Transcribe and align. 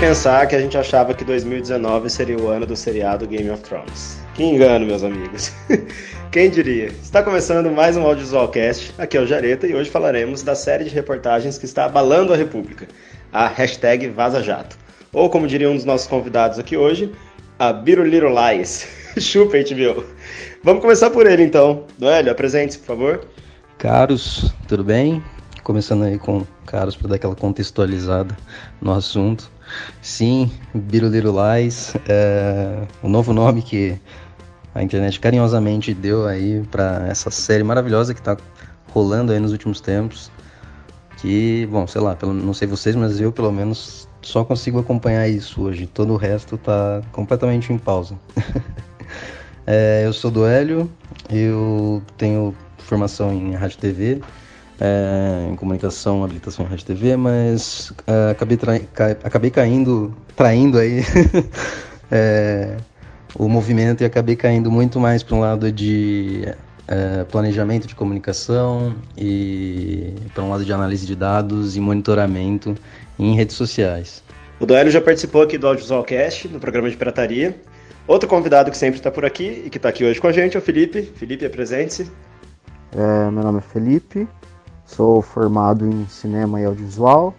pensar 0.00 0.46
que 0.46 0.54
a 0.54 0.60
gente 0.60 0.76
achava 0.76 1.14
que 1.14 1.24
2019 1.24 2.10
seria 2.10 2.36
o 2.36 2.48
ano 2.48 2.66
do 2.66 2.76
seriado 2.76 3.26
Game 3.26 3.48
of 3.48 3.62
Thrones. 3.62 4.18
Que 4.34 4.44
engano, 4.44 4.84
meus 4.84 5.02
amigos. 5.02 5.50
Quem 6.30 6.50
diria? 6.50 6.88
Está 7.02 7.22
começando 7.22 7.70
mais 7.70 7.96
um 7.96 8.02
Audiovisualcast. 8.02 8.92
Aqui 8.98 9.16
é 9.16 9.20
o 9.22 9.26
Jareta 9.26 9.66
e 9.66 9.74
hoje 9.74 9.88
falaremos 9.88 10.42
da 10.42 10.54
série 10.54 10.84
de 10.84 10.90
reportagens 10.90 11.56
que 11.56 11.64
está 11.64 11.86
abalando 11.86 12.34
a 12.34 12.36
República, 12.36 12.86
a 13.32 13.48
hashtag 13.48 14.08
Vaza 14.08 14.42
Jato. 14.42 14.76
Ou 15.14 15.30
como 15.30 15.46
diria 15.46 15.70
um 15.70 15.74
dos 15.74 15.86
nossos 15.86 16.06
convidados 16.06 16.58
aqui 16.58 16.76
hoje, 16.76 17.10
a 17.58 17.72
Biruliro 17.72 18.28
Lies. 18.28 18.86
Chupa, 19.18 19.56
HBO. 19.56 20.04
Vamos 20.62 20.82
começar 20.82 21.08
por 21.08 21.26
ele 21.26 21.42
então. 21.42 21.84
Noélio, 21.98 22.30
apresente-se, 22.30 22.78
por 22.80 22.86
favor. 22.86 23.26
Caros, 23.78 24.52
tudo 24.68 24.84
bem? 24.84 25.24
Começando 25.62 26.04
aí 26.04 26.18
com 26.18 26.46
Caros 26.66 26.94
para 26.94 27.08
dar 27.08 27.14
aquela 27.14 27.34
contextualizada 27.34 28.36
no 28.78 28.92
assunto. 28.92 29.55
Sim, 30.00 30.50
Biruliro 30.74 31.32
Lies, 31.32 31.94
é 32.08 32.86
o 33.02 33.08
novo 33.08 33.32
nome 33.32 33.62
que 33.62 33.98
a 34.74 34.82
internet 34.82 35.18
carinhosamente 35.18 35.94
deu 35.94 36.26
aí 36.26 36.62
para 36.70 37.06
essa 37.08 37.30
série 37.30 37.64
maravilhosa 37.64 38.12
que 38.12 38.20
está 38.20 38.36
rolando 38.92 39.32
aí 39.32 39.40
nos 39.40 39.52
últimos 39.52 39.80
tempos. 39.80 40.30
Que, 41.18 41.66
bom, 41.70 41.86
sei 41.86 42.00
lá, 42.00 42.14
pelo, 42.14 42.34
não 42.34 42.52
sei 42.52 42.68
vocês, 42.68 42.94
mas 42.94 43.20
eu 43.20 43.32
pelo 43.32 43.50
menos 43.50 44.06
só 44.20 44.44
consigo 44.44 44.78
acompanhar 44.78 45.26
isso 45.28 45.62
hoje. 45.62 45.86
Todo 45.86 46.12
o 46.12 46.16
resto 46.16 46.58
tá 46.58 47.00
completamente 47.10 47.72
em 47.72 47.78
pausa. 47.78 48.18
é, 49.66 50.02
eu 50.04 50.12
sou 50.12 50.30
do 50.30 50.44
Hélio, 50.44 50.90
eu 51.30 52.02
tenho 52.18 52.54
formação 52.78 53.32
em 53.32 53.54
rádio 53.54 53.78
TV, 53.78 54.20
é, 54.80 55.48
em 55.50 55.56
comunicação, 55.56 56.22
habilitação 56.22 56.64
em 56.64 56.68
rádio 56.68 56.86
TV, 56.86 57.16
mas 57.16 57.92
é, 58.06 58.30
acabei, 58.30 58.56
ca 58.56 59.06
acabei 59.24 59.50
caindo, 59.50 60.14
traindo 60.34 60.78
aí 60.78 61.02
é, 62.10 62.76
o 63.34 63.48
movimento 63.48 64.02
e 64.02 64.04
acabei 64.04 64.36
caindo 64.36 64.70
muito 64.70 65.00
mais 65.00 65.22
para 65.22 65.36
um 65.36 65.40
lado 65.40 65.70
de 65.72 66.46
é, 66.88 67.24
planejamento 67.24 67.86
de 67.86 67.94
comunicação 67.94 68.94
e 69.16 70.14
para 70.34 70.44
um 70.44 70.50
lado 70.50 70.64
de 70.64 70.72
análise 70.72 71.06
de 71.06 71.16
dados 71.16 71.76
e 71.76 71.80
monitoramento 71.80 72.74
em 73.18 73.34
redes 73.34 73.56
sociais. 73.56 74.22
O 74.58 74.64
Doélio 74.64 74.90
já 74.90 75.00
participou 75.00 75.42
aqui 75.42 75.58
do 75.58 75.66
Audiovisualcast, 75.66 76.48
no 76.48 76.58
programa 76.58 76.88
de 76.88 76.96
pirataria. 76.96 77.54
Outro 78.06 78.28
convidado 78.28 78.70
que 78.70 78.76
sempre 78.76 78.98
está 78.98 79.10
por 79.10 79.24
aqui 79.24 79.64
e 79.66 79.70
que 79.70 79.78
está 79.78 79.88
aqui 79.88 80.04
hoje 80.04 80.20
com 80.20 80.28
a 80.28 80.32
gente 80.32 80.56
é 80.56 80.58
o 80.58 80.62
Felipe. 80.62 81.02
Felipe, 81.02 81.44
apresente-se. 81.44 82.10
É, 82.92 83.30
meu 83.30 83.42
nome 83.42 83.58
é 83.58 83.60
Felipe, 83.60 84.26
sou 84.86 85.20
formado 85.20 85.86
em 85.86 86.06
cinema 86.08 86.60
e 86.60 86.64
audiovisual, 86.64 87.34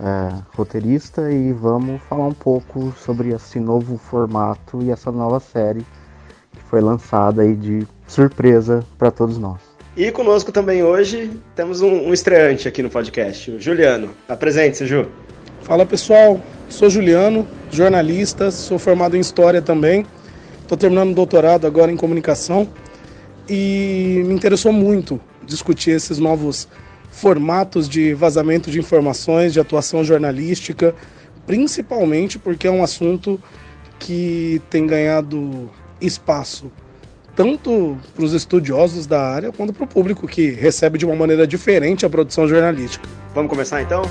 é, 0.00 0.42
roteirista 0.56 1.30
e 1.30 1.52
vamos 1.52 2.02
falar 2.02 2.26
um 2.26 2.34
pouco 2.34 2.92
sobre 2.98 3.30
esse 3.30 3.60
novo 3.60 3.96
formato 3.96 4.82
e 4.82 4.90
essa 4.90 5.12
nova 5.12 5.38
série 5.38 5.86
que 6.52 6.62
foi 6.68 6.80
lançada 6.80 7.42
aí 7.42 7.54
de 7.54 7.86
surpresa 8.06 8.84
para 8.98 9.10
todos 9.10 9.38
nós. 9.38 9.60
E 9.96 10.10
conosco 10.10 10.50
também 10.50 10.82
hoje 10.82 11.30
temos 11.54 11.80
um, 11.80 12.08
um 12.08 12.12
estreante 12.12 12.66
aqui 12.66 12.82
no 12.82 12.90
podcast, 12.90 13.52
o 13.52 13.60
Juliano. 13.60 14.10
Apresente-se, 14.28 14.86
Ju. 14.86 15.06
Fala 15.62 15.86
pessoal, 15.86 16.40
sou 16.68 16.90
Juliano, 16.90 17.46
jornalista, 17.70 18.50
sou 18.50 18.78
formado 18.78 19.16
em 19.16 19.20
História 19.20 19.62
também. 19.62 20.04
Estou 20.60 20.76
terminando 20.76 21.12
o 21.12 21.14
doutorado 21.14 21.66
agora 21.66 21.92
em 21.92 21.96
Comunicação 21.96 22.68
e 23.48 24.24
me 24.26 24.34
interessou 24.34 24.72
muito 24.72 25.20
discutir 25.44 25.90
esses 25.90 26.18
novos 26.18 26.68
formatos 27.10 27.88
de 27.88 28.12
vazamento 28.14 28.70
de 28.70 28.78
informações, 28.78 29.52
de 29.52 29.60
atuação 29.60 30.02
jornalística, 30.02 30.94
principalmente 31.46 32.38
porque 32.38 32.66
é 32.66 32.70
um 32.70 32.82
assunto 32.82 33.40
que 33.98 34.60
tem 34.68 34.86
ganhado 34.86 35.70
espaço 36.00 36.70
tanto 37.34 37.98
para 38.14 38.24
os 38.24 38.32
estudiosos 38.32 39.06
da 39.06 39.20
área 39.20 39.52
quanto 39.52 39.72
para 39.72 39.84
o 39.84 39.86
público 39.86 40.26
que 40.26 40.50
recebe 40.50 40.98
de 40.98 41.04
uma 41.04 41.16
maneira 41.16 41.46
diferente 41.46 42.06
a 42.06 42.10
produção 42.10 42.46
jornalística. 42.46 43.08
Vamos 43.34 43.50
começar 43.50 43.82
então? 43.82 44.02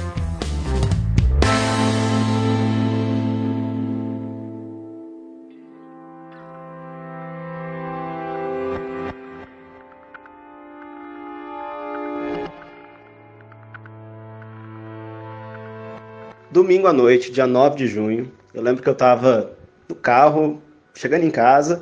Domingo 16.53 16.85
à 16.85 16.93
noite, 16.93 17.31
dia 17.31 17.47
9 17.47 17.77
de 17.77 17.87
junho, 17.87 18.31
eu 18.53 18.61
lembro 18.61 18.83
que 18.83 18.87
eu 18.87 18.93
estava 18.93 19.57
no 19.89 19.95
carro, 19.95 20.61
chegando 20.93 21.25
em 21.25 21.31
casa, 21.31 21.81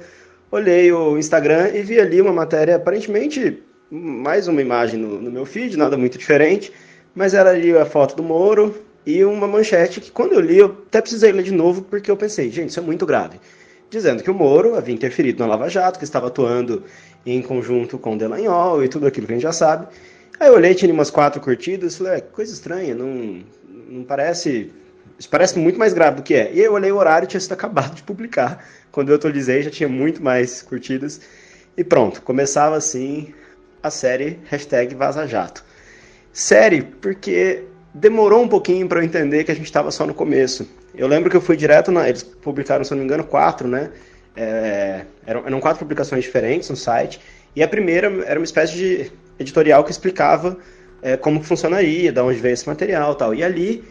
olhei 0.50 0.90
o 0.94 1.18
Instagram 1.18 1.72
e 1.74 1.82
vi 1.82 2.00
ali 2.00 2.22
uma 2.22 2.32
matéria, 2.32 2.78
aparentemente 2.78 3.62
mais 3.92 4.48
uma 4.48 4.62
imagem 4.62 4.98
no, 4.98 5.22
no, 5.22 5.30
meu 5.30 5.46
feed, 5.46 5.76
nada 5.76 5.98
muito 5.98 6.18
diferente, 6.18 6.72
mas 7.14 7.34
era 7.34 7.50
ali 7.50 7.76
a 7.76 7.86
foto 7.86 8.16
do 8.16 8.24
Moro 8.24 8.74
e 9.06 9.26
uma 9.26 9.46
manchete 9.46 10.00
que 10.00 10.10
quando 10.10 10.36
eu 10.36 10.40
li 10.40 10.60
eu 10.60 10.68
até 10.88 11.02
precisei 11.02 11.34
ler 11.34 11.44
de 11.44 11.52
novo 11.52 11.82
porque 11.82 12.10
eu 12.10 12.16
pensei, 12.16 12.50
gente, 12.50 12.70
isso 12.70 12.80
é 12.80 12.84
muito 12.84 13.06
grave. 13.06 13.42
Dizendo 13.90 14.24
que 14.24 14.32
o 14.32 14.34
Moro 14.34 14.76
havia 14.76 14.96
interferido 14.96 15.40
na 15.40 15.48
Lava 15.48 15.68
Jato, 15.68 16.00
que 16.00 16.06
estava 16.06 16.28
atuando 16.28 16.86
em 17.26 17.42
conjunto 17.42 17.98
com 17.98 18.16
o 18.16 18.18
Delanhol 18.18 18.82
e 18.86 18.88
tudo 18.88 19.06
aquilo 19.06 19.28
que 19.28 19.34
a 19.34 19.36
gente 19.36 19.44
já 19.44 19.52
sabe. 19.52 19.88
Aí 20.40 20.48
eu 20.48 20.56
olhei, 20.56 20.74
tinha 20.74 20.94
umas 20.94 21.12
quatro 21.12 21.42
curtidas, 21.42 21.98
falei, 21.98 22.14
é, 22.14 22.22
coisa 22.22 22.54
estranha, 22.54 22.96
não, 22.96 23.44
não 23.92 24.04
parece 24.04 24.72
isso 25.20 25.30
parece 25.30 25.60
muito 25.60 25.78
mais 25.78 25.94
grave 25.94 26.18
do 26.18 26.24
que 26.24 26.34
é. 26.34 26.52
E 26.52 26.60
eu 26.60 26.74
olhei 26.74 26.92
o 26.92 26.96
horário 26.96 27.28
tinha 27.28 27.40
sido 27.40 27.54
acabado 27.54 27.94
de 27.96 28.04
publicar. 28.04 28.66
Quando 28.92 29.10
eu 29.10 29.16
atualizei, 29.16 29.62
já 29.62 29.70
tinha 29.70 29.88
muito 29.88 30.24
mais 30.24 30.62
curtidas. 30.62 31.22
E 31.78 31.84
pronto, 31.84 32.22
começava 32.22 32.76
assim 32.76 33.34
a 33.84 33.90
série 33.90 34.40
hashtag 34.46 34.96
Vaza 34.96 35.28
Jato. 35.28 35.64
Série, 36.34 36.82
porque 36.82 37.64
demorou 37.94 38.42
um 38.42 38.48
pouquinho 38.48 38.88
para 38.88 39.00
eu 39.00 39.04
entender 39.04 39.44
que 39.44 39.52
a 39.52 39.56
gente 39.56 39.66
estava 39.66 39.92
só 39.92 40.06
no 40.08 40.14
começo. 40.14 40.68
Eu 40.96 41.08
lembro 41.08 41.30
que 41.30 41.38
eu 41.38 41.42
fui 41.42 41.56
direto 41.56 41.92
na. 41.92 42.08
Eles 42.08 42.24
publicaram, 42.24 42.84
se 42.84 42.92
eu 42.92 42.96
não 42.96 43.04
me 43.04 43.08
engano, 43.08 43.24
quatro, 43.24 43.68
né? 43.68 43.92
É, 44.36 45.06
eram, 45.26 45.46
eram 45.46 45.60
quatro 45.60 45.80
publicações 45.80 46.24
diferentes 46.24 46.70
no 46.70 46.76
site. 46.76 47.20
E 47.56 47.62
a 47.62 47.68
primeira 47.68 48.08
era 48.26 48.40
uma 48.40 48.46
espécie 48.46 48.74
de 48.74 49.12
editorial 49.40 49.84
que 49.84 49.92
explicava 49.92 50.58
é, 51.02 51.18
como 51.18 51.44
funcionaria, 51.44 52.12
de 52.12 52.20
onde 52.20 52.40
veio 52.40 52.54
esse 52.54 52.68
material 52.68 53.16
tal. 53.16 53.34
E 53.34 53.44
ali 53.44 53.84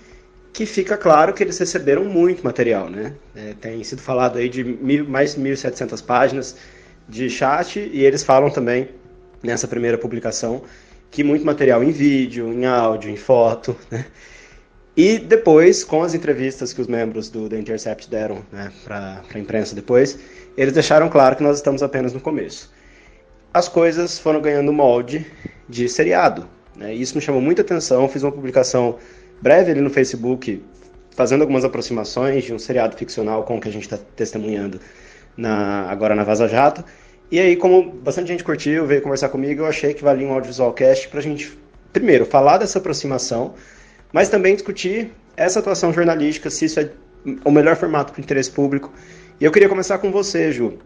que 0.53 0.66
fica 0.66 0.97
claro 0.97 1.32
que 1.32 1.43
eles 1.43 1.59
receberam 1.59 2.04
muito 2.04 2.43
material, 2.43 2.91
né? 2.91 3.15
É, 3.34 3.54
tem 3.60 3.82
sido 3.84 4.03
falado 4.03 4.38
aí 4.38 4.48
de 4.48 4.65
mil, 4.65 5.09
mais 5.09 5.34
de 5.34 5.41
1.700 5.41 6.04
páginas 6.04 6.56
de 7.09 7.31
chat 7.31 7.78
e 7.78 8.04
eles 8.04 8.22
falam 8.22 8.50
também 8.50 8.88
nessa 9.43 9.66
primeira 9.69 9.97
publicação 9.97 10.62
que 11.10 11.25
muito 11.25 11.44
material 11.44 11.82
em 11.82 11.91
vídeo, 11.91 12.53
em 12.53 12.66
áudio, 12.66 13.10
em 13.10 13.16
foto, 13.16 13.76
né? 13.91 14.04
E 14.97 15.19
depois, 15.19 15.84
com 15.84 16.03
as 16.03 16.15
entrevistas 16.15 16.72
que 16.72 16.81
os 16.81 16.87
membros 16.87 17.31
do 17.31 17.49
The 17.49 17.56
Intercept 17.56 18.10
deram 18.10 18.44
né, 18.53 18.70
para 18.84 19.22
a 19.32 19.38
imprensa 19.38 19.75
depois, 19.75 20.19
eles 20.56 20.75
deixaram 20.75 21.09
claro 21.09 21.37
que 21.37 21.43
nós 21.43 21.56
estamos 21.56 21.82
apenas 21.82 22.12
no 22.12 22.20
começo. 22.20 22.70
As 23.54 23.69
coisas 23.69 24.19
foram 24.19 24.41
ganhando 24.41 24.72
molde 24.72 25.25
de 25.69 25.88
seriado. 25.88 26.47
Né? 26.80 26.94
Isso 26.94 27.14
me 27.14 27.20
chamou 27.20 27.41
muita 27.41 27.60
atenção. 27.62 28.08
Fiz 28.08 28.22
uma 28.22 28.32
publicação 28.32 28.96
breve 29.41 29.70
ali 29.70 29.80
no 29.80 29.91
Facebook, 29.91 30.62
fazendo 31.10 31.42
algumas 31.42 31.64
aproximações 31.64 32.44
de 32.44 32.54
um 32.54 32.58
seriado 32.58 32.96
ficcional 32.96 33.44
com 33.44 33.58
o 33.58 33.60
que 33.60 33.68
a 33.68 33.72
gente 33.72 33.82
está 33.82 33.98
testemunhando 34.16 34.80
na, 35.36 35.82
agora 35.90 36.14
na 36.14 36.24
Vaza 36.24 36.48
Jato. 36.48 36.82
E 37.30 37.38
aí, 37.38 37.54
como 37.54 37.92
bastante 37.92 38.28
gente 38.28 38.42
curtiu, 38.42 38.86
veio 38.86 39.02
conversar 39.02 39.28
comigo, 39.28 39.62
eu 39.62 39.66
achei 39.66 39.94
que 39.94 40.02
valia 40.02 40.26
um 40.26 40.32
audiovisual 40.32 40.72
cast 40.72 41.06
para 41.08 41.20
a 41.20 41.22
gente, 41.22 41.56
primeiro, 41.92 42.26
falar 42.26 42.58
dessa 42.58 42.78
aproximação, 42.78 43.54
mas 44.12 44.28
também 44.28 44.54
discutir 44.54 45.12
essa 45.37 45.60
atuação 45.60 45.93
jornalística, 45.93 46.50
se 46.50 46.64
isso 46.64 46.81
é 46.81 46.90
o 47.44 47.50
melhor 47.52 47.76
formato 47.76 48.12
para 48.12 48.20
o 48.20 48.22
interesse 48.22 48.50
público. 48.50 48.93
E 49.40 49.44
eu 49.44 49.52
queria 49.52 49.69
começar 49.69 49.99
com 49.99 50.10
você, 50.10 50.50
Ju. 50.50 50.78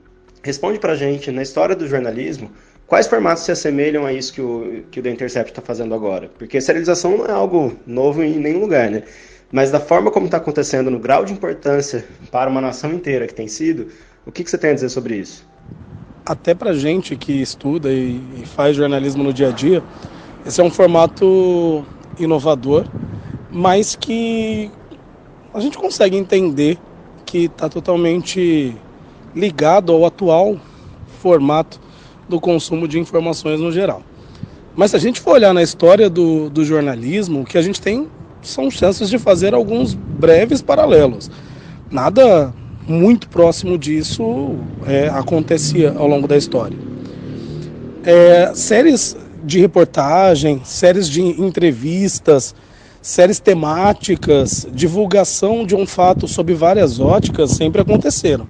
Responde 0.42 0.78
para 0.78 0.92
a 0.92 0.96
gente, 0.96 1.30
na 1.30 1.42
história 1.42 1.74
do 1.74 1.88
jornalismo, 1.88 2.50
Quais 2.86 3.06
formatos 3.06 3.44
se 3.44 3.50
assemelham 3.50 4.04
a 4.04 4.12
isso 4.12 4.32
que 4.32 4.40
o, 4.40 4.84
que 4.90 5.00
o 5.00 5.02
The 5.02 5.10
Intercept 5.10 5.52
está 5.52 5.62
fazendo 5.62 5.94
agora? 5.94 6.30
Porque 6.38 6.60
serialização 6.60 7.18
não 7.18 7.26
é 7.26 7.32
algo 7.32 7.76
novo 7.86 8.22
em 8.22 8.38
nenhum 8.38 8.60
lugar, 8.60 8.90
né? 8.90 9.04
Mas 9.50 9.70
da 9.70 9.80
forma 9.80 10.10
como 10.10 10.26
está 10.26 10.36
acontecendo, 10.36 10.90
no 10.90 10.98
grau 10.98 11.24
de 11.24 11.32
importância 11.32 12.04
para 12.30 12.50
uma 12.50 12.60
nação 12.60 12.92
inteira 12.92 13.26
que 13.26 13.34
tem 13.34 13.48
sido, 13.48 13.88
o 14.26 14.32
que, 14.32 14.44
que 14.44 14.50
você 14.50 14.58
tem 14.58 14.70
a 14.70 14.74
dizer 14.74 14.90
sobre 14.90 15.16
isso? 15.16 15.46
Até 16.26 16.54
para 16.54 16.74
gente 16.74 17.16
que 17.16 17.40
estuda 17.40 17.90
e, 17.90 18.20
e 18.42 18.46
faz 18.46 18.76
jornalismo 18.76 19.22
no 19.22 19.32
dia 19.32 19.48
a 19.48 19.52
dia, 19.52 19.82
esse 20.44 20.60
é 20.60 20.64
um 20.64 20.70
formato 20.70 21.84
inovador, 22.18 22.86
mas 23.50 23.96
que 23.96 24.70
a 25.54 25.60
gente 25.60 25.78
consegue 25.78 26.16
entender 26.16 26.78
que 27.24 27.46
está 27.46 27.68
totalmente 27.68 28.76
ligado 29.34 29.92
ao 29.92 30.04
atual 30.04 30.56
formato 31.20 31.80
do 32.28 32.40
consumo 32.40 32.88
de 32.88 32.98
informações 32.98 33.60
no 33.60 33.70
geral. 33.70 34.02
Mas 34.76 34.90
se 34.90 34.96
a 34.96 35.00
gente 35.00 35.20
for 35.20 35.34
olhar 35.34 35.54
na 35.54 35.62
história 35.62 36.10
do, 36.10 36.50
do 36.50 36.64
jornalismo, 36.64 37.42
o 37.42 37.44
que 37.44 37.56
a 37.56 37.62
gente 37.62 37.80
tem 37.80 38.08
são 38.42 38.70
chances 38.70 39.08
de 39.08 39.18
fazer 39.18 39.54
alguns 39.54 39.94
breves 39.94 40.60
paralelos. 40.60 41.30
Nada 41.90 42.52
muito 42.86 43.28
próximo 43.28 43.78
disso 43.78 44.56
é, 44.86 45.08
acontecia 45.08 45.94
ao 45.96 46.06
longo 46.06 46.28
da 46.28 46.36
história. 46.36 46.76
É, 48.04 48.52
séries 48.54 49.16
de 49.42 49.60
reportagem, 49.60 50.60
séries 50.64 51.08
de 51.08 51.22
entrevistas, 51.22 52.54
séries 53.00 53.38
temáticas, 53.38 54.66
divulgação 54.72 55.66
de 55.66 55.74
um 55.74 55.86
fato 55.86 56.26
sob 56.26 56.52
várias 56.54 56.98
óticas 56.98 57.50
sempre 57.52 57.80
aconteceram. 57.80 58.46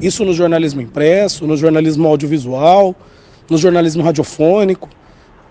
Isso 0.00 0.24
no 0.24 0.34
jornalismo 0.34 0.80
impresso, 0.80 1.46
no 1.46 1.56
jornalismo 1.56 2.08
audiovisual, 2.08 2.96
no 3.52 3.58
jornalismo 3.58 4.02
radiofônico. 4.02 4.88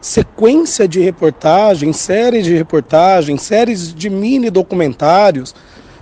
Sequência 0.01 0.88
de 0.88 1.00
reportagens, 1.00 1.98
séries 1.98 2.44
de 2.45 2.56
reportagens, 2.56 3.44
séries 3.44 3.94
de 3.94 4.09
mini 4.09 4.50
documentários, 4.50 5.53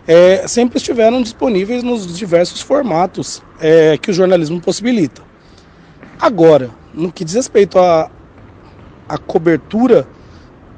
é, 0.07 0.48
sempre 0.48 0.78
estiveram 0.78 1.22
disponíveis 1.22 1.84
nos 1.84 2.18
diversos 2.18 2.62
formatos 2.62 3.44
é, 3.60 3.98
que 3.98 4.10
o 4.10 4.13
jornalismo 4.13 4.62
possibilita. 4.62 5.22
Agora, 6.18 6.69
no 6.94 7.12
que 7.12 7.25
diz 7.25 7.36
respeito 7.36 7.78
à, 7.78 8.10
à 9.07 9.18
cobertura 9.18 10.07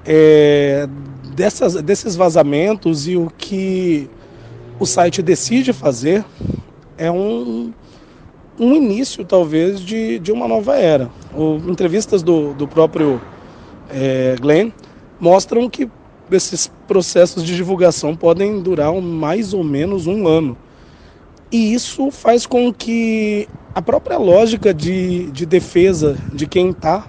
é, 0.03 0.87
dessas, 1.35 1.75
desses 1.75 2.15
vazamentos 2.15 3.07
e 3.07 3.15
o 3.15 3.31
que 3.37 4.09
o 4.79 4.85
site 4.87 5.21
decide 5.21 5.71
fazer 5.71 6.25
é 6.97 7.11
um, 7.11 7.71
um 8.61 8.75
início, 8.75 9.25
talvez, 9.25 9.81
de, 9.81 10.19
de 10.19 10.31
uma 10.31 10.47
nova 10.47 10.77
era. 10.77 11.09
O, 11.35 11.55
entrevistas 11.67 12.21
do, 12.21 12.53
do 12.53 12.67
próprio 12.67 13.19
é, 13.89 14.35
Glenn 14.39 14.69
mostram 15.19 15.67
que 15.67 15.89
esses 16.31 16.71
processos 16.87 17.43
de 17.43 17.55
divulgação 17.55 18.15
podem 18.15 18.61
durar 18.61 18.93
mais 19.01 19.51
ou 19.51 19.63
menos 19.63 20.05
um 20.05 20.27
ano. 20.27 20.55
E 21.51 21.73
isso 21.73 22.11
faz 22.11 22.45
com 22.45 22.71
que 22.71 23.49
a 23.73 23.81
própria 23.81 24.17
lógica 24.19 24.71
de, 24.71 25.31
de 25.31 25.45
defesa 25.45 26.15
de 26.31 26.45
quem 26.45 26.69
está 26.69 27.07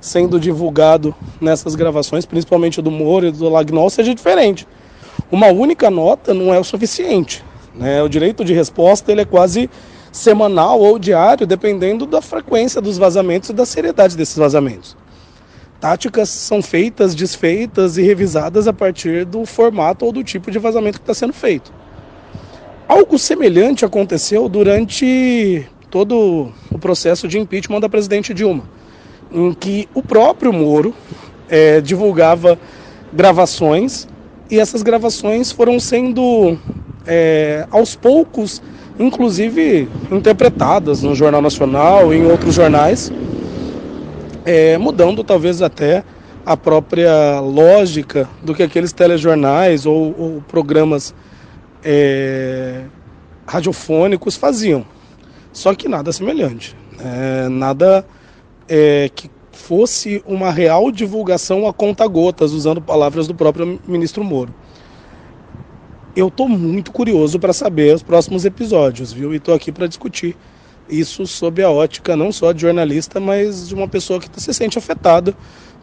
sendo 0.00 0.40
divulgado 0.40 1.14
nessas 1.40 1.76
gravações, 1.76 2.26
principalmente 2.26 2.82
do 2.82 2.90
Moro 2.90 3.26
e 3.26 3.30
do 3.30 3.48
Lagnol, 3.48 3.88
seja 3.90 4.12
diferente. 4.12 4.66
Uma 5.30 5.46
única 5.48 5.88
nota 5.88 6.34
não 6.34 6.52
é 6.52 6.58
o 6.58 6.64
suficiente. 6.64 7.44
Né? 7.74 8.02
O 8.02 8.08
direito 8.08 8.44
de 8.44 8.52
resposta 8.52 9.12
ele 9.12 9.20
é 9.20 9.24
quase 9.24 9.70
semanal 10.18 10.80
ou 10.80 10.98
diário, 10.98 11.46
dependendo 11.46 12.04
da 12.04 12.20
frequência 12.20 12.80
dos 12.80 12.98
vazamentos 12.98 13.50
e 13.50 13.52
da 13.52 13.64
seriedade 13.64 14.16
desses 14.16 14.36
vazamentos. 14.36 14.96
Táticas 15.80 16.28
são 16.28 16.60
feitas, 16.60 17.14
desfeitas 17.14 17.96
e 17.96 18.02
revisadas 18.02 18.66
a 18.66 18.72
partir 18.72 19.24
do 19.24 19.46
formato 19.46 20.04
ou 20.04 20.12
do 20.12 20.24
tipo 20.24 20.50
de 20.50 20.58
vazamento 20.58 20.98
que 20.98 21.04
está 21.04 21.14
sendo 21.14 21.32
feito. 21.32 21.72
Algo 22.88 23.18
semelhante 23.18 23.84
aconteceu 23.84 24.48
durante 24.48 25.66
todo 25.88 26.52
o 26.72 26.78
processo 26.78 27.28
de 27.28 27.38
impeachment 27.38 27.80
da 27.80 27.88
presidente 27.88 28.34
Dilma 28.34 28.64
em 29.30 29.52
que 29.52 29.88
o 29.94 30.02
próprio 30.02 30.52
Moro 30.52 30.94
é, 31.48 31.80
divulgava 31.80 32.58
gravações 33.12 34.08
e 34.50 34.58
essas 34.58 34.82
gravações 34.82 35.52
foram 35.52 35.78
sendo 35.78 36.58
é, 37.06 37.66
aos 37.70 37.94
poucos, 37.94 38.62
inclusive 38.98 39.88
interpretadas 40.10 41.02
no 41.02 41.14
Jornal 41.14 41.40
Nacional 41.40 42.12
e 42.12 42.18
em 42.18 42.26
outros 42.26 42.54
jornais, 42.54 43.12
é, 44.44 44.76
mudando 44.78 45.22
talvez 45.22 45.62
até 45.62 46.02
a 46.44 46.56
própria 46.56 47.40
lógica 47.40 48.28
do 48.42 48.54
que 48.54 48.62
aqueles 48.62 48.92
telejornais 48.92 49.86
ou, 49.86 50.14
ou 50.18 50.42
programas 50.48 51.14
é, 51.84 52.82
radiofônicos 53.46 54.36
faziam. 54.36 54.84
Só 55.52 55.74
que 55.74 55.88
nada 55.88 56.12
semelhante, 56.12 56.76
é, 56.98 57.48
nada 57.48 58.06
que 59.14 59.30
fosse 59.50 60.22
uma 60.26 60.50
real 60.50 60.90
divulgação 60.90 61.66
a 61.66 61.72
conta-gotas, 61.72 62.52
usando 62.52 62.82
palavras 62.82 63.26
do 63.26 63.34
próprio 63.34 63.80
ministro 63.88 64.22
Moro. 64.22 64.54
Eu 66.18 66.26
estou 66.26 66.48
muito 66.48 66.90
curioso 66.90 67.38
para 67.38 67.52
saber 67.52 67.94
os 67.94 68.02
próximos 68.02 68.44
episódios, 68.44 69.12
viu? 69.12 69.32
E 69.32 69.36
estou 69.36 69.54
aqui 69.54 69.70
para 69.70 69.86
discutir 69.86 70.36
isso 70.90 71.24
sob 71.28 71.62
a 71.62 71.70
ótica 71.70 72.16
não 72.16 72.32
só 72.32 72.50
de 72.50 72.60
jornalista, 72.62 73.20
mas 73.20 73.68
de 73.68 73.74
uma 73.76 73.86
pessoa 73.86 74.18
que 74.18 74.28
se 74.40 74.52
sente 74.52 74.76
afetada 74.76 75.32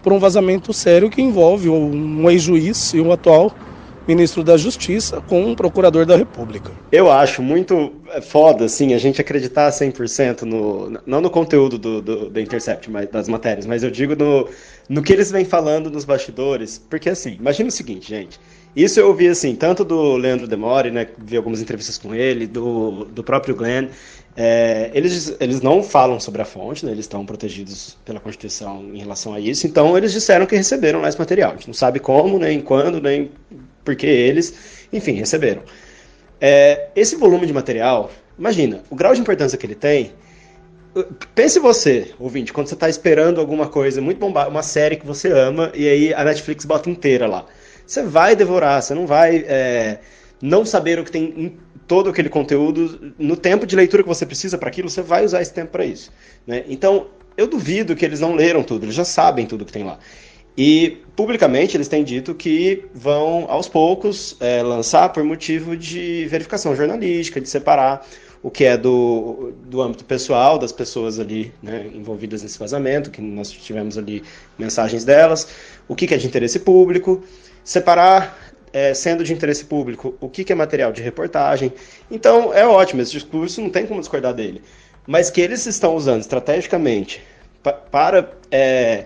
por 0.03 0.11
um 0.11 0.19
vazamento 0.19 0.73
sério 0.73 1.09
que 1.09 1.21
envolve 1.21 1.69
um 1.69 2.29
ex-juiz 2.29 2.93
e 2.93 2.99
um 2.99 3.13
atual 3.13 3.55
ministro 4.05 4.43
da 4.43 4.57
Justiça 4.57 5.21
com 5.21 5.41
um 5.41 5.55
procurador 5.55 6.05
da 6.05 6.17
República. 6.17 6.69
Eu 6.91 7.09
acho 7.09 7.41
muito 7.41 7.93
é, 8.09 8.19
foda, 8.19 8.65
assim, 8.65 8.93
a 8.93 8.97
gente 8.97 9.21
acreditar 9.21 9.69
100% 9.69 10.41
no... 10.41 10.99
Não 11.05 11.21
no 11.21 11.29
conteúdo 11.29 11.77
do, 11.77 12.01
do, 12.01 12.29
do 12.29 12.39
Intercept, 12.41 12.91
mas, 12.91 13.07
das 13.07 13.29
matérias, 13.29 13.65
mas 13.65 13.83
eu 13.83 13.89
digo 13.89 14.17
no, 14.17 14.49
no 14.89 15.01
que 15.01 15.13
eles 15.13 15.31
vêm 15.31 15.45
falando 15.45 15.89
nos 15.89 16.03
bastidores. 16.03 16.77
Porque, 16.89 17.09
assim, 17.09 17.37
imagina 17.39 17.69
o 17.69 17.71
seguinte, 17.71 18.09
gente. 18.09 18.37
Isso 18.75 18.99
eu 18.99 19.07
ouvi, 19.07 19.27
assim, 19.29 19.55
tanto 19.55 19.85
do 19.85 20.17
Leandro 20.17 20.47
Demore, 20.47 20.91
né, 20.91 21.07
vi 21.17 21.37
algumas 21.37 21.61
entrevistas 21.61 21.97
com 21.97 22.13
ele, 22.13 22.45
do, 22.45 23.05
do 23.05 23.23
próprio 23.23 23.55
Glenn, 23.55 23.87
é, 24.35 24.91
eles, 24.93 25.33
eles 25.39 25.61
não 25.61 25.81
falam 25.81 26.19
sobre 26.19 26.41
a 26.41 26.45
fonte, 26.45 26.85
né, 26.85 26.91
eles 26.91 27.05
estão 27.05 27.25
protegidos 27.25 27.97
pela 28.03 28.19
Constituição 28.19 28.83
em 28.93 28.99
relação 28.99 29.33
a 29.33 29.39
isso, 29.39 29.65
então 29.65 29.97
eles 29.97 30.11
disseram 30.11 30.45
que 30.45 30.57
receberam 30.57 30.99
lá 30.99 31.07
esse 31.07 31.17
material. 31.17 31.51
A 31.51 31.55
gente 31.55 31.67
não 31.67 31.73
sabe 31.73 31.99
como, 31.99 32.37
nem 32.37 32.59
quando, 32.59 32.99
nem 32.99 33.31
porque 33.85 34.07
eles, 34.07 34.53
enfim, 34.91 35.13
receberam. 35.13 35.63
É, 36.41 36.89
esse 36.95 37.15
volume 37.15 37.47
de 37.47 37.53
material, 37.53 38.11
imagina, 38.37 38.83
o 38.89 38.95
grau 38.95 39.13
de 39.13 39.21
importância 39.21 39.57
que 39.57 39.65
ele 39.65 39.75
tem. 39.75 40.11
Pense 41.33 41.59
você, 41.59 42.13
ouvinte, 42.19 42.51
quando 42.53 42.67
você 42.67 42.73
está 42.73 42.89
esperando 42.89 43.39
alguma 43.39 43.67
coisa 43.67 44.01
muito 44.01 44.17
bombada, 44.17 44.49
uma 44.49 44.63
série 44.63 44.95
que 44.95 45.05
você 45.05 45.29
ama, 45.29 45.71
e 45.73 45.87
aí 45.87 46.13
a 46.13 46.23
Netflix 46.23 46.65
bota 46.65 46.89
inteira 46.89 47.27
lá. 47.27 47.45
Você 47.85 48.03
vai 48.03 48.35
devorar, 48.35 48.81
você 48.81 48.93
não 48.93 49.05
vai 49.05 49.45
é, 49.47 49.99
não 50.41 50.65
saber 50.65 50.99
o 50.99 51.03
que 51.03 51.11
tem 51.11 51.23
em 51.37 51.57
todo 51.87 52.09
aquele 52.09 52.29
conteúdo. 52.29 53.13
No 53.17 53.35
tempo 53.35 53.65
de 53.65 53.75
leitura 53.75 54.03
que 54.03 54.09
você 54.09 54.25
precisa 54.25 54.57
para 54.57 54.69
aquilo, 54.69 54.89
você 54.89 55.01
vai 55.01 55.25
usar 55.25 55.41
esse 55.41 55.53
tempo 55.53 55.71
para 55.71 55.85
isso. 55.85 56.11
Né? 56.47 56.63
Então, 56.67 57.07
eu 57.37 57.47
duvido 57.47 57.95
que 57.95 58.05
eles 58.05 58.19
não 58.19 58.33
leram 58.33 58.63
tudo, 58.63 58.85
eles 58.85 58.95
já 58.95 59.05
sabem 59.05 59.45
tudo 59.45 59.65
que 59.65 59.71
tem 59.71 59.83
lá. 59.83 59.99
E 60.57 61.01
publicamente 61.15 61.75
eles 61.75 61.89
têm 61.89 62.03
dito 62.03 62.33
que 62.33 62.85
vão 62.93 63.45
aos 63.49 63.67
poucos 63.67 64.37
é, 64.39 64.63
lançar 64.63 65.09
por 65.09 65.21
motivo 65.23 65.75
de 65.75 66.25
verificação 66.27 66.73
jornalística, 66.73 67.41
de 67.41 67.49
separar 67.49 68.07
o 68.41 68.49
que 68.49 68.63
é 68.63 68.77
do, 68.77 69.53
do 69.65 69.81
âmbito 69.81 70.05
pessoal 70.05 70.57
das 70.57 70.71
pessoas 70.71 71.19
ali 71.19 71.51
né, 71.61 71.89
envolvidas 71.93 72.43
nesse 72.43 72.57
vazamento, 72.57 73.11
que 73.11 73.19
nós 73.19 73.51
tivemos 73.51 73.97
ali 73.97 74.23
mensagens 74.57 75.03
delas, 75.03 75.47
o 75.87 75.95
que, 75.95 76.07
que 76.07 76.13
é 76.13 76.17
de 76.17 76.27
interesse 76.27 76.59
público, 76.59 77.23
separar, 77.65 78.37
é, 78.71 78.93
sendo 78.93 79.25
de 79.25 79.33
interesse 79.33 79.65
público, 79.65 80.15
o 80.21 80.29
que, 80.29 80.45
que 80.45 80.53
é 80.53 80.55
material 80.55 80.93
de 80.93 81.01
reportagem. 81.01 81.73
Então 82.09 82.53
é 82.53 82.65
ótimo, 82.65 83.01
esse 83.01 83.11
discurso 83.11 83.59
não 83.59 83.69
tem 83.69 83.85
como 83.85 83.99
discordar 83.99 84.33
dele. 84.33 84.61
Mas 85.05 85.29
que 85.29 85.41
eles 85.41 85.65
estão 85.65 85.93
usando 85.95 86.21
estrategicamente 86.21 87.21
pa 87.61 87.73
para. 87.73 88.31
É, 88.49 89.05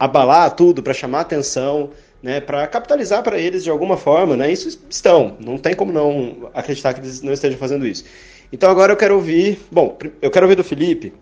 abalar 0.00 0.56
tudo, 0.56 0.82
para 0.82 0.94
chamar 0.94 1.20
atenção, 1.20 1.90
né, 2.22 2.40
para 2.40 2.66
capitalizar 2.66 3.22
para 3.22 3.38
eles 3.38 3.62
de 3.62 3.68
alguma 3.68 3.98
forma, 3.98 4.34
né? 4.34 4.50
Isso 4.50 4.80
estão, 4.88 5.36
não 5.38 5.58
tem 5.58 5.74
como 5.74 5.92
não 5.92 6.50
acreditar 6.54 6.94
que 6.94 7.00
eles 7.00 7.20
não 7.20 7.34
estejam 7.34 7.58
fazendo 7.58 7.86
isso. 7.86 8.06
Então 8.50 8.70
agora 8.70 8.94
eu 8.94 8.96
quero 8.96 9.14
ouvir, 9.14 9.58
bom, 9.70 9.98
eu 10.22 10.30
quero 10.30 10.46
ouvir 10.46 10.56
do 10.56 10.64
Felipe 10.64 11.12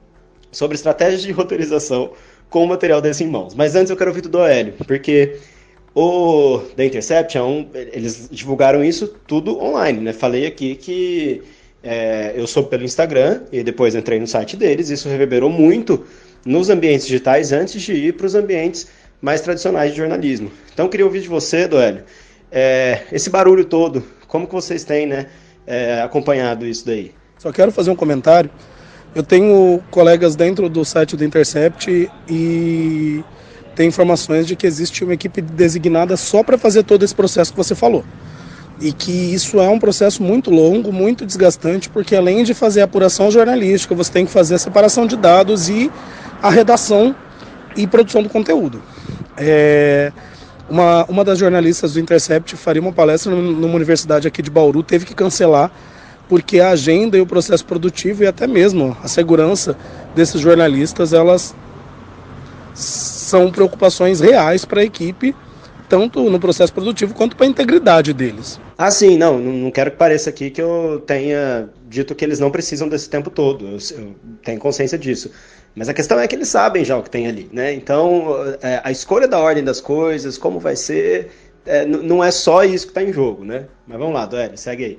sobre 0.52 0.76
estratégias 0.76 1.22
de 1.22 1.32
roteirização 1.32 2.12
com 2.48 2.62
o 2.62 2.68
material 2.68 3.00
desse 3.00 3.24
em 3.24 3.26
mãos. 3.26 3.52
Mas 3.52 3.74
antes 3.74 3.90
eu 3.90 3.96
quero 3.96 4.10
ouvir 4.10 4.22
do 4.22 4.44
Hélio, 4.44 4.74
porque 4.86 5.36
o 5.94 6.58
The 6.76 6.86
Intercept, 6.86 7.36
é 7.36 7.40
eles 7.92 8.28
divulgaram 8.30 8.84
isso 8.84 9.08
tudo 9.26 9.58
online, 9.62 10.00
né? 10.00 10.12
Falei 10.12 10.46
aqui 10.46 10.74
que 10.76 11.42
é, 11.82 12.32
eu 12.36 12.46
sou 12.46 12.64
pelo 12.64 12.84
Instagram 12.84 13.42
e 13.50 13.62
depois 13.62 13.94
entrei 13.94 14.18
no 14.18 14.26
site 14.26 14.56
deles, 14.56 14.90
isso 14.90 15.08
reverberou 15.08 15.50
muito 15.50 16.04
nos 16.44 16.70
ambientes 16.70 17.06
digitais 17.06 17.52
antes 17.52 17.80
de 17.82 17.92
ir 17.92 18.14
para 18.14 18.26
os 18.26 18.34
ambientes 18.34 18.88
mais 19.20 19.40
tradicionais 19.40 19.92
de 19.92 19.98
jornalismo. 19.98 20.50
Então, 20.72 20.88
queria 20.88 21.06
ouvir 21.06 21.20
de 21.20 21.28
você, 21.28 21.66
Doélio, 21.66 22.04
é, 22.50 23.02
esse 23.12 23.28
barulho 23.28 23.64
todo, 23.64 24.04
como 24.26 24.46
que 24.46 24.54
vocês 24.54 24.84
têm 24.84 25.06
né, 25.06 25.26
é, 25.66 26.00
acompanhado 26.00 26.66
isso 26.66 26.86
daí? 26.86 27.12
Só 27.38 27.52
quero 27.52 27.72
fazer 27.72 27.90
um 27.90 27.96
comentário. 27.96 28.50
Eu 29.14 29.22
tenho 29.22 29.82
colegas 29.90 30.36
dentro 30.36 30.68
do 30.68 30.84
site 30.84 31.16
do 31.16 31.24
Intercept 31.24 32.10
e 32.28 33.24
tem 33.78 33.86
informações 33.86 34.44
de 34.44 34.56
que 34.56 34.66
existe 34.66 35.04
uma 35.04 35.14
equipe 35.14 35.40
designada 35.40 36.16
só 36.16 36.42
para 36.42 36.58
fazer 36.58 36.82
todo 36.82 37.04
esse 37.04 37.14
processo 37.14 37.52
que 37.52 37.56
você 37.56 37.76
falou. 37.76 38.04
E 38.80 38.92
que 38.92 39.12
isso 39.12 39.60
é 39.60 39.68
um 39.68 39.78
processo 39.78 40.20
muito 40.20 40.50
longo, 40.50 40.92
muito 40.92 41.24
desgastante, 41.24 41.88
porque 41.88 42.16
além 42.16 42.42
de 42.42 42.54
fazer 42.54 42.80
a 42.80 42.84
apuração 42.86 43.30
jornalística, 43.30 43.94
você 43.94 44.10
tem 44.10 44.26
que 44.26 44.32
fazer 44.32 44.56
a 44.56 44.58
separação 44.58 45.06
de 45.06 45.16
dados 45.16 45.68
e 45.68 45.92
a 46.42 46.50
redação 46.50 47.14
e 47.76 47.86
produção 47.86 48.20
do 48.20 48.28
conteúdo. 48.28 48.82
É, 49.36 50.10
Uma, 50.68 51.04
uma 51.04 51.24
das 51.24 51.38
jornalistas 51.38 51.92
do 51.92 52.00
Intercept 52.00 52.56
faria 52.56 52.82
uma 52.82 52.92
palestra 52.92 53.32
numa 53.32 53.76
universidade 53.76 54.26
aqui 54.26 54.42
de 54.42 54.50
Bauru, 54.50 54.82
teve 54.82 55.06
que 55.06 55.14
cancelar 55.14 55.70
porque 56.28 56.58
a 56.58 56.70
agenda 56.70 57.16
e 57.16 57.20
o 57.20 57.26
processo 57.26 57.64
produtivo 57.64 58.24
e 58.24 58.26
até 58.26 58.46
mesmo 58.48 58.96
a 59.04 59.06
segurança 59.08 59.76
desses 60.16 60.40
jornalistas, 60.40 61.12
elas 61.12 61.54
são 63.28 63.50
preocupações 63.50 64.20
reais 64.20 64.64
para 64.64 64.80
a 64.80 64.84
equipe, 64.84 65.34
tanto 65.88 66.28
no 66.28 66.38
processo 66.40 66.72
produtivo 66.72 67.14
quanto 67.14 67.36
para 67.36 67.46
a 67.46 67.48
integridade 67.48 68.12
deles. 68.12 68.60
Ah, 68.76 68.90
sim, 68.90 69.16
não, 69.16 69.38
não 69.38 69.70
quero 69.70 69.90
que 69.90 69.96
pareça 69.96 70.30
aqui 70.30 70.50
que 70.50 70.60
eu 70.60 71.02
tenha 71.06 71.68
dito 71.88 72.14
que 72.14 72.24
eles 72.24 72.38
não 72.38 72.50
precisam 72.50 72.88
desse 72.88 73.08
tempo 73.08 73.30
todo, 73.30 73.66
eu, 73.66 73.78
eu 73.96 74.14
tenho 74.42 74.58
consciência 74.58 74.98
disso. 74.98 75.30
Mas 75.74 75.88
a 75.88 75.94
questão 75.94 76.18
é 76.18 76.26
que 76.26 76.34
eles 76.34 76.48
sabem 76.48 76.84
já 76.84 76.96
o 76.96 77.02
que 77.02 77.10
tem 77.10 77.26
ali, 77.26 77.48
né? 77.52 77.72
Então, 77.72 78.34
é, 78.62 78.80
a 78.82 78.90
escolha 78.90 79.28
da 79.28 79.38
ordem 79.38 79.62
das 79.62 79.80
coisas, 79.80 80.36
como 80.36 80.58
vai 80.58 80.74
ser, 80.74 81.30
é, 81.64 81.84
não 81.84 82.22
é 82.22 82.30
só 82.30 82.64
isso 82.64 82.86
que 82.86 82.90
está 82.90 83.02
em 83.02 83.12
jogo, 83.12 83.44
né? 83.44 83.66
Mas 83.86 83.98
vamos 83.98 84.14
lá, 84.14 84.26
Doélio, 84.26 84.56
segue 84.56 84.84
aí. 84.84 84.98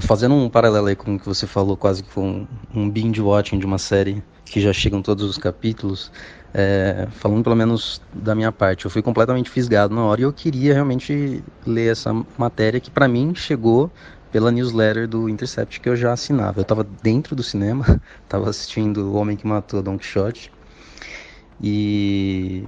Fazendo 0.00 0.34
um 0.34 0.48
paralelo 0.48 0.88
aí 0.88 0.96
com 0.96 1.14
o 1.14 1.18
que 1.18 1.26
você 1.26 1.46
falou, 1.46 1.76
quase 1.76 2.02
que 2.02 2.18
um, 2.18 2.46
um 2.74 2.90
binge 2.90 3.20
watching 3.20 3.58
de 3.58 3.66
uma 3.66 3.78
série 3.78 4.20
que 4.44 4.60
já 4.60 4.72
chegam 4.72 5.00
todos 5.00 5.24
os 5.24 5.38
capítulos, 5.38 6.10
é, 6.54 7.08
falando 7.10 7.42
pelo 7.42 7.56
menos 7.56 8.00
da 8.12 8.32
minha 8.32 8.52
parte, 8.52 8.84
eu 8.84 8.90
fui 8.90 9.02
completamente 9.02 9.50
fisgado 9.50 9.92
na 9.92 10.04
hora 10.04 10.20
e 10.20 10.24
eu 10.24 10.32
queria 10.32 10.72
realmente 10.72 11.42
ler 11.66 11.90
essa 11.90 12.14
matéria 12.38 12.78
que 12.78 12.90
para 12.90 13.08
mim 13.08 13.34
chegou 13.34 13.90
pela 14.30 14.52
newsletter 14.52 15.08
do 15.08 15.28
Intercept 15.28 15.80
que 15.80 15.88
eu 15.88 15.96
já 15.96 16.12
assinava. 16.12 16.60
Eu 16.60 16.62
estava 16.62 16.86
dentro 17.02 17.34
do 17.34 17.42
cinema, 17.42 18.00
estava 18.22 18.48
assistindo 18.48 19.12
O 19.12 19.14
Homem 19.14 19.36
que 19.36 19.46
Matou 19.46 19.82
Don 19.82 19.98
Quixote 19.98 20.52
e 21.60 22.64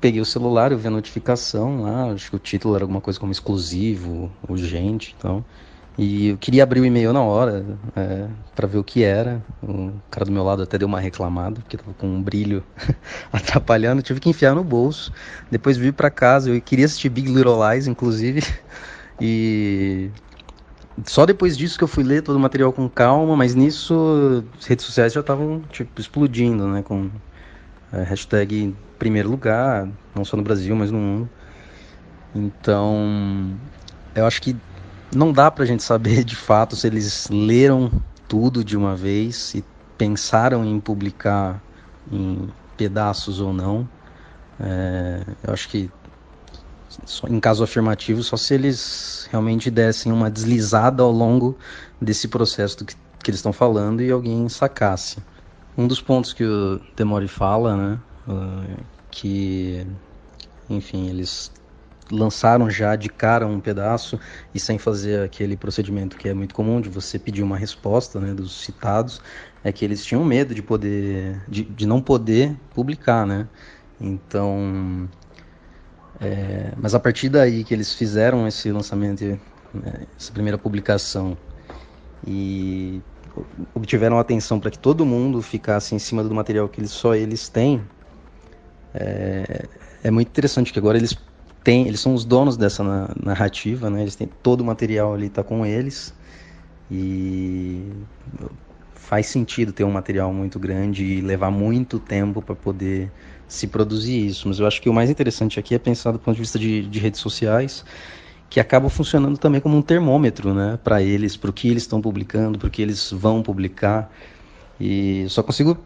peguei 0.00 0.20
o 0.20 0.24
celular, 0.24 0.72
eu 0.72 0.78
vi 0.78 0.88
a 0.88 0.90
notificação 0.90 1.82
lá, 1.82 2.12
acho 2.12 2.30
que 2.30 2.36
o 2.36 2.38
título 2.38 2.74
era 2.74 2.84
alguma 2.84 3.02
coisa 3.02 3.20
como 3.20 3.32
exclusivo, 3.32 4.32
urgente, 4.48 5.14
então. 5.18 5.44
E 6.02 6.28
eu 6.28 6.38
queria 6.38 6.62
abrir 6.62 6.80
o 6.80 6.84
e-mail 6.86 7.12
na 7.12 7.20
hora 7.20 7.62
é, 7.94 8.26
para 8.56 8.66
ver 8.66 8.78
o 8.78 8.82
que 8.82 9.04
era. 9.04 9.44
O 9.62 9.92
cara 10.10 10.24
do 10.24 10.32
meu 10.32 10.42
lado 10.42 10.62
até 10.62 10.78
deu 10.78 10.88
uma 10.88 10.98
reclamada, 10.98 11.60
porque 11.60 11.76
tava 11.76 11.92
com 11.92 12.06
um 12.06 12.22
brilho 12.22 12.64
atrapalhando. 13.30 14.00
tive 14.00 14.18
que 14.18 14.30
enfiar 14.30 14.54
no 14.54 14.64
bolso. 14.64 15.12
Depois 15.50 15.76
vi 15.76 15.92
para 15.92 16.10
casa. 16.10 16.48
Eu 16.48 16.58
queria 16.62 16.86
assistir 16.86 17.10
Big 17.10 17.30
Little 17.30 17.58
Lies, 17.68 17.86
inclusive. 17.86 18.42
E 19.22 20.10
só 21.04 21.26
depois 21.26 21.54
disso 21.54 21.76
que 21.76 21.84
eu 21.84 21.88
fui 21.88 22.02
ler 22.02 22.22
todo 22.22 22.36
o 22.36 22.40
material 22.40 22.72
com 22.72 22.88
calma, 22.88 23.36
mas 23.36 23.54
nisso 23.54 24.42
as 24.58 24.64
redes 24.64 24.86
sociais 24.86 25.12
já 25.12 25.20
estavam 25.20 25.60
tipo 25.70 26.00
explodindo, 26.00 26.66
né, 26.66 26.82
com 26.82 27.10
é, 27.92 28.02
hashtag 28.02 28.74
primeiro 28.98 29.28
lugar, 29.28 29.86
não 30.14 30.24
só 30.24 30.38
no 30.38 30.42
Brasil, 30.42 30.74
mas 30.74 30.90
no 30.90 30.96
mundo. 30.96 31.30
Então, 32.34 33.54
eu 34.14 34.24
acho 34.24 34.40
que 34.40 34.56
não 35.14 35.32
dá 35.32 35.50
pra 35.50 35.64
gente 35.64 35.82
saber 35.82 36.24
de 36.24 36.36
fato 36.36 36.76
se 36.76 36.86
eles 36.86 37.28
leram 37.30 37.90
tudo 38.28 38.64
de 38.64 38.76
uma 38.76 38.94
vez 38.94 39.54
e 39.54 39.64
pensaram 39.98 40.64
em 40.64 40.78
publicar 40.78 41.60
em 42.10 42.48
pedaços 42.76 43.40
ou 43.40 43.52
não. 43.52 43.88
É, 44.58 45.22
eu 45.42 45.52
acho 45.52 45.68
que 45.68 45.90
em 47.28 47.40
caso 47.40 47.62
afirmativo, 47.62 48.22
só 48.22 48.36
se 48.36 48.54
eles 48.54 49.28
realmente 49.30 49.70
dessem 49.70 50.12
uma 50.12 50.30
deslizada 50.30 51.02
ao 51.02 51.10
longo 51.10 51.56
desse 52.00 52.28
processo 52.28 52.78
do 52.78 52.84
que, 52.84 52.94
que 53.22 53.30
eles 53.30 53.38
estão 53.38 53.52
falando 53.52 54.02
e 54.02 54.10
alguém 54.10 54.48
sacasse. 54.48 55.18
Um 55.76 55.86
dos 55.86 56.00
pontos 56.00 56.32
que 56.32 56.44
o 56.44 56.80
Demore 56.96 57.28
fala, 57.28 57.76
né, 57.76 57.98
uh, 58.28 58.84
que, 59.10 59.86
enfim, 60.68 61.08
eles 61.08 61.52
lançaram 62.10 62.68
já 62.68 62.96
de 62.96 63.08
cara 63.08 63.46
um 63.46 63.60
pedaço 63.60 64.18
e 64.54 64.60
sem 64.60 64.78
fazer 64.78 65.22
aquele 65.22 65.56
procedimento 65.56 66.16
que 66.16 66.28
é 66.28 66.34
muito 66.34 66.54
comum 66.54 66.80
de 66.80 66.88
você 66.88 67.18
pedir 67.18 67.42
uma 67.42 67.56
resposta 67.56 68.18
né, 68.20 68.34
dos 68.34 68.60
citados, 68.62 69.20
é 69.62 69.72
que 69.72 69.84
eles 69.84 70.04
tinham 70.04 70.24
medo 70.24 70.54
de 70.54 70.62
poder, 70.62 71.40
de, 71.48 71.64
de 71.64 71.86
não 71.86 72.00
poder 72.00 72.56
publicar, 72.74 73.26
né? 73.26 73.46
Então, 74.00 75.08
é, 76.20 76.72
mas 76.76 76.94
a 76.94 77.00
partir 77.00 77.28
daí 77.28 77.64
que 77.64 77.74
eles 77.74 77.94
fizeram 77.94 78.46
esse 78.46 78.70
lançamento, 78.72 79.24
né, 79.74 80.06
essa 80.18 80.32
primeira 80.32 80.58
publicação, 80.58 81.36
e 82.26 83.00
obtiveram 83.74 84.18
atenção 84.18 84.58
para 84.60 84.70
que 84.70 84.78
todo 84.78 85.06
mundo 85.06 85.40
ficasse 85.40 85.94
em 85.94 85.98
cima 85.98 86.22
do 86.22 86.34
material 86.34 86.68
que 86.68 86.80
eles, 86.80 86.90
só 86.90 87.14
eles 87.14 87.48
têm, 87.48 87.82
é, 88.94 89.68
é 90.02 90.10
muito 90.10 90.28
interessante 90.28 90.72
que 90.72 90.78
agora 90.78 90.98
eles 90.98 91.16
têm, 91.70 91.86
eles 91.86 92.00
são 92.00 92.14
os 92.14 92.24
donos 92.24 92.56
dessa 92.56 92.82
narrativa, 93.22 93.88
né? 93.88 94.02
Eles 94.02 94.16
têm 94.16 94.28
todo 94.42 94.62
o 94.62 94.64
material 94.64 95.14
ali 95.14 95.28
tá 95.28 95.44
com 95.44 95.64
eles 95.64 96.12
e 96.90 97.92
faz 98.92 99.26
sentido 99.26 99.72
ter 99.72 99.84
um 99.84 99.90
material 99.92 100.32
muito 100.32 100.58
grande 100.58 101.04
e 101.04 101.20
levar 101.20 101.50
muito 101.52 102.00
tempo 102.00 102.42
para 102.42 102.56
poder 102.56 103.12
se 103.46 103.68
produzir 103.68 104.26
isso. 104.26 104.48
Mas 104.48 104.58
eu 104.58 104.66
acho 104.66 104.82
que 104.82 104.88
o 104.88 104.92
mais 104.92 105.08
interessante 105.10 105.60
aqui 105.60 105.72
é 105.72 105.78
pensar 105.78 106.10
do 106.10 106.18
ponto 106.18 106.34
de 106.34 106.40
vista 106.40 106.58
de, 106.58 106.82
de 106.88 106.98
redes 106.98 107.20
sociais, 107.20 107.84
que 108.48 108.58
acabam 108.58 108.90
funcionando 108.90 109.38
também 109.38 109.60
como 109.60 109.76
um 109.76 109.82
termômetro 109.82 110.52
né, 110.52 110.76
para 110.82 111.00
eles, 111.00 111.36
para 111.36 111.50
o 111.50 111.52
que 111.52 111.68
eles 111.68 111.84
estão 111.84 112.00
publicando, 112.00 112.58
para 112.58 112.66
o 112.66 112.70
que 112.70 112.82
eles 112.82 113.12
vão 113.12 113.44
publicar. 113.44 114.10
E 114.80 115.24
só 115.28 115.40
consigo 115.40 115.78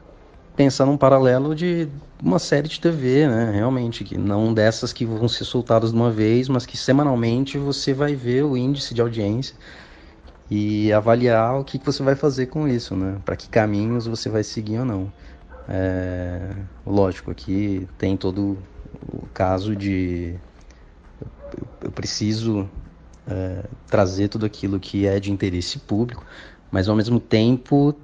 pensar 0.57 0.87
num 0.87 0.97
paralelo 0.97 1.55
de 1.55 1.89
uma 2.23 2.39
série 2.39 2.69
de 2.69 2.81
TV, 2.81 3.27
né? 3.27 3.51
Realmente, 3.53 4.05
que 4.05 4.17
não 4.17 4.55
dessas 4.55 4.93
que 4.93 5.05
vão 5.05 5.29
ser 5.29 5.45
soltadas 5.45 5.91
de 5.91 5.97
uma 5.97 6.11
vez, 6.11 6.49
mas 6.49 6.65
que 6.65 6.77
semanalmente 6.77 7.59
você 7.59 7.93
vai 7.93 8.15
ver 8.15 8.45
o 8.45 8.57
índice 8.57 8.95
de 8.95 9.01
audiência 9.01 9.57
e 10.51 10.93
avaliar 10.93 11.61
o 11.61 11.65
que, 11.65 11.79
que 11.79 11.87
você 11.87 12.03
vai 12.03 12.15
fazer 12.15 12.47
com 12.47 12.69
isso, 12.69 12.95
né? 12.97 13.21
Para 13.25 13.37
que 13.37 13.49
caminhos 13.49 14.07
você 14.07 14.29
vai 14.29 14.45
seguir 14.45 14.79
ou 14.79 14.85
não. 14.85 15.13
É, 15.69 16.51
lógico, 16.87 17.31
aqui 17.31 17.89
tem 17.99 18.17
todo 18.17 18.59
o 19.09 19.27
caso 19.33 19.75
de 19.75 20.35
eu 21.83 21.91
preciso 21.91 22.69
é, 23.27 23.65
trazer 23.89 24.29
tudo 24.29 24.47
aquilo 24.47 24.79
que 24.79 25.07
é 25.07 25.19
de 25.19 25.33
interesse 25.33 25.79
público, 25.79 26.25
mas 26.71 26.89
ao 26.89 26.97
mesmo 26.97 27.21
tempo 27.21 27.95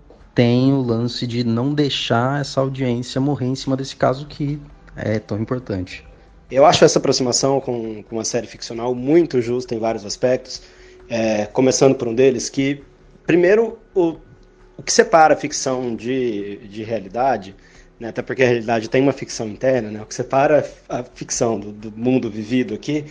tem 0.41 0.73
o 0.73 0.81
lance 0.81 1.27
de 1.27 1.45
não 1.45 1.75
deixar 1.75 2.41
essa 2.41 2.63
audiência 2.63 3.21
morrer 3.21 3.45
em 3.45 3.55
cima 3.55 3.77
desse 3.77 3.95
caso 3.95 4.25
que 4.27 4.59
é 4.97 5.19
tão 5.19 5.39
importante. 5.39 6.03
Eu 6.51 6.65
acho 6.65 6.83
essa 6.83 6.99
aproximação 6.99 7.61
com, 7.61 8.03
com 8.03 8.17
uma 8.17 8.25
série 8.25 8.47
ficcional 8.47 8.95
muito 8.95 9.43
justa 9.43 9.75
em 9.75 9.79
vários 9.79 10.03
aspectos, 10.07 10.63
é, 11.11 11.45
começando 11.45 11.95
por 11.95 12.09
um 12.09 12.15
deles, 12.15 12.49
que, 12.49 12.83
primeiro, 13.27 13.79
o 13.95 14.17
o 14.79 14.83
que 14.83 14.95
separa 14.95 15.35
a 15.35 15.37
ficção 15.37 15.95
de, 15.95 16.57
de 16.69 16.83
realidade, 16.83 17.55
né, 17.99 18.09
até 18.09 18.23
porque 18.23 18.43
a 18.43 18.47
realidade 18.47 18.89
tem 18.89 19.03
uma 19.03 19.13
ficção 19.13 19.47
interna, 19.47 19.91
né, 19.91 20.01
o 20.01 20.07
que 20.07 20.15
separa 20.15 20.67
a 20.89 21.03
ficção 21.03 21.61
do, 21.61 21.71
do 21.71 21.93
mundo 21.95 22.31
vivido 22.31 22.73
aqui 22.73 23.05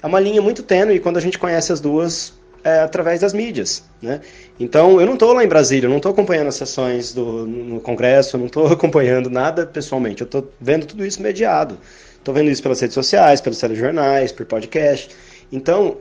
é 0.00 0.06
uma 0.06 0.20
linha 0.20 0.40
muito 0.40 0.62
tênue 0.62 1.00
quando 1.00 1.16
a 1.16 1.20
gente 1.20 1.36
conhece 1.36 1.72
as 1.72 1.80
duas 1.80 2.32
é, 2.66 2.80
através 2.80 3.20
das 3.20 3.32
mídias. 3.32 3.84
Né? 4.02 4.20
Então, 4.58 5.00
eu 5.00 5.06
não 5.06 5.14
estou 5.14 5.32
lá 5.32 5.44
em 5.44 5.46
Brasília, 5.46 5.86
eu 5.86 5.90
não 5.90 5.98
estou 5.98 6.10
acompanhando 6.10 6.48
as 6.48 6.56
sessões 6.56 7.12
do, 7.12 7.46
no 7.46 7.80
Congresso, 7.80 8.34
eu 8.34 8.40
não 8.40 8.48
estou 8.48 8.66
acompanhando 8.74 9.30
nada 9.30 9.64
pessoalmente, 9.64 10.22
eu 10.22 10.24
estou 10.24 10.52
vendo 10.60 10.84
tudo 10.84 11.06
isso 11.06 11.22
mediado. 11.22 11.78
Estou 12.18 12.34
vendo 12.34 12.50
isso 12.50 12.60
pelas 12.60 12.80
redes 12.80 12.94
sociais, 12.94 13.40
pelos 13.40 13.60
telejornais, 13.60 14.32
por 14.32 14.44
podcast. 14.46 15.14
Então, 15.52 15.98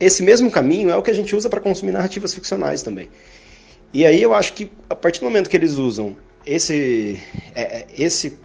esse 0.00 0.22
mesmo 0.22 0.50
caminho 0.50 0.88
é 0.88 0.96
o 0.96 1.02
que 1.02 1.10
a 1.10 1.14
gente 1.14 1.36
usa 1.36 1.50
para 1.50 1.60
consumir 1.60 1.92
narrativas 1.92 2.32
ficcionais 2.32 2.82
também. 2.82 3.10
E 3.92 4.06
aí 4.06 4.22
eu 4.22 4.32
acho 4.32 4.54
que 4.54 4.72
a 4.88 4.94
partir 4.94 5.20
do 5.20 5.24
momento 5.24 5.50
que 5.50 5.56
eles 5.56 5.72
usam 5.72 6.16
esse, 6.46 7.20
é, 7.54 7.80
é 7.80 7.86
esse 7.98 8.38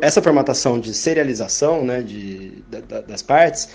essa 0.00 0.20
formatação 0.20 0.78
de 0.80 0.92
serialização 0.92 1.84
né, 1.84 2.02
de, 2.02 2.62
da, 2.68 3.00
das 3.02 3.22
partes, 3.22 3.68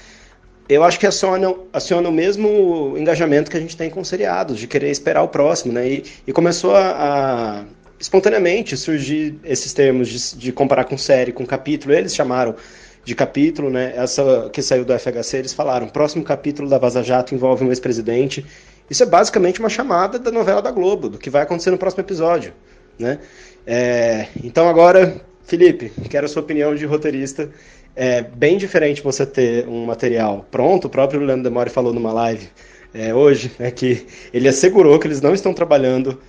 eu 0.67 0.83
acho 0.83 0.99
que 0.99 1.05
aciona, 1.05 1.49
o 1.49 2.11
mesmo 2.11 2.95
engajamento 2.97 3.51
que 3.51 3.57
a 3.57 3.59
gente 3.59 3.77
tem 3.77 3.89
com 3.89 4.03
seriados, 4.03 4.59
de 4.59 4.67
querer 4.67 4.89
esperar 4.89 5.23
o 5.23 5.27
próximo, 5.27 5.73
né? 5.73 5.87
E, 5.87 6.03
e 6.27 6.33
começou 6.33 6.75
a, 6.75 6.91
a, 6.91 7.63
espontaneamente 7.99 8.75
surgir 8.75 9.39
esses 9.43 9.73
termos 9.73 10.07
de, 10.07 10.37
de, 10.37 10.51
comparar 10.51 10.85
com 10.85 10.97
série, 10.97 11.31
com 11.31 11.45
capítulo. 11.45 11.93
Eles 11.93 12.15
chamaram 12.15 12.55
de 13.03 13.13
capítulo, 13.13 13.69
né? 13.69 13.93
Essa 13.95 14.49
que 14.51 14.61
saiu 14.61 14.83
do 14.83 14.97
FHC, 14.97 15.37
eles 15.37 15.53
falaram: 15.53 15.87
próximo 15.87 16.23
capítulo 16.23 16.67
da 16.67 16.77
Vaza 16.77 17.03
Jato 17.03 17.35
envolve 17.35 17.63
um 17.63 17.69
ex-presidente 17.69 18.45
isso 18.89 19.01
é 19.01 19.05
basicamente 19.05 19.59
uma 19.59 19.69
chamada 19.69 20.19
da 20.19 20.31
novela 20.31 20.61
da 20.61 20.71
Globo, 20.71 21.09
do 21.09 21.17
que 21.17 21.29
vai 21.29 21.41
acontecer 21.41 21.71
no 21.71 21.77
próximo 21.77 22.01
episódio. 22.01 22.53
Né? 22.99 23.19
É, 23.65 24.27
então 24.43 24.69
agora, 24.69 25.21
Felipe, 25.43 25.91
quero 26.09 26.25
a 26.25 26.29
sua 26.29 26.41
opinião 26.41 26.75
de 26.75 26.85
roteirista. 26.85 27.49
É 27.95 28.21
bem 28.21 28.57
diferente 28.57 29.01
você 29.01 29.25
ter 29.25 29.67
um 29.67 29.85
material 29.85 30.45
pronto, 30.51 30.85
o 30.85 30.89
próprio 30.89 31.21
Leandro 31.21 31.43
Demore 31.43 31.69
falou 31.69 31.93
numa 31.93 32.11
live 32.11 32.49
é, 32.93 33.13
hoje, 33.13 33.51
é 33.57 33.71
que 33.71 34.05
ele 34.33 34.47
assegurou 34.49 34.99
que 34.99 35.07
eles 35.07 35.21
não 35.21 35.33
estão 35.33 35.53
trabalhando 35.53 36.21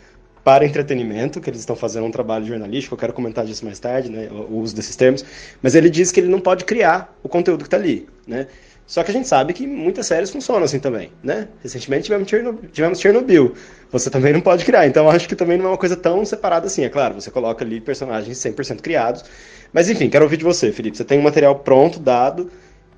para 0.45 0.65
entretenimento, 0.65 1.41
que 1.41 1.51
eles 1.51 1.59
estão 1.59 1.75
fazendo 1.75 2.07
um 2.07 2.11
trabalho 2.11 2.47
jornalístico, 2.47 2.95
eu 2.95 2.99
quero 2.99 3.13
comentar 3.13 3.45
disso 3.45 3.65
mais 3.65 3.81
tarde, 3.81 4.09
né, 4.09 4.29
o 4.31 4.59
uso 4.59 4.77
desses 4.77 4.95
termos, 4.95 5.25
mas 5.61 5.75
ele 5.75 5.91
diz 5.91 6.13
que 6.13 6.21
ele 6.21 6.29
não 6.29 6.39
pode 6.39 6.65
criar 6.65 7.17
o 7.21 7.29
conteúdo 7.29 7.63
que 7.63 7.67
está 7.67 7.77
ali, 7.77 8.07
né? 8.29 8.47
Só 8.87 9.03
que 9.03 9.11
a 9.11 9.15
gente 9.15 9.27
sabe 9.27 9.53
que 9.53 9.67
muitas 9.67 10.07
séries 10.07 10.31
funcionam 10.31 10.65
assim 10.65 10.79
também, 10.79 11.11
né? 11.23 11.49
Recentemente 11.61 12.05
tivemos 12.05 12.29
Chernobyl, 12.29 12.71
tivemos 12.71 13.01
Chernobyl. 13.01 13.53
Você 13.91 14.09
também 14.09 14.33
não 14.33 14.41
pode 14.41 14.65
criar, 14.65 14.87
então 14.87 15.11
acho 15.11 15.29
que 15.29 15.35
também 15.35 15.59
não 15.59 15.67
é 15.67 15.69
uma 15.71 15.79
coisa 15.79 15.97
tão 15.97 16.25
separada 16.25 16.67
assim. 16.67 16.85
É 16.85 16.89
claro, 16.89 17.21
você 17.21 17.31
coloca 17.31 17.65
ali 17.65 17.81
personagens 17.81 18.39
100% 18.39 18.81
criados. 18.81 19.25
Mas 19.73 19.91
enfim, 19.91 20.09
quero 20.09 20.25
ouvir 20.25 20.37
de 20.37 20.45
você, 20.45 20.71
Felipe. 20.71 20.97
Você 20.97 21.05
tem 21.05 21.19
um 21.19 21.23
material 21.23 21.59
pronto, 21.59 21.99
dado, 21.99 22.49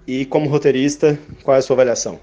e 0.06 0.26
como 0.26 0.48
roteirista, 0.48 1.18
qual 1.42 1.54
é 1.54 1.58
a 1.58 1.62
sua 1.62 1.74
avaliação? 1.74 2.20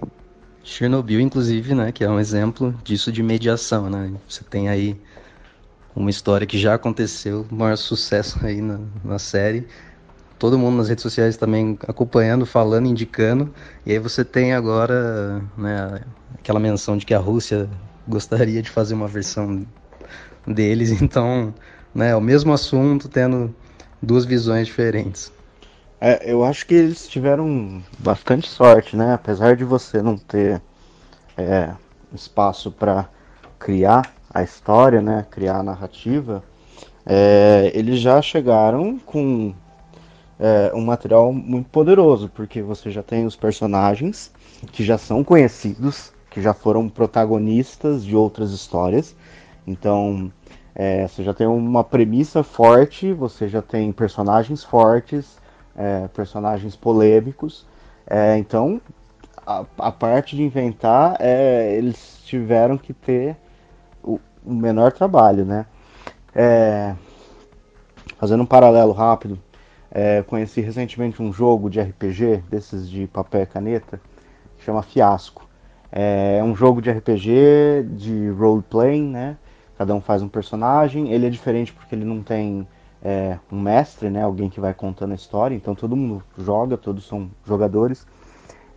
Chernobyl, 0.64 1.20
inclusive, 1.20 1.74
né, 1.74 1.92
que 1.92 2.04
é 2.04 2.10
um 2.10 2.20
exemplo 2.20 2.74
disso 2.84 3.12
de 3.12 3.22
mediação, 3.22 3.90
né? 3.90 4.12
Você 4.28 4.44
tem 4.44 4.70
aí 4.70 4.96
uma 5.96 6.10
história 6.10 6.46
que 6.46 6.58
já 6.58 6.74
aconteceu, 6.74 7.46
o 7.50 7.56
maior 7.56 7.78
sucesso 7.78 8.40
aí 8.44 8.62
na, 8.62 8.80
na 9.04 9.18
série, 9.18 9.68
todo 10.38 10.58
mundo 10.58 10.78
nas 10.78 10.90
redes 10.90 11.02
sociais 11.02 11.38
também 11.38 11.78
acompanhando, 11.88 12.46
falando, 12.46 12.88
indicando. 12.88 13.54
E 13.86 13.92
aí 13.92 14.00
você 14.00 14.24
tem 14.24 14.54
agora 14.54 15.42
né, 15.58 16.02
aquela 16.34 16.60
menção 16.60 16.98
de 16.98 17.06
que 17.06 17.14
a 17.14 17.20
Rússia 17.20 17.70
gostaria 18.08 18.62
de 18.62 18.70
fazer 18.70 18.94
uma 18.94 19.08
versão 19.08 19.66
deles. 20.46 20.92
Então, 21.02 21.54
né, 21.94 22.16
o 22.16 22.22
mesmo 22.22 22.54
assunto 22.54 23.08
tendo 23.08 23.56
duas 24.02 24.26
visões 24.26 24.68
diferentes. 24.68 25.32
É, 26.00 26.32
eu 26.32 26.44
acho 26.44 26.66
que 26.66 26.74
eles 26.74 27.08
tiveram 27.08 27.82
bastante 28.00 28.50
sorte, 28.50 28.96
né? 28.98 29.14
Apesar 29.14 29.56
de 29.56 29.64
você 29.64 30.02
não 30.02 30.18
ter 30.18 30.62
é, 31.38 31.72
espaço 32.14 32.72
para 32.72 33.08
criar 33.58 34.14
a 34.34 34.44
história, 34.44 35.02
né? 35.02 35.26
Criar 35.32 35.60
a 35.60 35.64
narrativa, 35.64 36.44
é, 37.06 37.72
eles 37.74 38.00
já 38.00 38.22
chegaram 38.22 39.00
com 39.00 39.54
é, 40.40 40.72
um 40.74 40.82
material 40.82 41.32
muito 41.32 41.70
poderoso, 41.70 42.30
porque 42.30 42.62
você 42.62 42.90
já 42.90 43.02
tem 43.02 43.26
os 43.26 43.36
personagens 43.36 44.32
que 44.72 44.84
já 44.84 44.98
são 44.98 45.24
conhecidos, 45.24 46.12
que 46.30 46.42
já 46.42 46.54
foram 46.54 46.90
protagonistas 46.90 48.04
de 48.04 48.16
outras 48.16 48.52
histórias. 48.52 49.16
Então, 49.66 50.32
é, 50.74 51.08
você 51.08 51.24
já 51.24 51.34
tem 51.34 51.48
uma 51.48 51.84
premissa 51.84 52.44
forte, 52.44 53.14
você 53.14 53.48
já 53.48 53.62
tem 53.62 53.92
personagens 53.92 54.64
fortes, 54.64 55.38
é, 55.76 56.08
personagens 56.10 56.76
polêmicos. 56.76 57.66
É, 58.06 58.38
então, 58.38 58.82
a, 59.46 59.64
a, 59.78 59.92
parte 59.92 60.36
de 60.36 60.44
inventar, 60.44 61.16
é, 61.20 61.76
eles 61.76 62.22
tiveram 62.26 62.78
que 62.78 62.94
ter 62.94 63.38
o, 64.04 64.20
o 64.46 64.54
menor 64.54 64.92
trabalho, 64.92 65.46
né? 65.46 65.66
É, 66.34 66.94
fazendo 68.18 68.44
um 68.44 68.46
paralelo 68.46 68.92
rápido, 68.92 69.40
é, 69.98 70.22
conheci 70.24 70.60
recentemente 70.60 71.24
um 71.24 71.32
jogo 71.32 71.70
de 71.70 71.80
RPG, 71.80 72.44
desses 72.50 72.90
de 72.90 73.08
papel 73.08 73.44
e 73.44 73.46
caneta, 73.46 74.02
que 74.58 74.66
chama 74.66 74.84
Fiasco. 74.84 75.48
É 75.90 76.44
um 76.44 76.54
jogo 76.54 76.82
de 76.82 76.92
RPG 76.92 77.88
de 77.92 78.30
role-playing, 78.32 79.10
né? 79.10 79.38
Cada 79.78 79.96
um 79.96 80.02
faz 80.02 80.22
um 80.22 80.28
personagem. 80.28 81.14
Ele 81.14 81.28
é 81.28 81.30
diferente 81.30 81.72
porque 81.72 81.96
ele 81.96 82.04
não 82.04 82.22
tem 82.22 82.68
é, 83.02 83.40
um 83.50 83.58
mestre, 83.58 84.10
né? 84.10 84.22
Alguém 84.22 84.50
que 84.50 84.60
vai 84.60 84.74
contando 84.74 85.14
a 85.14 85.16
história. 85.16 85.56
Então 85.56 85.74
todo 85.74 85.96
mundo 85.96 86.22
joga, 86.38 86.76
todos 86.76 87.08
são 87.08 87.32
jogadores. 87.46 88.06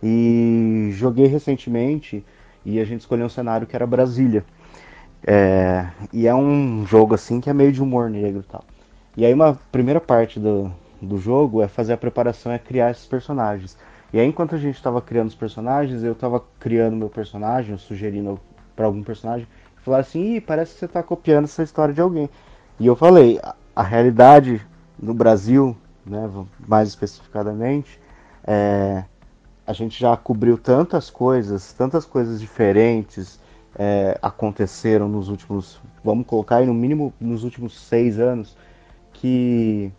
E 0.01 0.91
joguei 0.93 1.27
recentemente 1.27 2.25
e 2.63 2.79
a 2.79 2.85
gente 2.85 3.01
escolheu 3.01 3.25
um 3.25 3.29
cenário 3.29 3.67
que 3.67 3.75
era 3.75 3.85
Brasília. 3.85 4.45
É, 5.27 5.85
e 6.13 6.27
é 6.27 6.33
um 6.33 6.85
jogo 6.85 7.13
assim 7.13 7.41
que 7.41 7.49
é 7.49 7.53
meio 7.53 7.73
de 7.73 7.83
humor 7.83 8.09
negro 8.09 8.39
e 8.39 8.49
tal. 8.49 8.63
E 9.17 9.25
aí 9.25 9.33
uma 9.33 9.59
primeira 9.69 9.99
parte 9.99 10.39
do, 10.39 10.71
do 11.01 11.17
jogo 11.17 11.61
é 11.61 11.67
fazer 11.67 11.93
a 11.93 11.97
preparação, 11.97 12.51
é 12.51 12.59
criar 12.59 12.91
esses 12.91 13.05
personagens. 13.05 13.77
E 14.11 14.19
aí, 14.19 14.27
enquanto 14.27 14.55
a 14.55 14.57
gente 14.57 14.75
estava 14.75 15.01
criando 15.01 15.27
os 15.27 15.35
personagens, 15.35 16.03
eu 16.03 16.13
estava 16.13 16.43
criando 16.59 16.95
meu 16.95 17.09
personagem, 17.09 17.77
sugerindo 17.77 18.39
para 18.75 18.85
algum 18.85 19.03
personagem, 19.03 19.47
falar 19.77 19.99
assim: 19.99 20.35
Ih, 20.35 20.41
parece 20.41 20.73
que 20.73 20.79
você 20.79 20.85
está 20.85 21.03
copiando 21.03 21.45
essa 21.45 21.63
história 21.63 21.93
de 21.93 22.01
alguém. 22.01 22.29
E 22.79 22.87
eu 22.87 22.95
falei: 22.95 23.39
a, 23.43 23.55
a 23.75 23.83
realidade 23.83 24.65
no 24.97 25.13
Brasil, 25.13 25.77
né, 26.05 26.29
mais 26.67 26.89
especificadamente, 26.89 27.99
é, 28.45 29.03
a 29.65 29.73
gente 29.73 29.99
já 29.99 30.17
cobriu 30.17 30.57
tantas 30.57 31.09
coisas, 31.09 31.71
tantas 31.73 32.05
coisas 32.05 32.39
diferentes 32.41 33.39
é, 33.75 34.17
aconteceram 34.21 35.07
nos 35.07 35.29
últimos, 35.29 35.79
vamos 36.03 36.25
colocar 36.25 36.57
aí 36.57 36.65
no 36.65 36.73
mínimo 36.73 37.13
nos 37.19 37.43
últimos 37.43 37.79
seis 37.79 38.19
anos, 38.19 38.57
que 39.13 39.91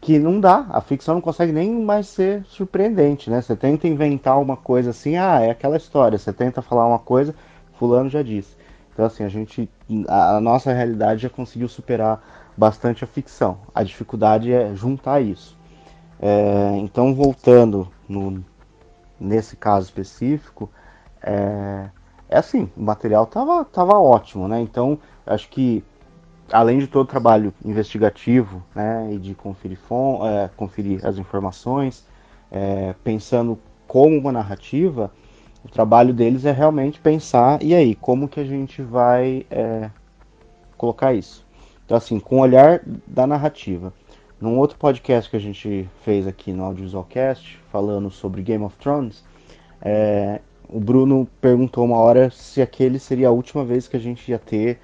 que 0.00 0.18
não 0.18 0.40
dá, 0.40 0.66
a 0.70 0.80
ficção 0.80 1.14
não 1.14 1.20
consegue 1.20 1.52
nem 1.52 1.70
mais 1.70 2.06
ser 2.06 2.44
surpreendente, 2.44 3.28
né? 3.30 3.40
Você 3.40 3.56
tenta 3.56 3.88
inventar 3.88 4.40
uma 4.40 4.56
coisa 4.56 4.90
assim, 4.90 5.16
ah, 5.16 5.40
é 5.40 5.50
aquela 5.50 5.76
história, 5.76 6.16
você 6.16 6.32
tenta 6.32 6.62
falar 6.62 6.86
uma 6.86 6.98
coisa, 6.98 7.34
fulano 7.74 8.08
já 8.08 8.22
disse. 8.22 8.56
Então 8.92 9.06
assim, 9.06 9.24
a 9.24 9.28
gente, 9.28 9.68
a, 10.08 10.40
nossa 10.40 10.72
realidade 10.72 11.22
já 11.22 11.28
conseguiu 11.28 11.68
superar 11.68 12.22
bastante 12.56 13.04
a 13.04 13.06
ficção. 13.06 13.58
A 13.74 13.82
dificuldade 13.82 14.52
é 14.52 14.74
juntar 14.74 15.20
isso. 15.20 15.56
É, 16.20 16.76
então 16.78 17.14
voltando 17.14 17.88
no, 18.08 18.44
nesse 19.18 19.56
caso 19.56 19.86
específico, 19.86 20.70
é, 21.22 21.90
é 22.28 22.38
assim, 22.38 22.70
o 22.76 22.82
material 22.82 23.26
tava, 23.26 23.64
tava 23.64 23.98
ótimo, 23.98 24.46
né? 24.46 24.60
Então 24.60 24.98
acho 25.26 25.48
que 25.48 25.84
além 26.52 26.78
de 26.78 26.86
todo 26.86 27.02
o 27.02 27.10
trabalho 27.10 27.52
investigativo 27.64 28.62
né, 28.74 29.10
e 29.12 29.18
de 29.18 29.34
conferir, 29.34 29.78
é, 30.24 30.48
conferir 30.56 31.04
as 31.06 31.18
informações, 31.18 32.06
é, 32.50 32.94
pensando 33.04 33.58
como 33.86 34.16
uma 34.16 34.32
narrativa, 34.32 35.10
o 35.64 35.68
trabalho 35.68 36.12
deles 36.14 36.44
é 36.44 36.52
realmente 36.52 37.00
pensar, 37.00 37.62
e 37.62 37.74
aí, 37.74 37.94
como 37.94 38.28
que 38.28 38.40
a 38.40 38.44
gente 38.44 38.82
vai 38.82 39.44
é, 39.50 39.90
colocar 40.76 41.12
isso? 41.12 41.44
Então, 41.84 41.96
assim, 41.96 42.20
com 42.20 42.36
o 42.36 42.40
olhar 42.40 42.82
da 43.06 43.26
narrativa. 43.26 43.92
Num 44.40 44.56
outro 44.56 44.78
podcast 44.78 45.28
que 45.28 45.36
a 45.36 45.40
gente 45.40 45.88
fez 46.02 46.26
aqui 46.26 46.52
no 46.52 46.62
Audiovisualcast, 46.64 47.60
falando 47.72 48.10
sobre 48.10 48.42
Game 48.42 48.62
of 48.62 48.76
Thrones, 48.76 49.24
é, 49.80 50.40
o 50.68 50.78
Bruno 50.78 51.26
perguntou 51.40 51.84
uma 51.84 51.96
hora 51.96 52.30
se 52.30 52.62
aquele 52.62 52.98
seria 52.98 53.28
a 53.28 53.32
última 53.32 53.64
vez 53.64 53.88
que 53.88 53.96
a 53.96 54.00
gente 54.00 54.30
ia 54.30 54.38
ter 54.38 54.78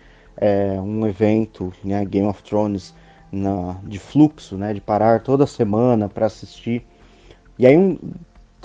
é, 0.45 0.79
um 0.79 1.07
evento, 1.07 1.73
né, 1.83 2.05
Game 2.05 2.29
of 2.29 2.43
Thrones, 2.43 2.95
na, 3.33 3.79
de 3.85 3.99
fluxo, 3.99 4.59
né, 4.59 4.75
de 4.75 4.81
parar 4.81 5.23
toda 5.23 5.47
semana 5.47 6.07
para 6.07 6.27
assistir. 6.27 6.87
E 7.59 7.67
aí, 7.67 7.79
um, 7.79 7.99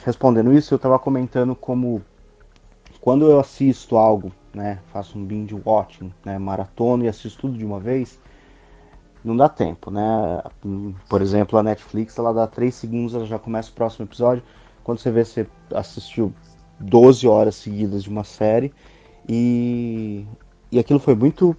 respondendo 0.03 0.51
isso, 0.51 0.73
eu 0.73 0.75
estava 0.75 0.99
comentando 0.99 1.55
como 1.55 2.01
quando 2.99 3.31
eu 3.31 3.39
assisto 3.39 3.95
algo, 3.95 4.29
né, 4.53 4.79
faço 4.91 5.17
um 5.17 5.23
binge 5.23 5.55
watching, 5.65 6.13
né, 6.25 6.37
maratona 6.37 7.05
e 7.05 7.07
assisto 7.07 7.39
tudo 7.39 7.57
de 7.57 7.65
uma 7.65 7.79
vez, 7.79 8.19
não 9.23 9.35
dá 9.35 9.47
tempo, 9.47 9.91
né? 9.91 10.01
Por 11.09 11.21
exemplo, 11.21 11.59
a 11.59 11.63
Netflix, 11.63 12.17
ela 12.17 12.33
dá 12.33 12.47
3 12.47 12.73
segundos, 12.73 13.13
ela 13.13 13.25
já 13.25 13.37
começa 13.37 13.69
o 13.69 13.73
próximo 13.73 14.05
episódio. 14.05 14.41
Quando 14.81 14.99
você 14.99 15.11
vê, 15.11 15.25
você 15.25 15.47
assistiu 15.75 16.33
12 16.79 17.27
horas 17.27 17.55
seguidas 17.55 18.03
de 18.03 18.09
uma 18.09 18.23
série 18.23 18.73
e 19.27 20.25
e 20.71 20.77
aquilo 20.77 20.99
foi 20.99 21.15
muito. 21.15 21.55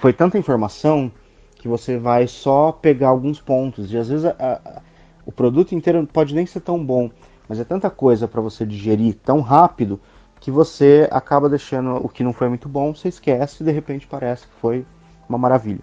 Foi 0.00 0.12
tanta 0.12 0.38
informação 0.38 1.10
que 1.56 1.66
você 1.66 1.98
vai 1.98 2.26
só 2.26 2.70
pegar 2.70 3.08
alguns 3.08 3.40
pontos. 3.40 3.92
E 3.92 3.96
às 3.96 4.08
vezes 4.08 4.24
a, 4.24 4.34
a, 4.38 4.82
o 5.26 5.32
produto 5.32 5.74
inteiro 5.74 6.06
pode 6.06 6.34
nem 6.34 6.46
ser 6.46 6.60
tão 6.60 6.84
bom, 6.84 7.10
mas 7.48 7.58
é 7.58 7.64
tanta 7.64 7.90
coisa 7.90 8.28
para 8.28 8.40
você 8.40 8.64
digerir 8.64 9.14
tão 9.24 9.40
rápido 9.40 10.00
que 10.40 10.50
você 10.50 11.08
acaba 11.10 11.48
deixando 11.48 11.96
o 11.96 12.08
que 12.08 12.22
não 12.22 12.32
foi 12.32 12.48
muito 12.48 12.68
bom, 12.68 12.94
você 12.94 13.08
esquece 13.08 13.62
e 13.62 13.66
de 13.66 13.72
repente 13.72 14.06
parece 14.06 14.46
que 14.46 14.54
foi 14.60 14.86
uma 15.28 15.36
maravilha. 15.36 15.82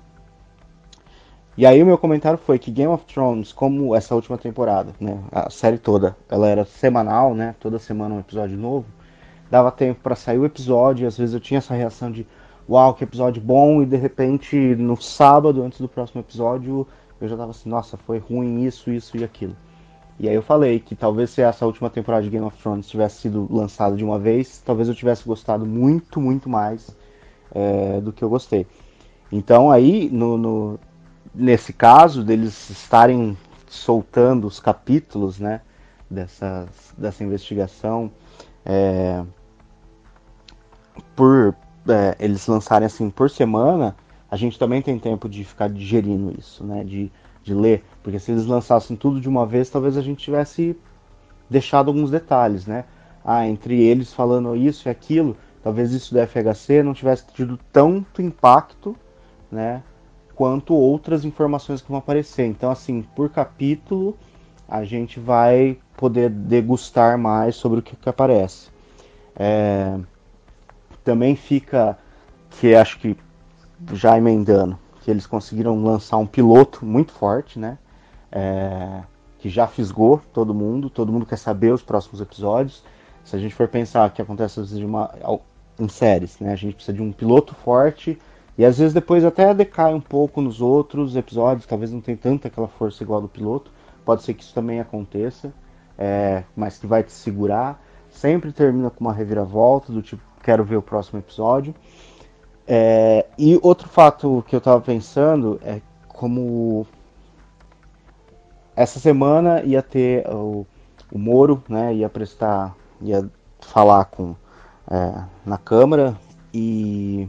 E 1.58 1.65
aí 1.65 1.84
o 1.84 1.86
meu 1.86 1.97
comentário 1.97 2.38
foi 2.38 2.58
que 2.58 2.71
Game 2.71 2.91
of 2.91 3.06
Thrones, 3.06 3.51
como 3.51 3.93
essa 3.93 4.15
última 4.15 4.38
temporada, 4.38 4.93
né, 4.99 5.19
a 5.32 5.49
série 5.49 5.78
toda, 5.78 6.15
ela 6.30 6.47
era 6.47 6.63
semanal, 6.65 7.34
né, 7.34 7.56
toda 7.60 7.80
semana 7.80 8.15
um 8.15 8.19
episódio 8.19 8.58
novo 8.58 8.86
dava 9.49 9.71
tempo 9.71 10.01
para 10.01 10.15
sair 10.15 10.38
o 10.38 10.45
episódio, 10.45 11.04
e 11.04 11.08
às 11.08 11.17
vezes 11.17 11.34
eu 11.34 11.39
tinha 11.39 11.60
essa 11.60 11.73
reação 11.73 12.12
de 12.12 12.28
uau, 12.69 12.93
que 12.93 13.04
episódio 13.04 13.41
bom, 13.41 13.82
e 13.82 13.86
de 13.86 13.95
repente 13.95 14.56
no 14.75 14.99
sábado, 15.01 15.63
antes 15.63 15.80
do 15.80 15.88
próximo 15.88 16.21
episódio, 16.21 16.88
eu 17.21 17.28
já 17.28 17.38
tava 17.38 17.51
assim, 17.51 17.69
nossa, 17.69 17.97
foi 17.97 18.17
ruim 18.17 18.65
isso, 18.65 18.91
isso 18.91 19.17
e 19.17 19.23
aquilo. 19.23 19.56
E 20.19 20.30
aí 20.30 20.36
eu 20.36 20.41
falei 20.41 20.80
que 20.80 20.95
talvez 20.95 21.30
se 21.30 21.41
essa 21.41 21.65
última 21.65 21.89
temporada 21.89 22.23
de 22.23 22.30
Game 22.30 22.45
of 22.45 22.58
Thrones 22.58 22.88
tivesse 22.88 23.21
sido 23.21 23.47
lançada 23.51 23.95
de 23.95 24.04
uma 24.04 24.17
vez, 24.17 24.62
talvez 24.65 24.88
eu 24.88 24.95
tivesse 24.95 25.25
gostado 25.25 25.65
muito, 25.65 26.21
muito 26.21 26.49
mais 26.49 26.95
é, 27.51 27.99
do 27.99 28.13
que 28.13 28.23
eu 28.23 28.30
gostei. 28.30 28.65
Então 29.32 29.69
aí, 29.69 30.10
no, 30.10 30.38
no, 30.38 30.80
nesse 31.34 31.73
caso, 31.73 32.23
deles 32.23 32.69
estarem 32.69 33.38
soltando 33.67 34.47
os 34.47 34.60
capítulos, 34.60 35.38
né, 35.38 35.62
dessa, 36.10 36.65
dessa 36.97 37.23
investigação, 37.23 38.10
é, 38.65 39.21
por 41.15 41.56
é, 41.88 42.15
eles 42.19 42.48
lançarem 42.48 42.86
assim 42.86 43.10
por 43.10 43.30
semana, 43.30 43.95
a 44.30 44.36
gente 44.36 44.58
também 44.58 44.82
tem 44.82 44.98
tempo 45.00 45.30
de 45.30 45.43
ficar 45.43 45.69
digerindo 45.69 46.34
isso, 46.38 46.63
né? 46.63 46.84
De, 46.84 47.12
de 47.43 47.54
ler. 47.54 47.84
Porque 48.04 48.19
se 48.19 48.32
eles 48.32 48.45
lançassem 48.45 48.95
tudo 48.95 49.21
de 49.21 49.30
uma 49.30 49.45
vez, 49.45 49.69
talvez 49.69 49.98
a 49.98 50.02
gente 50.02 50.24
tivesse 50.24 50.78
deixado 51.50 51.89
alguns 51.89 52.10
detalhes, 52.10 52.65
né? 52.65 52.86
Ah, 53.24 53.48
entre 53.48 53.82
eles 53.82 54.13
falando 54.13 54.56
isso 54.56 54.88
e 54.88 54.89
aquilo, 54.89 55.36
talvez 55.63 55.91
isso 55.91 56.13
do 56.13 56.19
FHC 56.19 56.84
não 56.84 56.93
tivesse 56.93 57.26
tido 57.34 57.60
tanto 57.71 58.21
impacto, 58.21 58.95
né? 59.52 59.84
Quanto 60.36 60.74
outras 60.74 61.24
informações 61.24 61.82
que 61.82 61.89
vão 61.89 62.00
aparecer. 62.00 62.45
Então, 62.45 62.69
assim, 62.69 63.02
por 63.15 63.30
capítulo, 63.30 64.17
a 64.67 64.84
gente 64.84 65.19
vai 65.19 65.78
poder 65.95 66.30
degustar 66.30 67.17
mais 67.17 67.56
sobre 67.56 67.80
o 67.80 67.82
que, 67.82 67.95
que 67.95 68.10
aparece. 68.10 68.69
É, 69.36 69.98
também 71.06 71.36
fica 71.36 71.98
que 72.50 72.76
acho 72.76 73.00
que 73.00 73.15
já 73.94 74.18
emendando 74.18 74.78
que 75.06 75.12
eles 75.12 75.28
conseguiram 75.28 75.84
lançar 75.84 76.18
um 76.18 76.26
piloto 76.26 76.84
muito 76.84 77.12
forte, 77.12 77.60
né? 77.60 77.78
É, 78.32 79.04
que 79.38 79.50
já 79.50 79.68
fisgou 79.68 80.20
todo 80.34 80.52
mundo, 80.52 80.89
todo 80.89 81.12
mundo 81.12 81.28
quer 81.28 81.38
saber 81.38 81.72
os 81.72 81.84
próximos 81.84 82.20
episódios. 82.20 82.84
Se 83.24 83.36
a 83.36 83.39
gente 83.39 83.54
for 83.54 83.68
pensar 83.68 84.12
que 84.12 84.20
acontece 84.20 84.63
de 84.63 84.84
uma, 84.84 85.13
em 85.80 85.88
séries, 85.88 86.39
né? 86.39 86.52
A 86.52 86.56
gente 86.56 86.74
precisa 86.74 86.98
de 86.98 87.04
um 87.04 87.12
piloto 87.12 87.54
forte 87.54 88.18
e 88.58 88.65
às 88.65 88.80
vezes 88.80 88.96
depois 88.96 89.24
até 89.24 89.54
decai 89.54 89.94
um 89.94 90.02
pouco 90.02 90.41
nos 90.41 90.60
outros 90.60 91.15
episódios, 91.15 91.68
talvez 91.68 91.91
não 91.91 92.02
tenha 92.02 92.18
tanta 92.18 92.48
aquela 92.48 92.68
força 92.68 93.04
igual 93.04 93.22
do 93.22 93.30
piloto. 93.30 93.72
Pode 94.04 94.24
ser 94.24 94.34
que 94.34 94.44
isso 94.44 94.56
também 94.56 94.80
aconteça, 94.80 95.54
é, 96.00 96.44
mas 96.56 96.80
que 96.80 96.88
vai 96.88 97.04
te 97.04 97.12
segurar. 97.12 97.80
Sempre 98.10 98.52
termina 98.52 98.89
com 98.89 99.04
uma 99.04 99.13
reviravolta 99.13 99.94
do 99.94 100.02
tipo 100.02 100.24
quero 100.45 100.63
ver 100.63 100.77
o 100.77 100.81
próximo 100.81 101.17
episódio. 101.17 101.73
É, 102.67 103.25
e 103.36 103.60
outro 103.63 103.89
fato 103.89 104.45
que 104.47 104.55
eu 104.55 104.60
estava 104.60 104.79
pensando 104.79 105.60
é 105.63 105.81
como 106.08 106.86
essa 108.75 108.99
semana 108.99 109.63
ia 109.63 109.81
ter 109.81 110.27
o, 110.27 110.65
o 111.12 111.17
Moro, 111.17 111.63
né, 111.67 111.95
ia 111.95 112.08
prestar, 112.08 112.75
ia 113.01 113.27
falar 113.60 114.05
com 114.05 114.36
é, 114.89 115.23
na 115.43 115.58
Câmara 115.58 116.15
e 116.53 117.27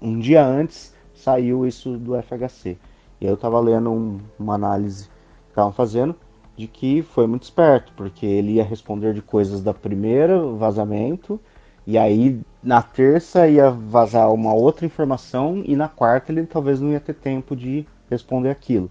um 0.00 0.18
dia 0.18 0.44
antes 0.44 0.94
saiu 1.14 1.66
isso 1.66 1.96
do 1.96 2.12
FHC. 2.22 2.76
E 3.18 3.26
eu 3.26 3.34
estava 3.34 3.58
lendo 3.58 3.90
um, 3.90 4.20
uma 4.38 4.54
análise 4.54 5.04
que 5.04 5.52
estavam 5.52 5.72
fazendo 5.72 6.14
de 6.58 6.66
que 6.66 7.00
foi 7.02 7.26
muito 7.26 7.44
esperto, 7.44 7.92
porque 7.96 8.26
ele 8.26 8.52
ia 8.52 8.64
responder 8.64 9.14
de 9.14 9.22
coisas 9.22 9.62
da 9.62 9.72
primeira 9.72 10.38
vazamento 10.52 11.40
e 11.86 11.96
aí 11.96 12.40
na 12.62 12.82
terça 12.82 13.46
ia 13.48 13.70
vazar 13.70 14.32
uma 14.32 14.52
outra 14.52 14.84
informação 14.84 15.62
e 15.64 15.76
na 15.76 15.88
quarta 15.88 16.32
ele 16.32 16.44
talvez 16.44 16.80
não 16.80 16.90
ia 16.90 17.00
ter 17.00 17.14
tempo 17.14 17.54
de 17.54 17.86
responder 18.10 18.50
aquilo. 18.50 18.90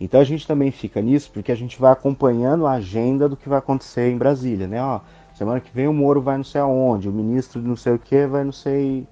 Então 0.00 0.20
a 0.20 0.24
gente 0.24 0.46
também 0.46 0.70
fica 0.70 1.00
nisso 1.00 1.30
porque 1.32 1.52
a 1.52 1.54
gente 1.54 1.78
vai 1.78 1.92
acompanhando 1.92 2.66
a 2.66 2.72
agenda 2.72 3.28
do 3.28 3.36
que 3.36 3.48
vai 3.48 3.58
acontecer 3.58 4.10
em 4.10 4.16
Brasília, 4.16 4.66
né? 4.66 4.82
Ó, 4.82 5.00
semana 5.34 5.60
que 5.60 5.70
vem 5.72 5.86
o 5.86 5.92
Moro 5.92 6.22
vai 6.22 6.36
não 6.36 6.44
sei 6.44 6.60
aonde, 6.60 7.08
o 7.08 7.12
ministro 7.12 7.60
não 7.60 7.76
sei 7.76 7.92
o 7.92 7.98
que 7.98 8.26
vai 8.26 8.44
não 8.44 8.52
sei 8.52 9.06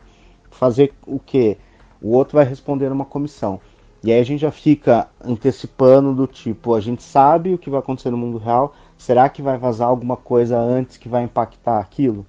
fazer 0.51 0.93
o 1.07 1.19
que, 1.19 1.59
o 2.01 2.13
outro 2.13 2.37
vai 2.37 2.45
responder 2.45 2.89
numa 2.89 3.05
comissão. 3.05 3.61
E 4.03 4.11
aí 4.11 4.19
a 4.19 4.25
gente 4.25 4.41
já 4.41 4.51
fica 4.51 5.09
antecipando 5.23 6.15
do 6.15 6.27
tipo, 6.27 6.75
a 6.75 6.81
gente 6.81 7.03
sabe 7.03 7.53
o 7.53 7.59
que 7.59 7.69
vai 7.69 7.81
acontecer 7.81 8.11
no 8.11 8.17
mundo 8.17 8.39
real, 8.39 8.75
será 8.97 9.29
que 9.29 9.43
vai 9.43 9.59
vazar 9.59 9.89
alguma 9.89 10.17
coisa 10.17 10.59
antes 10.59 10.97
que 10.97 11.09
vai 11.09 11.23
impactar 11.23 11.79
aquilo? 11.79 12.27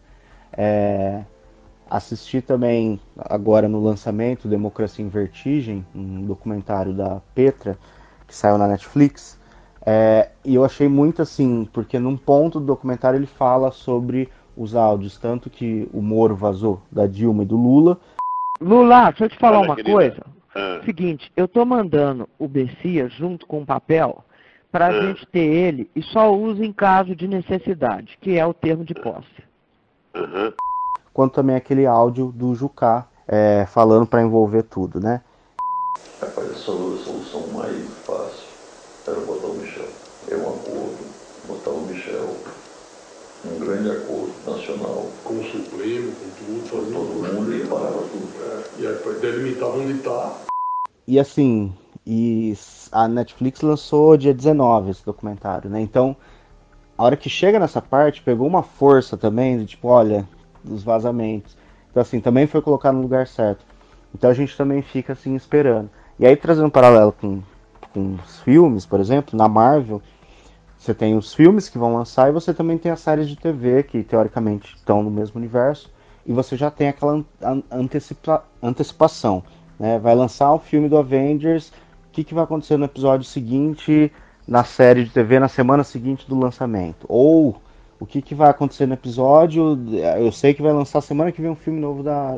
É, 0.53 1.23
assisti 1.89 2.41
também 2.41 2.99
agora 3.17 3.67
no 3.67 3.83
lançamento 3.83 4.47
Democracia 4.47 5.03
em 5.03 5.09
Vertigem, 5.09 5.85
um 5.93 6.25
documentário 6.25 6.93
da 6.93 7.21
Petra 7.35 7.77
que 8.27 8.35
saiu 8.35 8.57
na 8.57 8.67
Netflix. 8.67 9.39
É, 9.85 10.29
e 10.45 10.55
eu 10.55 10.63
achei 10.63 10.87
muito 10.87 11.21
assim, 11.21 11.67
porque 11.73 11.99
num 11.99 12.15
ponto 12.15 12.59
do 12.59 12.65
documentário 12.65 13.17
ele 13.17 13.25
fala 13.25 13.71
sobre 13.71 14.29
os 14.55 14.75
áudios, 14.75 15.17
tanto 15.17 15.49
que 15.49 15.89
o 15.91 16.01
Moro 16.01 16.35
vazou 16.35 16.81
da 16.91 17.07
Dilma 17.07 17.43
e 17.43 17.45
do 17.45 17.57
Lula. 17.57 17.99
Lula, 18.61 19.09
deixa 19.09 19.25
eu 19.25 19.29
te 19.29 19.37
falar 19.37 19.59
uma 19.59 19.75
querida. 19.75 19.91
coisa. 19.93 20.25
Ah. 20.55 20.81
Seguinte, 20.85 21.31
eu 21.35 21.47
tô 21.47 21.65
mandando 21.65 22.29
o 22.37 22.47
Bessia 22.47 23.09
junto 23.09 23.45
com 23.47 23.61
o 23.61 23.65
papel 23.65 24.23
para 24.71 24.85
a 24.85 24.89
ah. 24.89 25.01
gente 25.01 25.25
ter 25.27 25.39
ele 25.39 25.89
e 25.95 26.03
só 26.03 26.33
usa 26.33 26.63
em 26.63 26.71
caso 26.71 27.15
de 27.15 27.27
necessidade, 27.27 28.17
que 28.21 28.37
é 28.37 28.45
o 28.45 28.53
termo 28.53 28.85
de 28.85 28.93
posse. 28.93 29.50
Uhum. 30.15 30.53
Quanto 31.13 31.33
também 31.33 31.55
aquele 31.55 31.85
áudio 31.85 32.31
do 32.31 32.55
Jucá 32.55 33.07
é, 33.27 33.65
falando 33.65 34.05
para 34.05 34.21
envolver 34.21 34.63
tudo, 34.63 34.99
né? 34.99 35.21
Rapaz, 36.21 36.51
a 36.51 36.55
solução 36.55 37.47
mais 37.53 37.87
fácil 38.05 38.47
era 39.07 39.19
botar 39.21 39.47
o 39.47 39.53
Michel. 39.55 39.87
É 40.29 40.35
um 40.35 40.49
acordo, 40.49 40.97
botar 41.47 41.71
o 41.71 41.81
Michel, 41.81 42.35
um 43.45 43.59
grande 43.59 43.89
acordo 43.89 44.33
nacional. 44.45 45.05
Com 45.23 45.33
o 45.35 45.43
Supremo, 45.43 46.11
com 46.11 46.29
tudo, 46.45 46.67
fazer 46.69 46.93
todo 46.93 47.33
mundo 47.33 47.55
e 47.55 47.65
parava 47.67 48.03
tudo. 48.03 48.31
É, 48.43 48.81
e 48.81 48.87
aí 48.87 49.19
delimitar 49.19 49.69
onde 49.69 49.93
está. 49.93 50.31
E 51.07 51.19
assim, 51.19 51.73
e 52.05 52.53
a 52.91 53.07
Netflix 53.07 53.61
lançou 53.61 54.17
dia 54.17 54.33
19 54.33 54.91
esse 54.91 55.05
documentário, 55.05 55.69
né? 55.69 55.81
Então 55.81 56.15
a 57.01 57.03
hora 57.03 57.17
que 57.17 57.31
chega 57.31 57.59
nessa 57.59 57.81
parte, 57.81 58.21
pegou 58.21 58.45
uma 58.45 58.61
força 58.61 59.17
também, 59.17 59.57
de 59.57 59.65
tipo, 59.65 59.87
olha, 59.87 60.23
dos 60.63 60.83
vazamentos. 60.83 61.57
Então, 61.89 61.99
assim, 61.99 62.19
também 62.19 62.45
foi 62.45 62.61
colocado 62.61 62.93
no 62.93 63.01
lugar 63.01 63.25
certo. 63.25 63.65
Então 64.13 64.29
a 64.29 64.33
gente 64.35 64.55
também 64.55 64.83
fica 64.83 65.13
assim 65.13 65.35
esperando. 65.35 65.89
E 66.19 66.27
aí, 66.27 66.35
trazendo 66.35 66.67
um 66.67 66.69
paralelo 66.69 67.11
com, 67.11 67.41
com 67.91 68.19
os 68.23 68.41
filmes, 68.41 68.85
por 68.85 68.99
exemplo, 68.99 69.35
na 69.35 69.47
Marvel, 69.47 69.99
você 70.77 70.93
tem 70.93 71.17
os 71.17 71.33
filmes 71.33 71.67
que 71.67 71.79
vão 71.79 71.95
lançar 71.95 72.29
e 72.29 72.33
você 72.33 72.53
também 72.53 72.77
tem 72.77 72.91
as 72.91 72.99
séries 72.99 73.27
de 73.27 73.35
TV 73.35 73.81
que 73.81 74.03
teoricamente 74.03 74.75
estão 74.75 75.01
no 75.01 75.09
mesmo 75.09 75.39
universo. 75.39 75.91
E 76.23 76.31
você 76.31 76.55
já 76.55 76.69
tem 76.69 76.87
aquela 76.87 77.25
antecipa 77.71 78.43
antecipação. 78.61 79.43
Né? 79.79 79.97
Vai 79.97 80.13
lançar 80.13 80.53
o 80.53 80.59
filme 80.59 80.87
do 80.87 80.99
Avengers, 80.99 81.69
o 81.69 82.11
que, 82.11 82.23
que 82.23 82.35
vai 82.35 82.43
acontecer 82.43 82.77
no 82.77 82.85
episódio 82.85 83.25
seguinte? 83.25 84.11
Na 84.51 84.65
série 84.65 85.05
de 85.05 85.11
TV 85.11 85.39
na 85.39 85.47
semana 85.47 85.81
seguinte 85.81 86.27
do 86.27 86.37
lançamento. 86.37 87.05
Ou 87.07 87.55
o 87.97 88.05
que, 88.05 88.21
que 88.21 88.35
vai 88.35 88.49
acontecer 88.49 88.85
no 88.85 88.93
episódio. 88.93 89.79
Eu 90.19 90.29
sei 90.29 90.53
que 90.53 90.61
vai 90.61 90.73
lançar 90.73 90.99
semana 90.99 91.31
que 91.31 91.41
vem 91.41 91.49
um 91.49 91.55
filme 91.55 91.79
novo 91.79 92.03
da, 92.03 92.37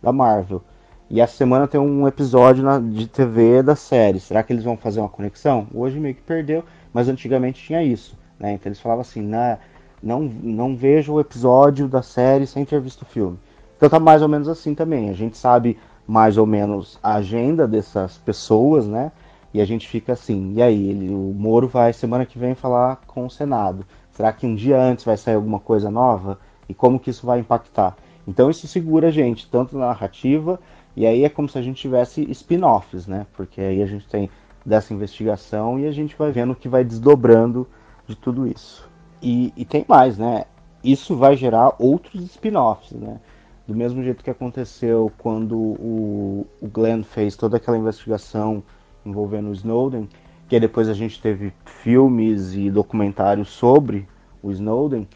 da 0.00 0.12
Marvel. 0.12 0.62
E 1.10 1.20
essa 1.20 1.36
semana 1.36 1.66
tem 1.66 1.80
um 1.80 2.06
episódio 2.06 2.62
na, 2.62 2.78
de 2.78 3.08
TV 3.08 3.60
da 3.60 3.74
série. 3.74 4.20
Será 4.20 4.44
que 4.44 4.52
eles 4.52 4.62
vão 4.62 4.76
fazer 4.76 5.00
uma 5.00 5.08
conexão? 5.08 5.66
Hoje 5.74 5.98
meio 5.98 6.14
que 6.14 6.22
perdeu, 6.22 6.62
mas 6.92 7.08
antigamente 7.08 7.60
tinha 7.60 7.82
isso. 7.82 8.16
Né? 8.38 8.52
Então 8.52 8.70
eles 8.70 8.78
falavam 8.78 9.00
assim, 9.00 9.22
né? 9.22 9.58
não, 10.00 10.22
não 10.22 10.76
vejo 10.76 11.14
o 11.14 11.20
episódio 11.20 11.88
da 11.88 12.02
série 12.02 12.46
sem 12.46 12.64
ter 12.64 12.80
visto 12.80 13.02
o 13.02 13.06
filme. 13.06 13.36
Então 13.76 13.88
tá 13.88 13.98
mais 13.98 14.22
ou 14.22 14.28
menos 14.28 14.48
assim 14.48 14.76
também. 14.76 15.10
A 15.10 15.14
gente 15.14 15.36
sabe 15.36 15.76
mais 16.06 16.38
ou 16.38 16.46
menos 16.46 17.00
a 17.02 17.14
agenda 17.14 17.66
dessas 17.66 18.16
pessoas, 18.18 18.86
né? 18.86 19.10
E 19.52 19.60
a 19.60 19.64
gente 19.64 19.88
fica 19.88 20.12
assim, 20.12 20.54
e 20.54 20.62
aí? 20.62 20.90
Ele, 20.90 21.08
o 21.14 21.32
Moro 21.34 21.68
vai 21.68 21.92
semana 21.92 22.26
que 22.26 22.38
vem 22.38 22.54
falar 22.54 22.96
com 23.06 23.26
o 23.26 23.30
Senado. 23.30 23.86
Será 24.10 24.32
que 24.32 24.46
um 24.46 24.54
dia 24.54 24.80
antes 24.80 25.04
vai 25.04 25.16
sair 25.16 25.36
alguma 25.36 25.58
coisa 25.58 25.90
nova? 25.90 26.38
E 26.68 26.74
como 26.74 27.00
que 27.00 27.10
isso 27.10 27.24
vai 27.26 27.40
impactar? 27.40 27.96
Então 28.26 28.50
isso 28.50 28.68
segura 28.68 29.08
a 29.08 29.10
gente, 29.10 29.48
tanto 29.48 29.78
na 29.78 29.86
narrativa, 29.86 30.60
e 30.94 31.06
aí 31.06 31.24
é 31.24 31.28
como 31.28 31.48
se 31.48 31.56
a 31.56 31.62
gente 31.62 31.80
tivesse 31.80 32.30
spin-offs, 32.30 33.06
né? 33.06 33.26
Porque 33.32 33.60
aí 33.60 33.82
a 33.82 33.86
gente 33.86 34.06
tem 34.06 34.28
dessa 34.66 34.92
investigação 34.92 35.78
e 35.80 35.86
a 35.86 35.92
gente 35.92 36.14
vai 36.14 36.30
vendo 36.30 36.52
o 36.52 36.56
que 36.56 36.68
vai 36.68 36.84
desdobrando 36.84 37.66
de 38.06 38.14
tudo 38.14 38.46
isso. 38.46 38.86
E, 39.22 39.52
e 39.56 39.64
tem 39.64 39.84
mais, 39.88 40.18
né? 40.18 40.44
Isso 40.84 41.16
vai 41.16 41.36
gerar 41.36 41.74
outros 41.78 42.22
spin-offs, 42.24 42.92
né? 42.92 43.18
Do 43.66 43.74
mesmo 43.74 44.02
jeito 44.02 44.22
que 44.22 44.30
aconteceu 44.30 45.10
quando 45.18 45.56
o, 45.56 46.46
o 46.60 46.68
Glenn 46.68 47.02
fez 47.02 47.36
toda 47.36 47.56
aquela 47.56 47.78
investigação 47.78 48.62
envolvendo 49.08 49.48
o 49.48 49.52
Snowden, 49.52 50.08
que 50.48 50.58
depois 50.58 50.88
a 50.88 50.94
gente 50.94 51.20
teve 51.20 51.52
filmes 51.64 52.54
e 52.54 52.70
documentários 52.70 53.48
sobre 53.48 54.08
o 54.42 54.50
Snowden, 54.50 55.08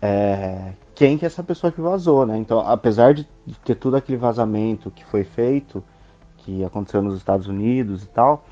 é, 0.00 0.72
quem 0.94 1.16
que 1.16 1.24
é 1.24 1.26
essa 1.26 1.42
pessoa 1.42 1.72
que 1.72 1.80
vazou, 1.80 2.26
né? 2.26 2.36
Então, 2.36 2.60
apesar 2.60 3.14
de 3.14 3.26
ter 3.64 3.76
todo 3.76 3.96
aquele 3.96 4.18
vazamento 4.18 4.90
que 4.90 5.04
foi 5.04 5.24
feito, 5.24 5.82
que 6.38 6.64
aconteceu 6.64 7.00
nos 7.00 7.16
Estados 7.16 7.46
Unidos 7.46 8.02
e 8.02 8.08
tal, 8.08 8.44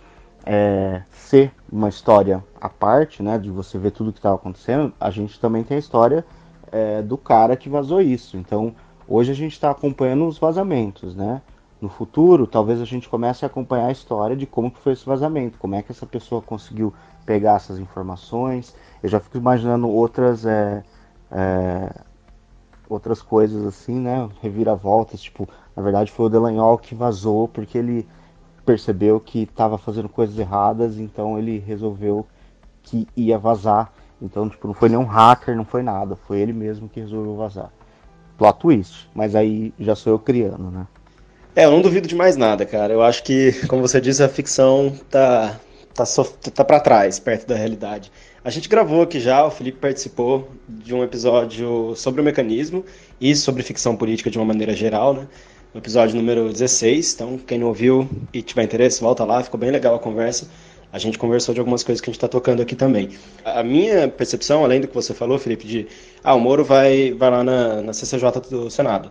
é, 0.46 1.03
ser 1.11 1.53
uma 1.70 1.88
história 1.88 2.42
à 2.61 2.68
parte, 2.68 3.23
né? 3.23 3.37
De 3.37 3.51
você 3.51 3.79
ver 3.79 3.90
tudo 3.90 4.12
que 4.12 4.18
estava 4.20 4.37
acontecendo, 4.37 4.92
a 4.99 5.11
gente 5.11 5.38
também 5.40 5.64
tem 5.64 5.77
a 5.77 5.81
história 5.81 6.25
é, 6.70 7.03
do 7.03 7.18
cara 7.18 7.57
que 7.57 7.68
vazou 7.68 8.01
isso. 8.01 8.37
Então, 8.37 8.75
hoje 9.09 9.33
a 9.33 9.35
gente 9.35 9.53
está 9.53 9.70
acompanhando 9.70 10.27
os 10.27 10.38
vazamentos, 10.38 11.14
né? 11.14 11.42
No 11.81 11.88
futuro, 11.88 12.47
talvez 12.47 12.81
a 12.81 12.85
gente 12.85 13.09
comece 13.09 13.45
a 13.45 13.49
acompanhar 13.49 13.87
a 13.87 13.93
história 13.93 14.37
de 14.37 14.47
como 14.47 14.71
que 14.71 14.79
foi 14.81 14.93
esse 14.93 15.07
vazamento, 15.07 15.59
como 15.59 15.75
é 15.75 15.83
que 15.83 15.90
essa 15.90 16.07
pessoa 16.07 16.43
conseguiu 16.43 16.93
pegar 17.25 17.57
essas 17.57 17.79
informações. 17.79 18.75
Eu 19.03 19.09
já 19.09 19.19
fico 19.19 19.38
imaginando 19.38 19.88
outras 19.88 20.45
é, 20.45 20.85
é, 21.31 21.93
outras 22.88 23.23
coisas 23.23 23.64
assim, 23.64 23.99
né? 23.99 24.29
Reviravoltas, 24.43 25.23
tipo, 25.23 25.49
na 25.75 25.83
verdade 25.83 26.12
foi 26.12 26.27
o 26.27 26.29
Delanhol 26.29 26.77
que 26.77 26.95
vazou 26.95 27.49
porque 27.49 27.79
ele 27.79 28.07
percebeu 28.66 29.19
que 29.19 29.43
estava 29.43 29.79
fazendo 29.79 30.09
coisas 30.09 30.38
erradas, 30.38 30.99
então 30.99 31.38
ele 31.38 31.59
resolveu 31.59 32.27
que 32.83 33.09
ia 33.16 33.38
vazar. 33.38 33.93
Então, 34.21 34.49
tipo, 34.49 34.66
não 34.66 34.75
foi 34.75 34.90
nenhum 34.90 35.05
hacker, 35.05 35.57
não 35.57 35.64
foi 35.64 35.83
nada, 35.83 36.14
foi 36.14 36.40
ele 36.40 36.53
mesmo 36.53 36.88
que 36.88 37.01
resolveu 37.01 37.37
vazar. 37.37 37.71
Plot 38.37 38.59
twist, 38.59 39.11
mas 39.14 39.35
aí 39.35 39.73
já 39.79 39.95
sou 39.95 40.12
eu 40.12 40.19
criando, 40.19 40.71
né? 40.71 40.87
É, 41.55 41.65
eu 41.65 41.71
não 41.71 41.83
duvido 41.83 42.07
de 42.07 42.15
mais 42.15 42.37
nada, 42.37 42.65
cara. 42.65 42.93
Eu 42.93 43.03
acho 43.03 43.23
que, 43.25 43.53
como 43.67 43.83
você 43.83 44.01
disse, 44.01 44.23
a 44.23 44.29
ficção 44.29 44.95
tá, 45.11 45.59
tá, 45.95 46.05
tá 46.55 46.65
para 46.65 46.81
trás, 46.81 47.19
perto 47.19 47.47
da 47.47 47.57
realidade. 47.57 48.11
A 48.45 48.51
gente 48.51 48.69
gravou 48.69 49.03
aqui 49.03 49.21
já, 49.21 49.45
o 49.45 49.51
Felipe 49.51 49.79
participou 49.79 50.49
de 50.69 50.95
um 50.95 51.03
episódio 51.03 51.95
sobre 51.97 52.21
o 52.21 52.25
mecanismo 52.25 52.85
e 53.21 53.35
sobre 53.35 53.63
ficção 53.63 53.97
política 53.97 54.31
de 54.31 54.39
uma 54.39 54.45
maneira 54.47 54.75
geral, 54.75 55.13
né? 55.13 55.27
No 55.75 55.81
episódio 55.81 56.17
número 56.17 56.51
16. 56.51 57.15
Então, 57.15 57.37
quem 57.39 57.59
não 57.59 57.67
ouviu 57.67 58.09
e 58.33 58.41
tiver 58.43 58.63
interesse, 58.63 59.01
volta 59.01 59.25
lá, 59.25 59.43
ficou 59.43 59.59
bem 59.61 59.71
legal 59.71 59.95
a 59.95 59.99
conversa. 59.99 60.49
A 60.93 60.99
gente 60.99 61.19
conversou 61.19 61.53
de 61.55 61.61
algumas 61.61 61.83
coisas 61.85 62.01
que 62.01 62.09
a 62.09 62.13
gente 62.13 62.17
está 62.17 62.29
tocando 62.29 62.63
aqui 62.63 62.75
também. 62.75 63.11
A 63.45 63.63
minha 63.63 64.09
percepção, 64.09 64.65
além 64.65 64.81
do 64.81 64.89
que 64.89 64.95
você 64.95 65.13
falou, 65.13 65.39
Felipe, 65.39 65.67
de 65.67 65.87
ah, 66.25 66.35
o 66.35 66.41
Moro 66.41 66.65
vai, 66.65 67.13
vai 67.13 67.31
lá 67.31 67.45
na, 67.45 67.83
na 67.83 67.93
CCJ 67.93 68.41
do 68.51 68.71
Senado. 68.71 69.11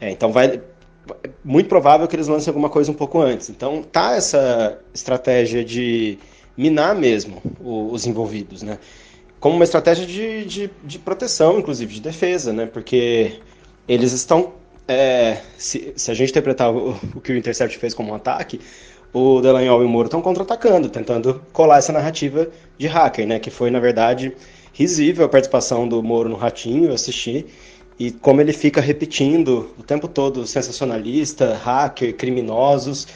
É, 0.00 0.10
então 0.10 0.32
vai, 0.32 0.60
é 1.24 1.30
muito 1.44 1.68
provável 1.68 2.06
que 2.06 2.14
eles 2.16 2.28
lancem 2.28 2.50
alguma 2.50 2.68
coisa 2.68 2.90
um 2.90 2.94
pouco 2.94 3.20
antes. 3.20 3.48
Então 3.50 3.82
tá 3.82 4.14
essa 4.14 4.78
estratégia 4.94 5.64
de 5.64 6.18
minar 6.56 6.94
mesmo 6.94 7.42
os 7.60 8.06
envolvidos, 8.06 8.62
né? 8.62 8.78
Como 9.40 9.56
uma 9.56 9.64
estratégia 9.64 10.06
de, 10.06 10.44
de, 10.44 10.70
de 10.84 10.98
proteção, 10.98 11.58
inclusive, 11.58 11.94
de 11.94 12.00
defesa, 12.00 12.52
né? 12.52 12.66
Porque 12.66 13.40
eles 13.88 14.12
estão. 14.12 14.52
É, 14.86 15.38
se, 15.56 15.92
se, 15.96 16.10
a 16.10 16.14
gente 16.14 16.30
interpretar 16.30 16.72
o, 16.72 16.90
o, 17.14 17.20
que 17.20 17.32
o 17.32 17.36
Intercept 17.36 17.78
fez 17.78 17.94
como 17.94 18.12
um 18.12 18.14
ataque, 18.14 18.60
o 19.12 19.40
Delanhol 19.40 19.82
e 19.82 19.84
o 19.84 19.88
Moro 19.88 20.06
estão 20.06 20.20
contra-atacando, 20.20 20.88
tentando 20.88 21.42
colar 21.52 21.78
essa 21.78 21.92
narrativa 21.92 22.48
de 22.78 22.86
hacker, 22.86 23.26
né? 23.26 23.38
Que 23.38 23.50
foi, 23.50 23.70
na 23.70 23.80
verdade, 23.80 24.32
risível 24.72 25.24
a 25.24 25.28
participação 25.28 25.88
do 25.88 26.02
Moro 26.02 26.28
no 26.28 26.36
Ratinho, 26.36 26.86
eu 26.86 26.94
assisti, 26.94 27.46
e 27.98 28.10
como 28.10 28.40
ele 28.40 28.52
fica 28.52 28.80
repetindo 28.80 29.70
o 29.78 29.82
tempo 29.82 30.08
todo 30.08 30.46
sensacionalista, 30.46 31.54
hacker, 31.54 32.14
criminosos, 32.14 33.06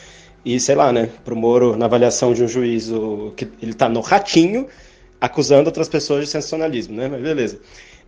e 0.44 0.60
sei 0.60 0.74
lá, 0.74 0.92
né, 0.92 1.08
pro 1.24 1.34
Moro, 1.34 1.76
na 1.76 1.86
avaliação 1.86 2.32
de 2.32 2.44
um 2.44 2.48
juiz, 2.48 2.90
o, 2.90 3.32
que 3.36 3.48
ele 3.60 3.74
tá 3.74 3.88
no 3.88 4.00
ratinho, 4.00 4.68
acusando 5.20 5.68
outras 5.68 5.88
pessoas 5.88 6.24
de 6.24 6.30
sensacionalismo, 6.30 6.94
né, 6.94 7.08
mas 7.08 7.20
beleza. 7.20 7.58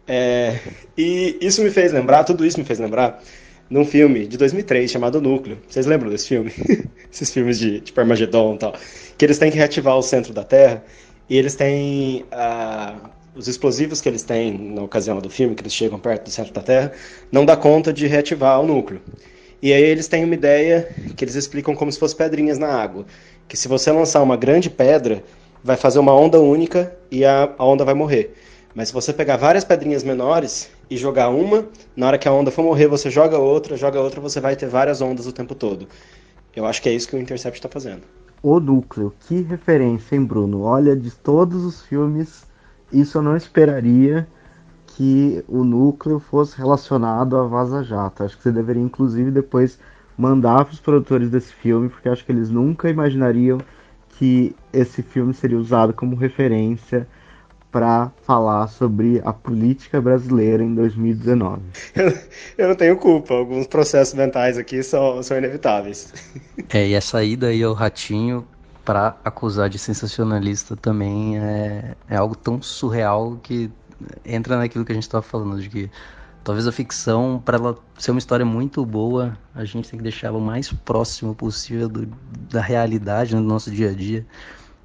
É, 0.07 0.59
e 0.97 1.37
isso 1.41 1.63
me 1.63 1.71
fez 1.71 1.93
lembrar, 1.93 2.25
tudo 2.25 2.47
isso 2.47 2.59
me 2.59 2.65
fez 2.65 2.79
lembrar, 2.79 3.23
num 3.69 3.85
filme 3.85 4.27
de 4.27 4.39
2003 4.39 4.91
chamado 4.91 5.21
Núcleo. 5.21 5.59
Vocês 5.69 5.87
lembram 5.87 6.11
desse 6.11 6.29
filme? 6.29 6.53
Esses 7.13 7.33
filmes 7.33 7.59
de 7.59 7.81
tipo 7.81 8.01
Armagedon 8.01 8.55
e 8.55 8.59
tal. 8.59 8.75
Que 9.17 9.25
eles 9.25 9.39
têm 9.39 9.51
que 9.51 9.57
reativar 9.57 9.97
o 9.97 10.03
centro 10.03 10.33
da 10.33 10.45
Terra 10.45 10.83
e 11.29 11.37
eles 11.37 11.55
têm 11.55 12.25
uh, 12.33 13.11
os 13.39 13.47
explosivos 13.47 14.01
que 14.01 14.09
eles 14.09 14.23
têm 14.23 14.59
na 14.59 14.83
ocasião 14.83 15.21
do 15.21 15.31
filme, 15.31 15.55
que 15.55 15.63
eles 15.63 15.73
chegam 15.73 15.99
perto 15.99 16.25
do 16.25 16.31
centro 16.31 16.53
da 16.53 16.61
Terra, 16.61 16.93
não 17.31 17.47
dá 17.47 17.57
conta 17.57 17.93
de 17.93 18.05
reativar 18.09 18.61
o 18.61 18.67
núcleo. 18.67 19.01
E 19.63 19.73
aí 19.73 19.83
eles 19.83 20.09
têm 20.09 20.25
uma 20.25 20.35
ideia 20.35 20.89
que 21.17 21.25
eles 21.25 21.37
explicam 21.37 21.75
como 21.75 21.91
se 21.91 21.99
fossem 22.01 22.19
pedrinhas 22.19 22.59
na 22.59 22.67
água. 22.67 23.07
Que 23.47 23.57
se 23.57 23.69
você 23.69 23.93
lançar 23.93 24.23
uma 24.23 24.37
grande 24.37 24.69
pedra, 24.69 25.23
vai 25.63 25.77
fazer 25.77 26.01
uma 26.01 26.13
onda 26.13 26.41
única 26.41 26.93
e 27.13 27.25
a, 27.25 27.55
a 27.57 27.65
onda 27.65 27.85
vai 27.85 27.95
morrer. 27.95 28.35
Mas 28.75 28.89
se 28.89 28.95
você 28.95 29.13
pegar 29.13 29.37
várias 29.37 29.65
pedrinhas 29.65 30.03
menores 30.03 30.69
e 30.91 30.97
jogar 30.97 31.29
uma, 31.29 31.69
na 31.97 32.09
hora 32.09 32.19
que 32.19 32.29
a 32.29 32.33
onda 32.33 32.51
for 32.51 32.65
morrer, 32.65 32.89
você 32.89 33.09
joga 33.09 33.39
outra, 33.39 33.77
joga 33.77 34.01
outra, 34.01 34.21
você 34.21 34.41
vai 34.41 34.57
ter 34.57 34.69
várias 34.69 35.01
ondas 35.01 35.27
o 35.27 35.33
tempo 35.33 35.55
todo. 35.55 35.87
Eu 36.55 36.67
acho 36.67 36.83
que 36.83 36.89
é 36.89 36.93
isso 36.93 37.09
que 37.09 37.15
o 37.15 37.21
Intercept 37.21 37.59
está 37.59 37.69
fazendo. 37.69 38.03
O 38.43 38.59
núcleo, 38.59 39.13
que 39.27 39.43
referência, 39.43 40.17
hein, 40.17 40.25
Bruno? 40.25 40.63
Olha, 40.63 40.95
de 40.95 41.11
todos 41.11 41.65
os 41.65 41.83
filmes 41.83 42.48
isso 42.93 43.19
eu 43.19 43.23
não 43.23 43.37
esperaria 43.37 44.27
que 44.87 45.45
o 45.47 45.63
núcleo 45.65 46.19
fosse 46.19 46.57
relacionado 46.57 47.37
a 47.37 47.45
Vaza 47.45 47.85
Jato. 47.85 48.25
Acho 48.25 48.37
que 48.37 48.43
você 48.43 48.51
deveria, 48.51 48.83
inclusive, 48.83 49.31
depois 49.31 49.79
mandar 50.17 50.65
para 50.65 50.75
os 50.75 50.81
produtores 50.81 51.31
desse 51.31 51.53
filme, 51.53 51.89
porque 51.89 52.09
acho 52.09 52.25
que 52.25 52.33
eles 52.33 52.51
nunca 52.51 52.91
imaginariam 52.91 53.59
que 54.19 54.57
esse 54.73 55.03
filme 55.03 55.33
seria 55.33 55.57
usado 55.57 55.93
como 55.93 56.17
referência 56.17 57.07
para 57.71 58.11
falar 58.23 58.67
sobre 58.67 59.21
a 59.25 59.33
política 59.33 60.01
brasileira 60.01 60.63
em 60.65 60.75
2019. 60.75 61.63
Eu, 62.57 62.69
não 62.69 62.75
tenho 62.75 62.97
culpa, 62.97 63.35
alguns 63.35 63.67
processos 63.67 64.15
mentais 64.15 64.59
aqui 64.59 64.83
são, 64.83 65.23
são 65.23 65.37
inevitáveis. 65.37 66.13
É, 66.71 66.89
e 66.89 66.97
a 66.97 67.01
saída 67.01 67.49
aí 67.49 67.63
ao 67.63 67.75
ratinho 67.75 68.45
para 68.89 69.15
acusar 69.23 69.69
de 69.69 69.79
sensacionalista 69.79 70.75
também 70.75 71.39
é, 71.39 71.95
é 72.09 72.17
algo 72.17 72.35
tão 72.35 72.63
surreal 72.63 73.39
que 73.43 73.71
entra 74.25 74.57
naquilo 74.57 74.83
que 74.83 74.93
a 74.93 74.95
gente 74.95 75.05
estava 75.05 75.21
falando, 75.21 75.61
de 75.61 75.69
que 75.69 75.91
talvez 76.43 76.67
a 76.67 76.73
ficção, 76.73 77.43
para 77.45 77.59
ela 77.59 77.79
ser 77.99 78.13
uma 78.13 78.19
história 78.19 78.47
muito 78.47 78.87
boa, 78.87 79.37
a 79.55 79.63
gente 79.67 79.91
tem 79.91 79.99
que 79.99 80.03
deixar 80.03 80.29
ela 80.29 80.39
o 80.39 80.41
mais 80.41 80.73
próximo 80.73 81.35
possível 81.35 81.87
do, 81.87 82.09
da 82.51 82.63
realidade 82.63 83.37
no 83.37 83.43
nosso 83.43 83.71
dia 83.71 83.91
a 83.91 83.93
dia. 83.93 84.27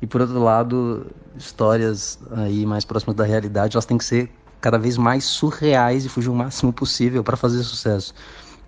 E 0.01 0.05
por 0.05 0.19
outro 0.19 0.37
lado, 0.37 1.07
histórias 1.37 2.19
aí 2.31 2.65
mais 2.65 2.83
próximas 2.83 3.15
da 3.15 3.23
realidade, 3.23 3.77
elas 3.77 3.85
têm 3.85 3.97
que 3.97 4.03
ser 4.03 4.29
cada 4.59 4.77
vez 4.77 4.97
mais 4.97 5.23
surreais 5.23 6.03
e 6.03 6.09
fugir 6.09 6.27
o 6.27 6.35
máximo 6.35 6.73
possível 6.73 7.23
para 7.23 7.37
fazer 7.37 7.63
sucesso. 7.63 8.13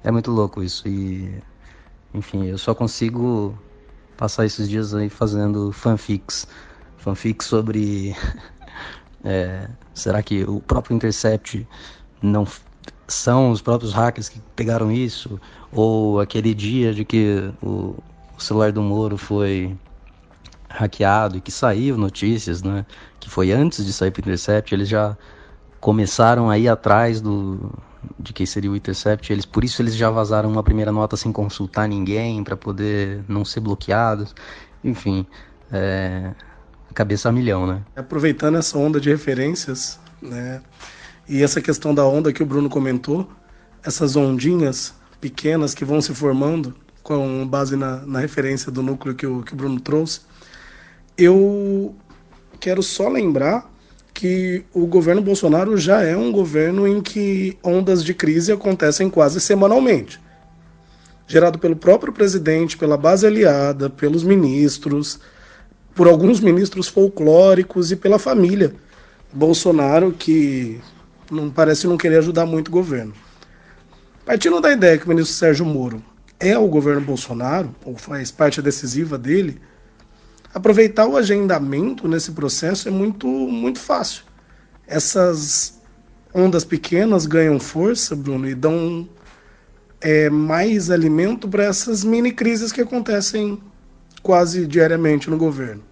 É 0.01 0.09
muito 0.09 0.31
louco 0.31 0.63
isso 0.63 0.87
e 0.87 1.43
enfim, 2.13 2.45
eu 2.45 2.57
só 2.57 2.73
consigo 2.73 3.53
passar 4.17 4.45
esses 4.45 4.69
dias 4.69 4.93
aí 4.93 5.09
fazendo 5.09 5.71
fanfics. 5.71 6.47
Fanfics 6.97 7.47
sobre. 7.47 8.15
é, 9.23 9.67
será 9.93 10.21
que 10.23 10.43
o 10.43 10.59
próprio 10.61 10.95
Intercept 10.95 11.67
não 12.21 12.47
são 13.07 13.51
os 13.51 13.61
próprios 13.61 13.93
hackers 13.93 14.29
que 14.29 14.39
pegaram 14.55 14.91
isso? 14.91 15.39
Ou 15.71 16.19
aquele 16.19 16.53
dia 16.53 16.93
de 16.93 17.05
que 17.05 17.51
o, 17.61 17.95
o 18.37 18.41
celular 18.41 18.71
do 18.71 18.81
Moro 18.81 19.17
foi 19.17 19.77
hackeado 20.69 21.37
e 21.37 21.41
que 21.41 21.51
saiu 21.51 21.97
notícias, 21.97 22.63
né? 22.63 22.85
Que 23.19 23.29
foi 23.29 23.51
antes 23.51 23.85
de 23.85 23.93
sair 23.93 24.11
para 24.11 24.19
o 24.19 24.23
Intercept, 24.23 24.73
eles 24.73 24.89
já 24.89 25.17
começaram 25.79 26.49
aí 26.49 26.67
atrás 26.67 27.21
do, 27.21 27.71
de 28.19 28.33
quem 28.33 28.45
seria 28.45 28.71
o 28.71 28.75
Intercept. 28.75 29.31
Eles, 29.31 29.45
por 29.45 29.63
isso 29.63 29.81
eles 29.81 29.95
já 29.95 30.09
vazaram 30.09 30.51
uma 30.51 30.63
primeira 30.63 30.91
nota 30.91 31.17
sem 31.17 31.31
consultar 31.31 31.87
ninguém, 31.87 32.43
para 32.43 32.55
poder 32.55 33.23
não 33.27 33.45
ser 33.45 33.59
bloqueados. 33.59 34.33
Enfim, 34.83 35.25
é, 35.71 36.31
cabeça 36.93 37.29
a 37.29 37.31
milhão, 37.31 37.67
né? 37.67 37.81
Aproveitando 37.95 38.57
essa 38.57 38.77
onda 38.77 38.99
de 38.99 39.09
referências, 39.09 39.99
né? 40.21 40.61
E 41.27 41.41
essa 41.41 41.59
questão 41.59 41.93
da 41.93 42.05
onda 42.05 42.31
que 42.31 42.43
o 42.43 42.45
Bruno 42.45 42.69
comentou, 42.69 43.29
essas 43.83 44.15
ondinhas 44.15 44.93
pequenas 45.19 45.73
que 45.73 45.83
vão 45.83 46.01
se 46.01 46.13
formando 46.13 46.75
com 47.01 47.47
base 47.47 47.75
na, 47.75 47.97
na 48.05 48.19
referência 48.19 48.71
do 48.71 48.81
núcleo 48.81 49.15
que 49.15 49.27
o, 49.27 49.43
que 49.43 49.53
o 49.53 49.55
Bruno 49.55 49.79
trouxe, 49.79 50.21
eu 51.17 51.95
quero 52.59 52.81
só 52.81 53.07
lembrar 53.07 53.69
que 54.15 54.63
o 54.73 54.87
governo 54.87 55.21
Bolsonaro 55.21 55.77
já 55.77 56.01
é 56.01 56.15
um 56.15 56.31
governo 56.31 56.87
em 56.87 57.01
que 57.01 57.57
ondas 57.61 58.01
de 58.01 58.13
crise 58.13 58.49
acontecem 58.49 59.09
quase 59.09 59.41
semanalmente. 59.41 60.21
Gerado 61.27 61.59
pelo 61.59 61.75
próprio 61.75 62.13
presidente, 62.13 62.77
pela 62.77 62.95
base 62.95 63.27
aliada, 63.27 63.89
pelos 63.89 64.23
ministros, 64.23 65.19
por 65.93 66.07
alguns 66.07 66.39
ministros 66.39 66.87
folclóricos 66.87 67.91
e 67.91 67.95
pela 67.97 68.17
família 68.17 68.73
Bolsonaro, 69.33 70.13
que 70.13 70.79
não 71.29 71.49
parece 71.49 71.85
não 71.85 71.97
querer 71.97 72.19
ajudar 72.19 72.45
muito 72.45 72.69
o 72.69 72.71
governo. 72.71 73.13
Partindo 74.25 74.61
da 74.61 74.71
ideia 74.71 74.97
que 74.97 75.05
o 75.05 75.09
ministro 75.09 75.35
Sérgio 75.35 75.65
Moro 75.65 76.01
é 76.39 76.57
o 76.57 76.67
governo 76.69 77.01
Bolsonaro, 77.01 77.75
ou 77.83 77.97
faz 77.97 78.31
parte 78.31 78.61
decisiva 78.61 79.17
dele, 79.17 79.59
aproveitar 80.55 81.05
o 81.05 81.17
agendamento 81.17 82.07
nesse 82.07 82.31
processo 82.31 82.87
é 82.87 82.91
muito, 82.91 83.27
muito 83.27 83.77
fácil. 83.77 84.23
Essas 84.87 85.77
ondas 86.33 86.63
pequenas 86.63 87.25
ganham 87.25 87.59
força, 87.59 88.15
Bruno, 88.15 88.47
e 88.47 88.55
dão 88.55 89.07
é, 89.99 90.29
mais 90.29 90.89
alimento 90.89 91.45
para 91.49 91.65
essas 91.65 92.05
mini 92.05 92.31
crises 92.31 92.71
que 92.71 92.79
acontecem 92.79 93.61
quase 94.23 94.65
diariamente 94.65 95.29
no 95.29 95.35
governo. 95.35 95.83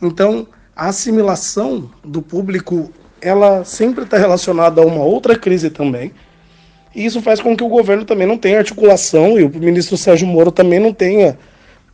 Então, 0.00 0.46
a 0.76 0.88
assimilação 0.88 1.90
do 2.04 2.20
público 2.20 2.92
ela 3.18 3.64
sempre 3.64 4.04
está 4.04 4.18
relacionada 4.18 4.82
a 4.82 4.86
uma 4.86 5.04
outra 5.04 5.38
crise 5.38 5.70
também. 5.70 6.12
E 6.94 7.06
isso 7.06 7.22
faz 7.22 7.40
com 7.40 7.56
que 7.56 7.64
o 7.64 7.68
governo 7.68 8.04
também 8.04 8.26
não 8.26 8.36
tenha 8.36 8.58
articulação 8.58 9.38
e 9.38 9.42
o 9.42 9.48
ministro 9.48 9.96
Sérgio 9.96 10.26
Moro 10.26 10.50
também 10.52 10.78
não 10.78 10.92
tenha 10.92 11.38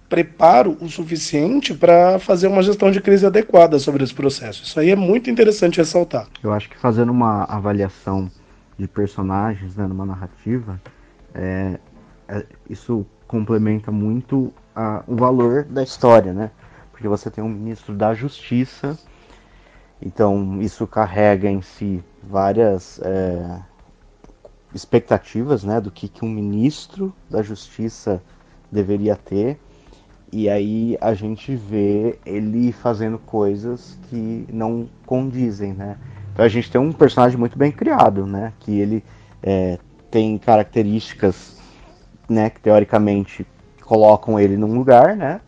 preparo 0.09 0.77
o 0.81 0.88
suficiente 0.88 1.75
para 1.75 2.19
fazer 2.19 2.47
uma 2.47 2.62
gestão 2.62 2.90
de 2.90 3.01
crise 3.01 3.27
adequada 3.27 3.79
sobre 3.79 4.05
esse 4.05 4.14
processo. 4.14 4.62
Isso 4.62 4.79
aí 4.79 4.90
é 4.90 4.97
muito 4.97 5.31
interessante 5.31 5.79
ressaltar. 5.79 6.29
Eu 6.42 6.53
acho 6.53 6.69
que 6.69 6.77
fazendo 6.77 7.11
uma 7.11 7.45
avaliação 7.45 8.31
de 8.79 8.87
personagens 8.87 9.75
né, 9.77 9.87
numa 9.87 10.07
narrativa, 10.07 10.81
é, 11.35 11.79
é, 12.29 12.47
isso 12.69 13.07
complementa 13.27 13.90
muito 13.90 14.53
a, 14.75 15.03
o 15.07 15.16
valor 15.16 15.64
da 15.64 15.83
história, 15.83 16.33
né? 16.33 16.51
Porque 16.92 17.09
você 17.09 17.31
tem 17.31 17.42
um 17.42 17.49
ministro 17.49 17.95
da 17.95 18.14
Justiça, 18.14 18.99
então 20.01 20.61
isso 20.61 20.87
carrega 20.87 21.49
em 21.49 21.61
si 21.61 22.03
várias 22.23 23.01
é, 23.03 23.61
expectativas, 24.75 25.64
né, 25.64 25.81
do 25.81 25.90
que, 25.90 26.09
que 26.09 26.25
um 26.25 26.29
ministro 26.29 27.14
da 27.29 27.42
Justiça 27.42 28.23
deveria 28.71 29.16
ter. 29.16 29.59
E 30.32 30.48
aí 30.48 30.98
a 31.00 31.14
gente 31.14 31.54
vê 31.54 32.18
ele 32.26 32.72
fazendo 32.72 33.18
coisas 33.18 33.98
que 34.08 34.46
não 34.52 34.88
condizem, 35.06 35.72
né? 35.72 35.96
Então 36.32 36.44
a 36.44 36.48
gente 36.48 36.70
tem 36.70 36.80
um 36.80 36.92
personagem 36.92 37.38
muito 37.38 37.56
bem 37.56 37.70
criado, 37.70 38.26
né? 38.26 38.52
Que 38.58 38.78
ele 38.78 39.04
é, 39.42 39.78
tem 40.10 40.36
características, 40.36 41.58
né? 42.28 42.50
Que 42.50 42.60
teoricamente 42.60 43.46
colocam 43.82 44.38
ele 44.38 44.56
num 44.56 44.74
lugar, 44.74 45.16
né? 45.16 45.40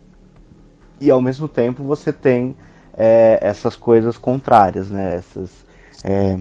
E 1.00 1.10
ao 1.10 1.20
mesmo 1.20 1.48
tempo 1.48 1.82
você 1.82 2.12
tem 2.12 2.56
é, 2.96 3.38
essas 3.42 3.76
coisas 3.76 4.16
contrárias, 4.16 4.90
né? 4.90 5.16
Essas 5.16 5.66
é, 6.04 6.38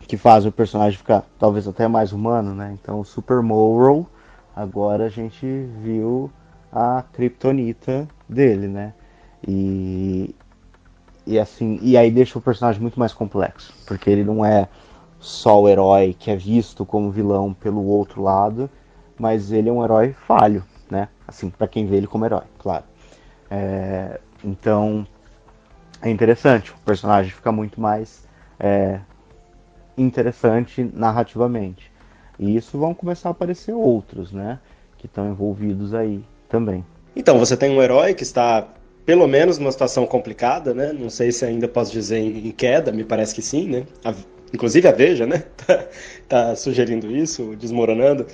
que 0.00 0.16
fazem 0.16 0.48
o 0.48 0.52
personagem 0.52 0.98
ficar 0.98 1.24
talvez 1.38 1.68
até 1.68 1.86
mais 1.86 2.12
humano, 2.12 2.54
né? 2.54 2.76
Então 2.80 3.04
Super 3.04 3.42
Moral 3.42 4.06
agora 4.56 5.04
a 5.04 5.08
gente 5.08 5.46
viu 5.80 6.30
a 6.74 7.04
kryptonita 7.12 8.08
dele, 8.28 8.66
né? 8.66 8.92
E, 9.46 10.34
e 11.24 11.38
assim, 11.38 11.78
e 11.80 11.96
aí 11.96 12.10
deixa 12.10 12.36
o 12.36 12.42
personagem 12.42 12.82
muito 12.82 12.98
mais 12.98 13.12
complexo, 13.12 13.72
porque 13.86 14.10
ele 14.10 14.24
não 14.24 14.44
é 14.44 14.68
só 15.20 15.62
o 15.62 15.68
herói 15.68 16.16
que 16.18 16.30
é 16.30 16.36
visto 16.36 16.84
como 16.84 17.12
vilão 17.12 17.54
pelo 17.54 17.84
outro 17.86 18.20
lado, 18.22 18.68
mas 19.16 19.52
ele 19.52 19.68
é 19.68 19.72
um 19.72 19.84
herói 19.84 20.12
falho, 20.26 20.64
né? 20.90 21.08
Assim, 21.28 21.48
para 21.48 21.68
quem 21.68 21.86
vê 21.86 21.96
ele 21.96 22.08
como 22.08 22.24
herói, 22.24 22.42
claro. 22.58 22.84
É, 23.48 24.20
então 24.42 25.06
é 26.02 26.10
interessante, 26.10 26.72
o 26.72 26.78
personagem 26.84 27.30
fica 27.30 27.52
muito 27.52 27.80
mais 27.80 28.26
é, 28.58 28.98
interessante 29.96 30.82
narrativamente. 30.92 31.92
E 32.36 32.56
isso 32.56 32.76
vão 32.76 32.92
começar 32.92 33.28
a 33.28 33.32
aparecer 33.32 33.72
outros, 33.72 34.32
né? 34.32 34.58
Que 34.98 35.06
estão 35.06 35.30
envolvidos 35.30 35.94
aí 35.94 36.24
também. 36.48 36.84
Então, 37.16 37.38
você 37.38 37.56
tem 37.56 37.70
um 37.70 37.82
herói 37.82 38.14
que 38.14 38.22
está, 38.22 38.66
pelo 39.06 39.26
menos, 39.26 39.58
numa 39.58 39.70
situação 39.70 40.06
complicada, 40.06 40.74
né? 40.74 40.92
Não 40.92 41.08
sei 41.08 41.30
se 41.30 41.44
ainda 41.44 41.68
posso 41.68 41.92
dizer 41.92 42.18
em 42.18 42.50
queda, 42.50 42.90
me 42.92 43.04
parece 43.04 43.34
que 43.34 43.42
sim, 43.42 43.68
né? 43.68 43.84
A, 44.04 44.12
inclusive 44.52 44.88
a 44.88 44.92
Veja, 44.92 45.26
né? 45.26 45.44
tá, 45.66 45.84
tá 46.28 46.56
sugerindo 46.56 47.10
isso, 47.10 47.54
desmoronando. 47.56 48.26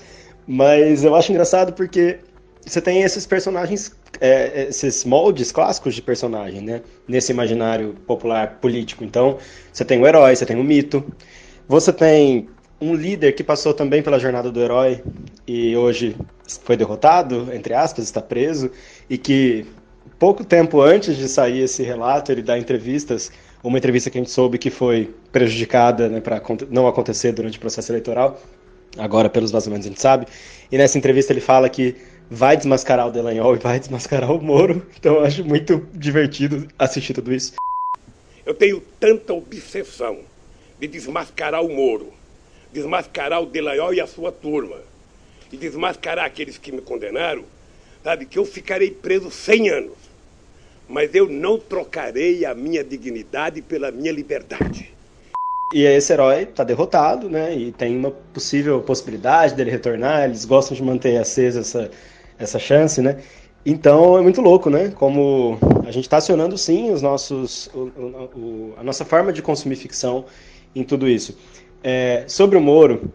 Mas 0.46 1.04
eu 1.04 1.14
acho 1.14 1.30
engraçado 1.30 1.72
porque 1.72 2.18
você 2.66 2.80
tem 2.80 3.02
esses 3.02 3.26
personagens, 3.26 3.94
é, 4.20 4.66
esses 4.68 5.04
moldes 5.04 5.52
clássicos 5.52 5.94
de 5.94 6.02
personagem, 6.02 6.60
né? 6.60 6.82
Nesse 7.06 7.32
imaginário 7.32 7.94
popular 8.06 8.58
político. 8.60 9.04
Então, 9.04 9.38
você 9.72 9.84
tem 9.84 10.00
o 10.00 10.06
herói, 10.06 10.34
você 10.34 10.46
tem 10.46 10.56
o 10.56 10.64
mito, 10.64 11.04
você 11.68 11.92
tem 11.92 12.48
um 12.80 12.94
líder 12.94 13.32
que 13.32 13.44
passou 13.44 13.74
também 13.74 14.02
pela 14.02 14.18
jornada 14.18 14.50
do 14.50 14.60
herói 14.60 15.02
e 15.46 15.76
hoje 15.76 16.16
foi 16.64 16.76
derrotado, 16.76 17.48
entre 17.52 17.74
aspas, 17.74 18.04
está 18.04 18.22
preso, 18.22 18.70
e 19.08 19.18
que 19.18 19.66
pouco 20.18 20.44
tempo 20.44 20.80
antes 20.80 21.16
de 21.16 21.28
sair 21.28 21.60
esse 21.60 21.82
relato, 21.82 22.32
ele 22.32 22.42
dá 22.42 22.58
entrevistas, 22.58 23.30
uma 23.62 23.76
entrevista 23.76 24.10
que 24.10 24.18
a 24.18 24.20
gente 24.20 24.30
soube 24.30 24.58
que 24.58 24.70
foi 24.70 25.14
prejudicada 25.30 26.08
né, 26.08 26.20
para 26.20 26.42
não 26.70 26.86
acontecer 26.86 27.32
durante 27.32 27.58
o 27.58 27.60
processo 27.60 27.92
eleitoral, 27.92 28.40
agora 28.96 29.28
pelos 29.28 29.50
vazamentos 29.50 29.86
a 29.86 29.90
gente 29.90 30.00
sabe, 30.00 30.26
e 30.72 30.78
nessa 30.78 30.96
entrevista 30.96 31.32
ele 31.32 31.40
fala 31.40 31.68
que 31.68 31.94
vai 32.30 32.56
desmascarar 32.56 33.08
o 33.08 33.10
Delanhol 33.10 33.56
e 33.56 33.58
vai 33.58 33.78
desmascarar 33.78 34.32
o 34.32 34.40
Moro, 34.40 34.86
então 34.98 35.16
eu 35.16 35.24
acho 35.24 35.44
muito 35.44 35.86
divertido 35.92 36.66
assistir 36.78 37.12
tudo 37.12 37.32
isso. 37.32 37.52
Eu 38.46 38.54
tenho 38.54 38.80
tanta 38.98 39.34
obsessão 39.34 40.18
de 40.80 40.86
desmascarar 40.86 41.62
o 41.62 41.68
Moro, 41.68 42.19
desmascarar 42.72 43.42
o 43.42 43.46
Delanhol 43.46 43.94
e 43.94 44.00
a 44.00 44.06
sua 44.06 44.30
turma, 44.30 44.76
e 45.52 45.56
desmascarar 45.56 46.24
aqueles 46.24 46.59
que 46.59 46.72
me 46.72 46.80
condenaram, 46.80 47.44
sabe, 48.02 48.26
que 48.26 48.38
eu 48.38 48.44
ficarei 48.44 48.90
preso 48.90 49.30
100 49.30 49.70
anos. 49.70 49.96
Mas 50.88 51.14
eu 51.14 51.28
não 51.28 51.59
trocarei 51.59 52.44
a 52.44 52.54
minha 52.54 52.83
dignidade 52.83 53.62
pela 53.62 53.90
minha 53.90 54.11
liberdade. 54.11 54.92
E 55.72 55.85
esse 55.85 56.12
herói 56.12 56.42
está 56.42 56.64
derrotado, 56.64 57.30
né? 57.30 57.56
E 57.56 57.70
tem 57.70 57.96
uma 57.96 58.11
possível 58.11 58.80
possibilidade 58.80 59.54
dele 59.54 59.70
retornar. 59.70 60.24
Eles 60.24 60.44
gostam 60.44 60.76
de 60.76 60.83
manter 60.83 61.16
acesa 61.16 61.61
essa, 61.61 61.90
essa 62.37 62.59
chance, 62.59 63.00
né? 63.00 63.18
Então 63.64 64.18
é 64.18 64.20
muito 64.20 64.40
louco, 64.40 64.68
né? 64.68 64.90
Como 64.96 65.59
a 65.87 65.92
gente 65.92 66.04
está 66.04 66.16
acionando 66.16 66.59
sim 66.59 66.90
os 66.90 67.02
nossos, 67.02 67.68
o, 67.72 67.78
o, 67.78 68.74
a 68.78 68.83
nossa 68.83 69.04
forma 69.04 69.33
de 69.33 69.42
consumir 69.42 69.76
ficção 69.76 70.24
em 70.74 70.83
tudo 70.83 71.09
isso. 71.09 71.38
É, 71.82 72.24
sobre 72.26 72.56
o 72.56 72.60
Moro 72.60 73.10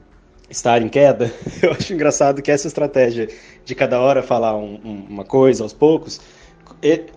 estar 0.49 0.81
em 0.81 0.89
queda, 0.89 1.31
eu 1.61 1.71
acho 1.71 1.93
engraçado 1.93 2.41
que 2.41 2.51
essa 2.51 2.67
estratégia 2.67 3.29
de 3.63 3.75
cada 3.75 3.99
hora 3.99 4.23
falar 4.23 4.55
um, 4.55 4.79
um, 4.83 5.05
uma 5.09 5.23
coisa 5.23 5.63
aos 5.63 5.73
poucos, 5.73 6.19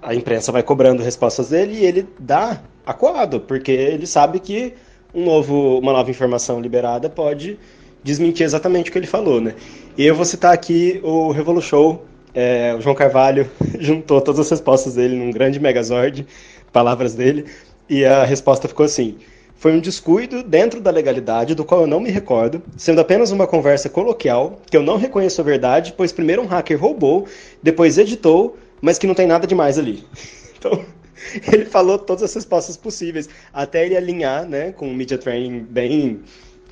a 0.03 0.15
imprensa 0.15 0.53
vai 0.53 0.63
cobrando 0.63 1.03
respostas 1.03 1.51
dele 1.51 1.75
e 1.75 1.85
ele 1.85 2.07
dá 2.19 2.61
acuado, 2.87 3.41
porque 3.41 3.73
ele 3.73 4.07
sabe 4.07 4.41
que 4.41 4.75
um 5.15 5.25
novo, 5.25 5.79
uma 5.79 5.93
nova 5.93 6.11
informação 6.11 6.61
liberada 6.61 7.09
pode 7.09 7.59
desmentir 8.03 8.45
exatamente 8.45 8.89
o 8.89 8.93
que 8.93 8.99
ele 8.99 9.07
falou, 9.07 9.41
né? 9.41 9.55
E 9.97 10.07
eu 10.07 10.15
vou 10.15 10.25
citar 10.25 10.53
aqui 10.53 11.01
o 11.03 11.31
Revolution, 11.31 11.99
é, 12.35 12.75
o 12.75 12.81
João 12.81 12.95
Carvalho 12.95 13.51
juntou 13.81 14.21
todas 14.21 14.41
as 14.41 14.51
respostas 14.51 14.95
dele 14.95 15.17
num 15.17 15.31
grande 15.31 15.59
megazord, 15.59 16.27
palavras 16.73 17.15
dele, 17.15 17.47
e 17.89 18.05
a 18.05 18.25
resposta 18.25 18.69
ficou 18.69 18.87
assim: 18.87 19.17
foi 19.59 19.73
um 19.73 19.81
descuido 19.81 20.43
dentro 20.43 20.81
da 20.81 20.91
legalidade 20.91 21.55
do 21.55 21.65
qual 21.65 21.83
eu 21.83 21.87
não 21.87 22.01
me 22.01 22.11
recordo, 22.11 22.63
sendo 22.77 23.01
apenas 23.01 23.33
uma 23.33 23.47
conversa 23.47 23.89
coloquial, 23.89 24.61
que 24.71 24.77
eu 24.77 24.83
não 24.83 24.97
reconheço 24.97 25.41
a 25.41 25.45
verdade, 25.45 25.93
pois 25.97 26.13
primeiro 26.13 26.43
um 26.43 26.47
hacker 26.47 26.81
roubou, 26.81 27.27
depois 27.63 27.99
editou, 27.99 28.57
mas 28.81 28.99
que 28.99 29.07
não 29.07 29.15
tem 29.15 29.27
nada 29.27 29.47
demais 29.47 29.79
ali. 29.79 30.05
Então, 30.59 30.85
ele 31.53 31.65
falou 31.65 31.99
todas 31.99 32.25
as 32.25 32.35
respostas 32.35 32.77
possíveis, 32.77 33.29
até 33.53 33.87
ele 33.87 33.97
alinhar 33.97 34.45
né, 34.45 34.73
com 34.73 34.89
um 34.89 34.95
media 34.95 35.19
training 35.19 35.61
bem. 35.61 36.21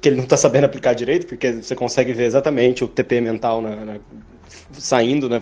que 0.01 0.09
ele 0.09 0.17
não 0.17 0.25
está 0.25 0.37
sabendo 0.37 0.65
aplicar 0.65 0.93
direito, 0.93 1.27
porque 1.27 1.53
você 1.53 1.75
consegue 1.75 2.13
ver 2.13 2.25
exatamente 2.25 2.85
o 2.85 2.89
TP 2.89 3.21
mental 3.21 3.63
na, 3.63 3.77
na, 3.77 3.97
saindo, 4.73 5.29
né, 5.29 5.41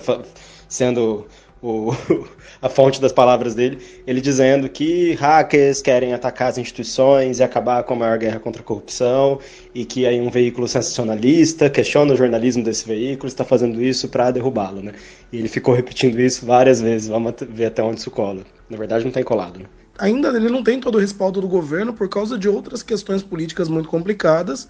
sendo 0.68 1.26
o, 1.64 1.96
a 2.60 2.68
fonte 2.68 3.00
das 3.00 3.10
palavras 3.10 3.54
dele, 3.54 3.78
ele 4.06 4.20
dizendo 4.20 4.68
que 4.68 5.14
hackers 5.14 5.80
querem 5.80 6.12
atacar 6.12 6.48
as 6.48 6.58
instituições 6.58 7.38
e 7.38 7.42
acabar 7.42 7.82
com 7.84 7.94
a 7.94 7.96
maior 7.96 8.18
guerra 8.18 8.38
contra 8.38 8.60
a 8.60 8.64
corrupção, 8.64 9.40
e 9.74 9.86
que 9.86 10.06
aí 10.06 10.20
um 10.20 10.28
veículo 10.28 10.68
sensacionalista 10.68 11.70
questiona 11.70 12.12
o 12.12 12.16
jornalismo 12.16 12.62
desse 12.62 12.86
veículo, 12.86 13.28
está 13.28 13.44
fazendo 13.44 13.82
isso 13.82 14.08
para 14.08 14.30
derrubá-lo, 14.30 14.82
né? 14.82 14.92
E 15.32 15.38
ele 15.38 15.48
ficou 15.48 15.74
repetindo 15.74 16.20
isso 16.20 16.44
várias 16.44 16.82
vezes, 16.82 17.08
vamos 17.08 17.32
ver 17.48 17.66
até 17.66 17.82
onde 17.82 17.98
isso 17.98 18.10
cola. 18.10 18.42
Na 18.68 18.76
verdade, 18.76 19.04
não 19.04 19.12
tem 19.12 19.24
colado, 19.24 19.58
né? 19.58 19.66
Ainda 19.98 20.28
ele 20.28 20.50
não 20.50 20.62
tem 20.62 20.78
todo 20.78 20.96
o 20.96 21.00
respaldo 21.00 21.40
do 21.40 21.48
governo 21.48 21.94
por 21.94 22.08
causa 22.08 22.36
de 22.36 22.48
outras 22.48 22.82
questões 22.82 23.22
políticas 23.22 23.68
muito 23.70 23.88
complicadas, 23.88 24.68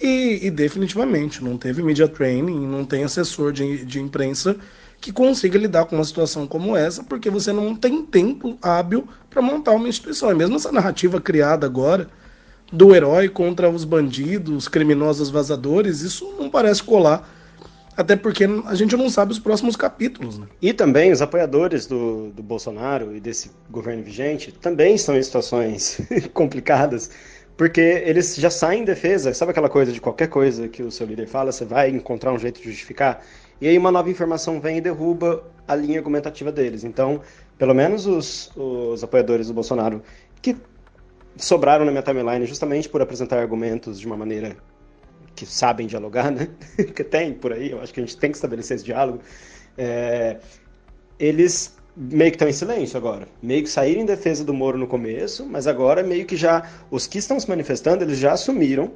e, 0.00 0.46
e 0.46 0.50
definitivamente 0.50 1.44
não 1.44 1.58
teve 1.58 1.82
media 1.82 2.08
training, 2.08 2.66
não 2.66 2.86
tem 2.86 3.04
assessor 3.04 3.52
de, 3.52 3.84
de 3.84 4.00
imprensa 4.00 4.56
que 5.00 5.12
consiga 5.12 5.58
lidar 5.58 5.86
com 5.86 5.96
uma 5.96 6.04
situação 6.04 6.46
como 6.46 6.76
essa, 6.76 7.02
porque 7.02 7.30
você 7.30 7.52
não 7.52 7.74
tem 7.74 8.04
tempo 8.04 8.58
hábil 8.60 9.08
para 9.30 9.40
montar 9.40 9.72
uma 9.72 9.88
instituição. 9.88 10.30
E 10.30 10.34
mesmo 10.34 10.56
essa 10.56 10.70
narrativa 10.70 11.20
criada 11.20 11.66
agora 11.66 12.08
do 12.70 12.94
herói 12.94 13.28
contra 13.28 13.68
os 13.68 13.84
bandidos, 13.84 14.68
criminosos 14.68 15.30
vazadores, 15.30 16.02
isso 16.02 16.34
não 16.38 16.50
parece 16.50 16.82
colar. 16.82 17.28
Até 17.96 18.14
porque 18.14 18.44
a 18.66 18.74
gente 18.74 18.96
não 18.96 19.10
sabe 19.10 19.32
os 19.32 19.38
próximos 19.38 19.74
capítulos. 19.74 20.38
Né? 20.38 20.46
E 20.62 20.72
também 20.72 21.10
os 21.12 21.20
apoiadores 21.20 21.86
do, 21.86 22.30
do 22.30 22.42
Bolsonaro 22.42 23.14
e 23.14 23.20
desse 23.20 23.50
governo 23.68 24.02
vigente 24.02 24.52
também 24.52 24.94
estão 24.94 25.16
em 25.16 25.22
situações 25.22 26.00
complicadas, 26.32 27.10
porque 27.56 27.80
eles 27.80 28.36
já 28.36 28.48
saem 28.48 28.82
em 28.82 28.84
defesa. 28.84 29.34
Sabe 29.34 29.50
aquela 29.50 29.68
coisa 29.68 29.92
de 29.92 30.00
qualquer 30.00 30.28
coisa 30.28 30.68
que 30.68 30.82
o 30.82 30.90
seu 30.90 31.06
líder 31.06 31.26
fala, 31.26 31.52
você 31.52 31.64
vai 31.64 31.90
encontrar 31.90 32.32
um 32.32 32.38
jeito 32.38 32.60
de 32.60 32.70
justificar? 32.70 33.22
E 33.60 33.68
aí 33.68 33.76
uma 33.76 33.92
nova 33.92 34.08
informação 34.08 34.60
vem 34.60 34.78
e 34.78 34.80
derruba 34.80 35.44
a 35.68 35.74
linha 35.74 35.98
argumentativa 35.98 36.50
deles. 36.50 36.82
Então, 36.82 37.20
pelo 37.58 37.74
menos 37.74 38.06
os, 38.06 38.50
os 38.56 39.04
apoiadores 39.04 39.48
do 39.48 39.54
Bolsonaro, 39.54 40.02
que 40.40 40.56
sobraram 41.36 41.84
na 41.84 41.90
minha 41.90 42.02
timeline 42.02 42.46
justamente 42.46 42.88
por 42.88 43.02
apresentar 43.02 43.38
argumentos 43.38 44.00
de 44.00 44.06
uma 44.06 44.16
maneira 44.16 44.56
que 45.34 45.46
sabem 45.46 45.86
dialogar, 45.86 46.30
né? 46.30 46.48
que 46.94 47.04
tem 47.04 47.32
por 47.32 47.52
aí, 47.52 47.70
eu 47.70 47.80
acho 47.80 47.92
que 47.92 48.00
a 48.00 48.04
gente 48.04 48.16
tem 48.16 48.30
que 48.30 48.36
estabelecer 48.36 48.76
esse 48.76 48.84
diálogo. 48.84 49.20
É, 49.76 50.38
eles 51.18 51.76
meio 51.96 52.30
que 52.30 52.36
estão 52.36 52.48
em 52.48 52.52
silêncio 52.52 52.96
agora. 52.96 53.28
Meio 53.42 53.62
que 53.62 53.68
saíram 53.68 54.02
em 54.02 54.06
defesa 54.06 54.44
do 54.44 54.54
Moro 54.54 54.78
no 54.78 54.86
começo, 54.86 55.46
mas 55.46 55.66
agora 55.66 56.02
meio 56.02 56.24
que 56.24 56.36
já. 56.36 56.68
Os 56.90 57.06
que 57.06 57.18
estão 57.18 57.38
se 57.38 57.48
manifestando, 57.48 58.04
eles 58.04 58.18
já 58.18 58.32
assumiram 58.32 58.92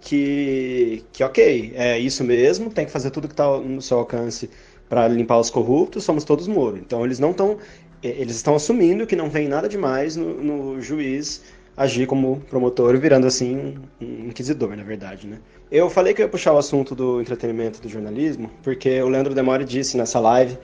que, 0.00 1.04
que 1.12 1.22
ok, 1.24 1.72
é 1.74 1.98
isso 1.98 2.24
mesmo, 2.24 2.70
tem 2.70 2.86
que 2.86 2.92
fazer 2.92 3.10
tudo 3.10 3.28
que 3.28 3.34
está 3.34 3.58
no 3.58 3.82
seu 3.82 3.98
alcance 3.98 4.48
para 4.88 5.06
limpar 5.08 5.38
os 5.38 5.50
corruptos, 5.50 6.04
somos 6.04 6.24
todos 6.24 6.48
Moro. 6.48 6.78
Então 6.78 7.04
eles 7.04 7.18
não 7.18 7.30
estão, 7.32 7.58
eles 8.02 8.36
estão 8.36 8.54
assumindo 8.54 9.06
que 9.06 9.16
não 9.16 9.28
tem 9.28 9.48
nada 9.48 9.68
demais 9.68 10.16
no, 10.16 10.42
no 10.42 10.80
juiz 10.80 11.42
agir 11.76 12.06
como 12.06 12.40
promotor, 12.50 12.98
virando 12.98 13.26
assim 13.26 13.76
um 14.00 14.26
inquisidor, 14.28 14.74
na 14.74 14.82
verdade, 14.82 15.28
né? 15.28 15.38
Eu 15.70 15.88
falei 15.88 16.12
que 16.12 16.20
eu 16.20 16.24
ia 16.24 16.30
puxar 16.30 16.52
o 16.52 16.58
assunto 16.58 16.92
do 16.92 17.20
entretenimento 17.20 17.80
do 17.80 17.88
jornalismo, 17.88 18.50
porque 18.64 19.00
o 19.00 19.08
Leandro 19.08 19.32
Demore 19.32 19.64
disse 19.64 19.96
nessa 19.96 20.18
live 20.18 20.58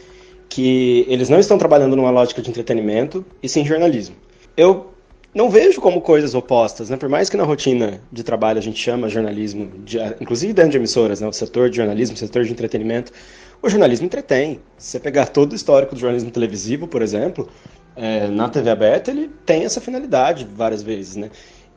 que 0.49 1.05
eles 1.09 1.29
não 1.29 1.39
estão 1.39 1.57
trabalhando 1.57 1.95
numa 1.95 2.11
lógica 2.11 2.43
de 2.43 2.51
entretenimento 2.51 3.25
e 3.41 3.49
sim 3.49 3.65
jornalismo. 3.65 4.17
Eu 4.57 4.94
não 5.35 5.51
vejo 5.51 5.81
como 5.81 6.01
coisas 6.01 6.35
opostas, 6.35 6.89
né? 6.89 6.97
Por 6.97 7.09
mais 7.09 7.29
que 7.29 7.37
na 7.37 7.43
rotina 7.43 8.01
de 8.13 8.23
trabalho 8.23 8.59
a 8.59 8.63
gente 8.63 8.81
chama 8.81 9.09
jornalismo, 9.09 9.71
de, 9.85 9.99
inclusive 10.21 10.53
dentro 10.53 10.71
de 10.71 10.77
emissoras, 10.77 11.21
né? 11.21 11.27
o 11.27 11.33
setor 11.33 11.69
de 11.69 11.77
jornalismo, 11.77 12.15
o 12.15 12.19
setor 12.19 12.45
de 12.45 12.53
entretenimento, 12.53 13.13
o 13.61 13.69
jornalismo 13.69 14.07
entretém. 14.07 14.61
Se 14.79 14.93
você 14.93 15.01
pegar 15.01 15.27
todo 15.27 15.53
o 15.53 15.57
histórico 15.57 15.95
do 15.95 16.01
jornalismo 16.01 16.31
televisivo, 16.31 16.87
por 16.87 17.03
exemplo, 17.03 17.49
é, 17.97 18.29
na 18.29 18.49
TV 18.49 18.71
aberta, 18.71 19.11
ele 19.11 19.29
tem 19.45 19.65
essa 19.65 19.81
finalidade 19.81 20.47
várias 20.55 20.83
vezes, 20.83 21.17
né? 21.17 21.31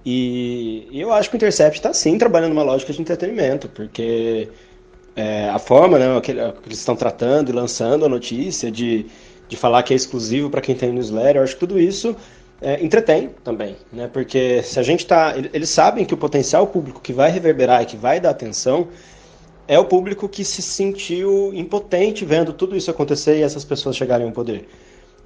E, 0.06 0.88
eu 0.94 1.12
acho 1.12 1.30
que 1.30 1.36
o 1.36 1.38
Intercept 1.38 1.80
está 1.80 1.94
sim 1.94 2.18
trabalhando 2.18 2.52
uma 2.52 2.64
lógica 2.64 2.94
de 2.94 3.02
entretenimento, 3.02 3.68
porque 3.70 4.48
é, 5.16 5.50
a 5.50 5.58
forma 5.58 5.98
né, 5.98 6.22
que, 6.22 6.34
que 6.34 6.40
eles 6.40 6.78
estão 6.78 6.96
tratando 6.96 7.50
e 7.50 7.52
lançando 7.54 8.06
a 8.06 8.10
notícia, 8.10 8.72
de, 8.72 9.08
de 9.50 9.58
falar 9.58 9.82
que 9.84 9.94
é 9.94 9.96
exclusivo 9.98 10.50
para 10.50 10.62
quem 10.62 10.76
tem 10.76 10.92
newsletter, 10.92 11.38
eu 11.38 11.44
acho 11.44 11.56
que 11.56 11.60
tudo 11.60 11.80
isso 11.80 12.16
é, 12.62 12.84
entretém 12.84 13.30
também, 13.44 13.76
né? 13.92 14.10
Porque 14.12 14.64
se 14.64 14.80
a 14.80 14.84
gente 14.84 15.02
está, 15.02 15.36
eles 15.54 15.70
sabem 15.70 16.06
que 16.06 16.14
o 16.14 16.18
potencial 16.18 16.66
público 16.68 17.00
que 17.00 17.14
vai 17.14 17.30
reverberar 17.30 17.84
e 17.84 17.86
que 17.86 17.98
vai 17.98 18.20
dar 18.20 18.32
atenção 18.32 18.88
é 19.68 19.78
o 19.78 19.86
público 19.86 20.28
que 20.30 20.44
se 20.44 20.62
sentiu 20.62 21.54
impotente 21.54 22.24
vendo 22.26 22.54
tudo 22.54 22.76
isso 22.76 22.90
acontecer 22.90 23.38
e 23.38 23.44
essas 23.44 23.66
pessoas 23.66 23.96
chegarem 23.96 24.26
ao 24.26 24.32
poder. 24.32 24.68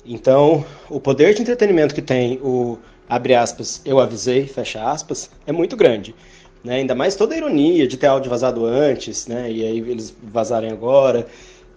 Então, 0.06 0.66
o 0.90 1.00
poder 1.00 1.34
de 1.34 1.42
entretenimento 1.42 1.94
que 1.94 2.02
tem 2.02 2.40
o 2.42 2.78
abre 3.08 3.36
aspas, 3.36 3.82
eu 3.86 4.00
avisei, 4.00 4.48
fecha 4.48 4.90
aspas, 4.90 5.30
é 5.46 5.52
muito 5.52 5.76
grande. 5.76 6.16
Né? 6.64 6.76
Ainda 6.76 6.96
mais 6.96 7.16
toda 7.16 7.34
a 7.34 7.38
ironia 7.38 7.88
de 7.88 7.98
ter 7.98 8.08
áudio 8.08 8.30
vazado 8.30 8.66
antes, 8.66 9.28
né? 9.28 9.52
E 9.52 9.66
aí 9.66 9.80
eles 9.80 10.16
vazarem 10.24 10.72
agora. 10.72 11.28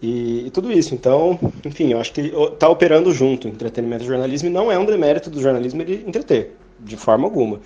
E, 0.05 0.49
e, 0.49 0.51
tudo 0.51 0.71
isso. 0.71 0.95
Então, 0.95 1.41
enfim, 1.65 1.93
eu 1.93 1.99
acho 1.99 2.13
que 2.13 2.21
está 2.21 2.69
operando 2.69 3.11
junto 3.11 3.49
entretenimento 3.49 4.05
e 4.05 4.07
jornalismo 4.07 4.49
e 4.49 4.53
não 4.53 4.71
é 4.71 4.79
um 4.79 4.85
demérito 4.85 5.31
do 5.31 5.41
jornalismo 5.41 5.81
ele 5.81 6.05
entreter, 6.07 6.55
de 6.79 6.95
forma 6.95 7.25
alguma. 7.25 7.59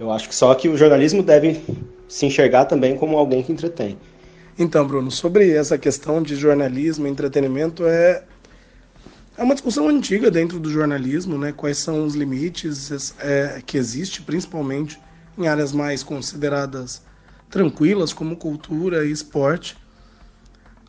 Eu 0.00 0.10
acho 0.10 0.26
que 0.26 0.34
só 0.34 0.54
que 0.54 0.70
o 0.70 0.76
jornalismo 0.76 1.22
deve 1.22 1.60
se 2.08 2.24
enxergar 2.24 2.64
também 2.64 2.96
como 2.96 3.18
alguém 3.18 3.42
que 3.42 3.52
entretém. 3.52 3.98
Então, 4.58 4.86
Bruno, 4.86 5.10
sobre 5.10 5.50
essa 5.50 5.76
questão 5.76 6.22
de 6.22 6.34
jornalismo 6.34 7.06
e 7.06 7.10
entretenimento, 7.10 7.84
é, 7.84 8.24
é 9.36 9.42
uma 9.42 9.54
discussão 9.54 9.86
antiga 9.86 10.30
dentro 10.30 10.58
do 10.58 10.70
jornalismo, 10.70 11.36
né? 11.36 11.52
Quais 11.52 11.76
são 11.76 12.06
os 12.06 12.14
limites 12.14 13.14
é, 13.20 13.60
que 13.66 13.76
existe, 13.76 14.22
principalmente 14.22 14.98
em 15.36 15.46
áreas 15.46 15.72
mais 15.72 16.02
consideradas 16.02 17.02
tranquilas, 17.50 18.14
como 18.14 18.34
cultura 18.34 19.04
e 19.04 19.10
esporte 19.10 19.76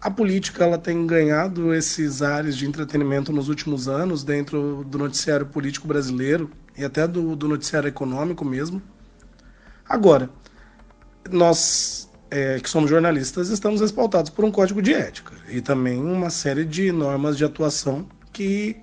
a 0.07 0.09
política 0.09 0.63
ela 0.63 0.77
tem 0.77 1.05
ganhado 1.05 1.73
esses 1.73 2.21
ares 2.21 2.55
de 2.55 2.65
entretenimento 2.65 3.33
nos 3.33 3.49
últimos 3.49 3.89
anos 3.89 4.23
dentro 4.23 4.85
do 4.85 4.97
noticiário 4.97 5.45
político 5.45 5.85
brasileiro 5.85 6.49
e 6.77 6.85
até 6.85 7.05
do, 7.05 7.35
do 7.35 7.45
noticiário 7.45 7.89
econômico 7.89 8.45
mesmo. 8.45 8.81
Agora, 9.85 10.29
nós 11.29 12.09
é, 12.31 12.57
que 12.57 12.69
somos 12.69 12.89
jornalistas 12.89 13.49
estamos 13.49 13.81
respaldados 13.81 14.29
por 14.29 14.45
um 14.45 14.51
código 14.51 14.81
de 14.81 14.93
ética 14.93 15.33
e 15.49 15.59
também 15.59 16.01
uma 16.01 16.29
série 16.29 16.63
de 16.63 16.89
normas 16.89 17.35
de 17.35 17.43
atuação 17.43 18.07
que, 18.31 18.77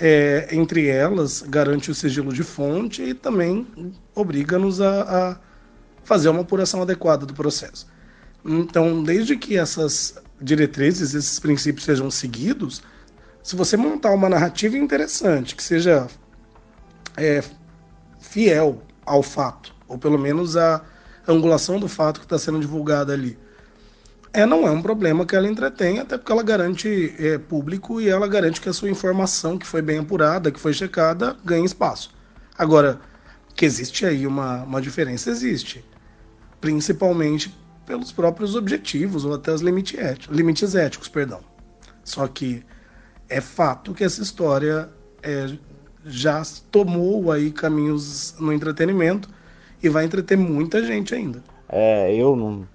é, 0.00 0.48
entre 0.50 0.88
elas, 0.88 1.42
garante 1.42 1.92
o 1.92 1.94
sigilo 1.94 2.32
de 2.32 2.42
fonte 2.42 3.04
e 3.04 3.14
também 3.14 3.68
obriga-nos 4.16 4.80
a, 4.80 5.02
a 5.02 5.40
fazer 6.02 6.28
uma 6.28 6.40
apuração 6.40 6.82
adequada 6.82 7.24
do 7.24 7.34
processo. 7.34 7.86
Então, 8.44 9.02
desde 9.02 9.36
que 9.36 9.56
essas 9.56 10.16
diretrizes, 10.40 11.14
esses 11.14 11.38
princípios 11.38 11.84
sejam 11.84 12.10
seguidos, 12.10 12.82
se 13.42 13.56
você 13.56 13.76
montar 13.76 14.12
uma 14.12 14.28
narrativa 14.28 14.76
interessante, 14.76 15.56
que 15.56 15.62
seja 15.62 16.06
é, 17.16 17.42
fiel 18.20 18.82
ao 19.04 19.22
fato, 19.22 19.74
ou 19.86 19.98
pelo 19.98 20.18
menos 20.18 20.56
a 20.56 20.82
angulação 21.26 21.80
do 21.80 21.88
fato 21.88 22.20
que 22.20 22.26
está 22.26 22.38
sendo 22.38 22.60
divulgada 22.60 23.12
ali, 23.12 23.38
é, 24.32 24.44
não 24.44 24.66
é 24.66 24.70
um 24.70 24.82
problema 24.82 25.24
que 25.24 25.34
ela 25.34 25.48
entretém, 25.48 25.98
até 25.98 26.18
porque 26.18 26.30
ela 26.30 26.42
garante 26.42 27.14
é, 27.18 27.38
público 27.38 28.00
e 28.00 28.08
ela 28.08 28.28
garante 28.28 28.60
que 28.60 28.68
a 28.68 28.72
sua 28.72 28.90
informação, 28.90 29.56
que 29.58 29.66
foi 29.66 29.80
bem 29.80 29.98
apurada, 29.98 30.52
que 30.52 30.60
foi 30.60 30.72
checada, 30.72 31.36
ganhe 31.44 31.64
espaço. 31.64 32.14
Agora, 32.56 33.00
que 33.54 33.64
existe 33.64 34.04
aí 34.04 34.26
uma, 34.26 34.62
uma 34.62 34.80
diferença, 34.80 35.30
existe. 35.30 35.84
Principalmente 36.60 37.56
pelos 37.88 38.12
próprios 38.12 38.54
objetivos 38.54 39.24
ou 39.24 39.34
até 39.34 39.50
os 39.50 39.62
limite 39.62 39.98
éticos, 39.98 40.36
limites 40.36 40.74
éticos, 40.74 41.08
perdão. 41.08 41.40
Só 42.04 42.28
que 42.28 42.62
é 43.30 43.40
fato 43.40 43.94
que 43.94 44.04
essa 44.04 44.20
história 44.20 44.90
é, 45.22 45.56
já 46.04 46.42
tomou 46.70 47.32
aí 47.32 47.50
caminhos 47.50 48.36
no 48.38 48.52
entretenimento 48.52 49.30
e 49.82 49.88
vai 49.88 50.04
entreter 50.04 50.36
muita 50.36 50.84
gente 50.84 51.14
ainda. 51.14 51.42
É, 51.66 52.14
eu 52.14 52.36
não 52.36 52.68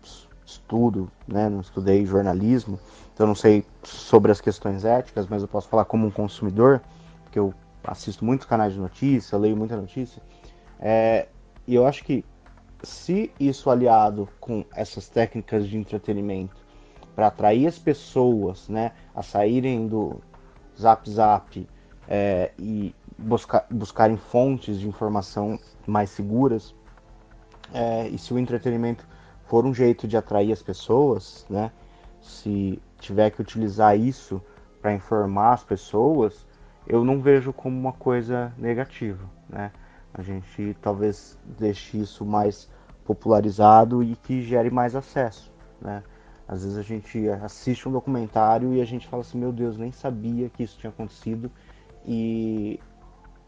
estudo, 0.43 1.11
né, 1.27 1.47
não 1.47 1.61
estudei 1.61 2.03
jornalismo, 2.07 2.79
então 3.13 3.27
não 3.27 3.35
sei 3.35 3.63
sobre 3.83 4.31
as 4.31 4.41
questões 4.41 4.83
éticas, 4.83 5.27
mas 5.29 5.43
eu 5.43 5.47
posso 5.47 5.69
falar 5.69 5.85
como 5.85 6.07
um 6.07 6.11
consumidor, 6.11 6.81
porque 7.23 7.37
eu 7.37 7.53
assisto 7.83 8.25
muitos 8.25 8.47
canais 8.47 8.73
de 8.73 8.79
notícia, 8.79 9.37
leio 9.37 9.55
muita 9.55 9.75
notícia, 9.77 10.21
é, 10.79 11.27
e 11.67 11.75
eu 11.75 11.85
acho 11.85 12.03
que 12.03 12.25
se 12.83 13.31
isso 13.39 13.69
aliado 13.69 14.27
com 14.39 14.65
essas 14.75 15.07
técnicas 15.07 15.67
de 15.67 15.77
entretenimento 15.77 16.61
para 17.15 17.27
atrair 17.27 17.67
as 17.67 17.79
pessoas 17.79 18.67
né, 18.67 18.91
a 19.15 19.23
saírem 19.23 19.87
do 19.87 20.21
Zap 20.79 21.09
Zap 21.09 21.67
é, 22.07 22.51
e 22.59 22.93
buscar, 23.17 23.65
buscarem 23.69 24.17
fontes 24.17 24.79
de 24.79 24.87
informação 24.87 25.57
mais 25.87 26.09
seguras, 26.09 26.75
é, 27.73 28.07
e 28.09 28.17
se 28.17 28.33
o 28.33 28.39
entretenimento 28.39 29.07
for 29.45 29.65
um 29.65 29.73
jeito 29.73 30.07
de 30.07 30.17
atrair 30.17 30.51
as 30.51 30.61
pessoas, 30.61 31.45
né, 31.49 31.71
se 32.19 32.81
tiver 32.99 33.29
que 33.31 33.41
utilizar 33.41 33.97
isso 33.97 34.41
para 34.81 34.93
informar 34.93 35.53
as 35.53 35.63
pessoas, 35.63 36.45
eu 36.85 37.03
não 37.03 37.21
vejo 37.21 37.53
como 37.53 37.77
uma 37.77 37.93
coisa 37.93 38.53
negativa. 38.57 39.29
Né? 39.49 39.71
A 40.13 40.21
gente 40.21 40.75
talvez 40.81 41.37
deixe 41.57 41.97
isso 41.97 42.25
mais 42.25 42.69
popularizado 43.05 44.03
e 44.03 44.15
que 44.15 44.41
gere 44.41 44.69
mais 44.69 44.95
acesso, 44.95 45.51
né? 45.81 46.03
Às 46.47 46.63
vezes 46.63 46.77
a 46.77 46.81
gente 46.81 47.29
assiste 47.29 47.87
um 47.87 47.91
documentário 47.91 48.73
e 48.73 48.81
a 48.81 48.85
gente 48.85 49.07
fala 49.07 49.21
assim, 49.21 49.37
meu 49.37 49.51
Deus, 49.51 49.77
nem 49.77 49.91
sabia 49.91 50.49
que 50.49 50.63
isso 50.63 50.77
tinha 50.77 50.89
acontecido 50.89 51.49
e 52.05 52.79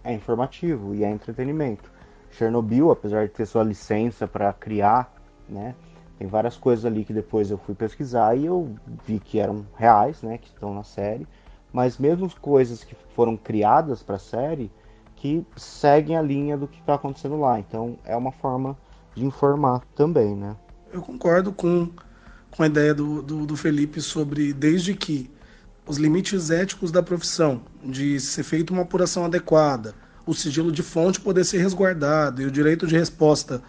é 0.03 0.13
informativo 0.13 0.95
e 0.95 1.03
é 1.03 1.11
entretenimento. 1.11 1.91
Chernobyl, 2.31 2.91
apesar 2.91 3.27
de 3.27 3.33
ter 3.33 3.45
sua 3.45 3.63
licença 3.63 4.27
para 4.27 4.51
criar, 4.53 5.13
né, 5.47 5.75
tem 6.17 6.27
várias 6.27 6.55
coisas 6.55 6.85
ali 6.85 7.03
que 7.03 7.13
depois 7.13 7.51
eu 7.51 7.57
fui 7.57 7.75
pesquisar 7.75 8.35
e 8.35 8.45
eu 8.45 8.73
vi 9.05 9.19
que 9.19 9.39
eram 9.39 9.65
reais, 9.75 10.21
né, 10.21 10.37
que 10.37 10.47
estão 10.47 10.73
na 10.73 10.83
série, 10.83 11.27
mas 11.71 11.97
mesmo 11.97 12.29
coisas 12.39 12.83
que 12.83 12.95
foram 13.13 13.35
criadas 13.35 14.01
para 14.01 14.15
a 14.15 14.19
série 14.19 14.71
que 15.17 15.45
seguem 15.57 16.15
a 16.17 16.21
linha 16.21 16.57
do 16.57 16.67
que 16.67 16.79
está 16.79 16.95
acontecendo 16.95 17.37
lá. 17.37 17.59
Então 17.59 17.97
é 18.05 18.15
uma 18.15 18.31
forma 18.31 18.77
de 19.15 19.25
informar 19.25 19.81
também, 19.95 20.35
né? 20.35 20.55
Eu 20.91 21.01
concordo 21.01 21.51
com, 21.51 21.89
com 22.51 22.63
a 22.63 22.67
ideia 22.67 22.93
do, 22.93 23.21
do, 23.21 23.45
do 23.45 23.55
Felipe 23.55 24.01
sobre 24.01 24.53
desde 24.53 24.93
que 24.93 25.29
os 25.87 25.97
limites 25.97 26.49
éticos 26.49 26.91
da 26.91 27.01
profissão, 27.01 27.61
de 27.83 28.19
ser 28.19 28.43
feita 28.43 28.73
uma 28.73 28.81
apuração 28.81 29.25
adequada, 29.25 29.93
o 30.25 30.33
sigilo 30.33 30.71
de 30.71 30.81
fonte 30.81 31.21
poder 31.21 31.43
ser 31.43 31.59
resguardado 31.59 32.41
e 32.41 32.45
o 32.45 32.51
direito 32.51 32.87
de 32.87 32.97
resposta 32.97 33.61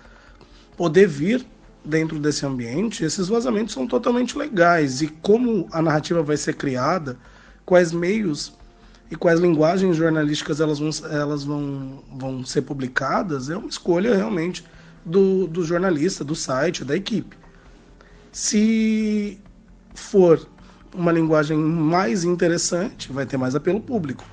poder 0.76 1.07
vir 1.07 1.47
dentro 1.84 2.18
desse 2.18 2.44
ambiente, 2.44 3.05
esses 3.05 3.28
vazamentos 3.28 3.74
são 3.74 3.86
totalmente 3.86 4.36
legais. 4.36 5.03
E 5.03 5.09
como 5.09 5.68
a 5.70 5.80
narrativa 5.80 6.22
vai 6.22 6.36
ser 6.36 6.55
criada, 6.55 7.16
quais 7.64 7.92
meios 7.92 8.55
e 9.11 9.14
quais 9.14 9.38
linguagens 9.38 9.97
jornalísticas 9.97 10.61
elas 10.61 10.78
vão, 10.78 10.90
elas 11.11 11.44
vão, 11.44 12.03
vão 12.12 12.44
ser 12.44 12.62
publicadas, 12.62 13.49
é 13.51 13.57
uma 13.57 13.68
escolha 13.68 14.16
realmente 14.16 14.64
do, 15.07 15.47
do 15.47 15.65
jornalista, 15.65 16.25
do 16.25 16.35
site, 16.35 16.85
da 16.85 16.97
equipe. 16.97 17.37
Se 18.33 19.41
for 19.95 20.47
uma 20.93 21.13
linguagem 21.13 21.57
mais 21.57 22.25
interessante, 22.25 23.13
vai 23.13 23.25
ter 23.25 23.37
mais 23.37 23.55
apelo 23.55 23.81
público. 23.81 24.25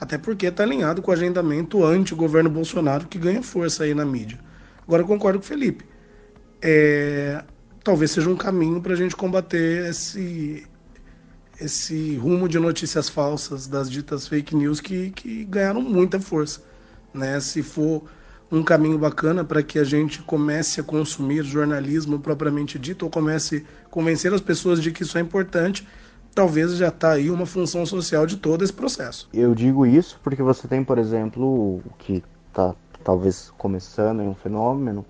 Até 0.00 0.16
porque 0.16 0.46
está 0.46 0.62
alinhado 0.62 1.02
com 1.02 1.10
o 1.10 1.14
agendamento 1.14 1.84
anti-governo 1.84 2.48
Bolsonaro 2.48 3.06
que 3.06 3.18
ganha 3.18 3.42
força 3.42 3.84
aí 3.84 3.94
na 3.94 4.04
mídia. 4.04 4.38
Agora 4.86 5.02
eu 5.02 5.06
concordo 5.06 5.38
com 5.38 5.44
o 5.44 5.48
Felipe. 5.48 5.84
é, 6.62 7.42
talvez 7.82 8.12
seja 8.12 8.30
um 8.30 8.36
caminho 8.36 8.80
para 8.80 8.92
a 8.92 8.96
gente 8.96 9.16
combater 9.16 9.88
esse, 9.90 10.64
esse 11.60 12.16
rumo 12.16 12.48
de 12.48 12.58
notícias 12.58 13.08
falsas 13.08 13.66
das 13.66 13.90
ditas 13.90 14.28
fake 14.28 14.54
news 14.54 14.80
que, 14.80 15.10
que 15.10 15.44
ganharam 15.44 15.82
muita 15.82 16.20
força. 16.20 16.62
Né? 17.12 17.40
Se 17.40 17.62
for 17.62 18.04
um 18.52 18.62
caminho 18.62 18.98
bacana 18.98 19.42
para 19.42 19.62
que 19.62 19.78
a 19.78 19.84
gente 19.84 20.22
comece 20.22 20.78
a 20.78 20.84
consumir 20.84 21.42
jornalismo 21.42 22.18
propriamente 22.18 22.78
dito, 22.78 23.06
ou 23.06 23.10
comece 23.10 23.64
a 23.86 23.88
convencer 23.88 24.32
as 24.34 24.42
pessoas 24.42 24.82
de 24.82 24.92
que 24.92 25.02
isso 25.02 25.16
é 25.16 25.22
importante, 25.22 25.88
talvez 26.34 26.76
já 26.76 26.88
está 26.88 27.12
aí 27.12 27.30
uma 27.30 27.46
função 27.46 27.86
social 27.86 28.26
de 28.26 28.36
todo 28.36 28.62
esse 28.62 28.72
processo. 28.72 29.26
Eu 29.32 29.54
digo 29.54 29.86
isso 29.86 30.20
porque 30.22 30.42
você 30.42 30.68
tem, 30.68 30.84
por 30.84 30.98
exemplo, 30.98 31.76
o 31.78 31.82
que 31.98 32.22
está 32.48 32.74
talvez 33.02 33.50
começando 33.56 34.20
em 34.20 34.28
um 34.28 34.34
fenômeno, 34.34 35.04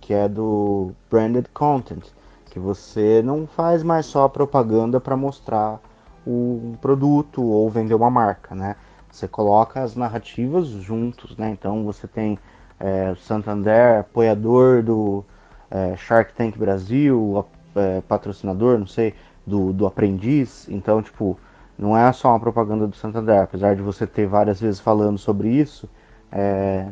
que 0.00 0.12
é 0.12 0.28
do 0.28 0.90
branded 1.08 1.46
content, 1.54 2.04
que 2.50 2.58
você 2.58 3.22
não 3.24 3.46
faz 3.46 3.84
mais 3.84 4.06
só 4.06 4.28
propaganda 4.28 5.00
para 5.00 5.16
mostrar 5.16 5.80
um 6.26 6.74
produto 6.82 7.40
ou 7.40 7.70
vender 7.70 7.94
uma 7.94 8.10
marca, 8.10 8.52
né? 8.52 8.74
Você 9.10 9.28
coloca 9.28 9.80
as 9.80 9.94
narrativas 9.94 10.66
juntos, 10.66 11.36
né? 11.36 11.50
Então 11.50 11.84
você 11.84 12.08
tem 12.08 12.36
é, 12.80 13.14
Santander, 13.20 14.00
apoiador 14.00 14.82
do 14.82 15.24
é, 15.70 15.94
Shark 15.96 16.32
Tank 16.32 16.58
Brasil, 16.58 17.46
é, 17.76 18.00
patrocinador, 18.00 18.78
não 18.78 18.86
sei, 18.86 19.14
do, 19.46 19.72
do 19.72 19.86
aprendiz. 19.86 20.66
Então, 20.68 21.02
tipo, 21.02 21.38
não 21.78 21.96
é 21.96 22.12
só 22.12 22.30
uma 22.30 22.40
propaganda 22.40 22.86
do 22.86 22.96
Santander, 22.96 23.42
apesar 23.42 23.76
de 23.76 23.82
você 23.82 24.06
ter 24.06 24.26
várias 24.26 24.60
vezes 24.60 24.80
falando 24.80 25.18
sobre 25.18 25.50
isso, 25.50 25.88
é, 26.32 26.88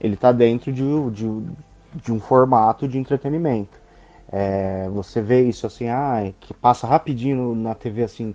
ele 0.00 0.14
está 0.14 0.32
dentro 0.32 0.72
de, 0.72 0.82
de, 1.10 1.42
de, 1.94 2.12
um 2.12 2.20
formato 2.20 2.86
de 2.86 2.98
entretenimento. 2.98 3.80
É, 4.30 4.88
você 4.90 5.22
vê 5.22 5.42
isso 5.42 5.66
assim, 5.66 5.88
ah, 5.88 6.32
que 6.40 6.52
passa 6.52 6.86
rapidinho 6.86 7.54
na 7.54 7.74
TV 7.74 8.02
assim, 8.02 8.34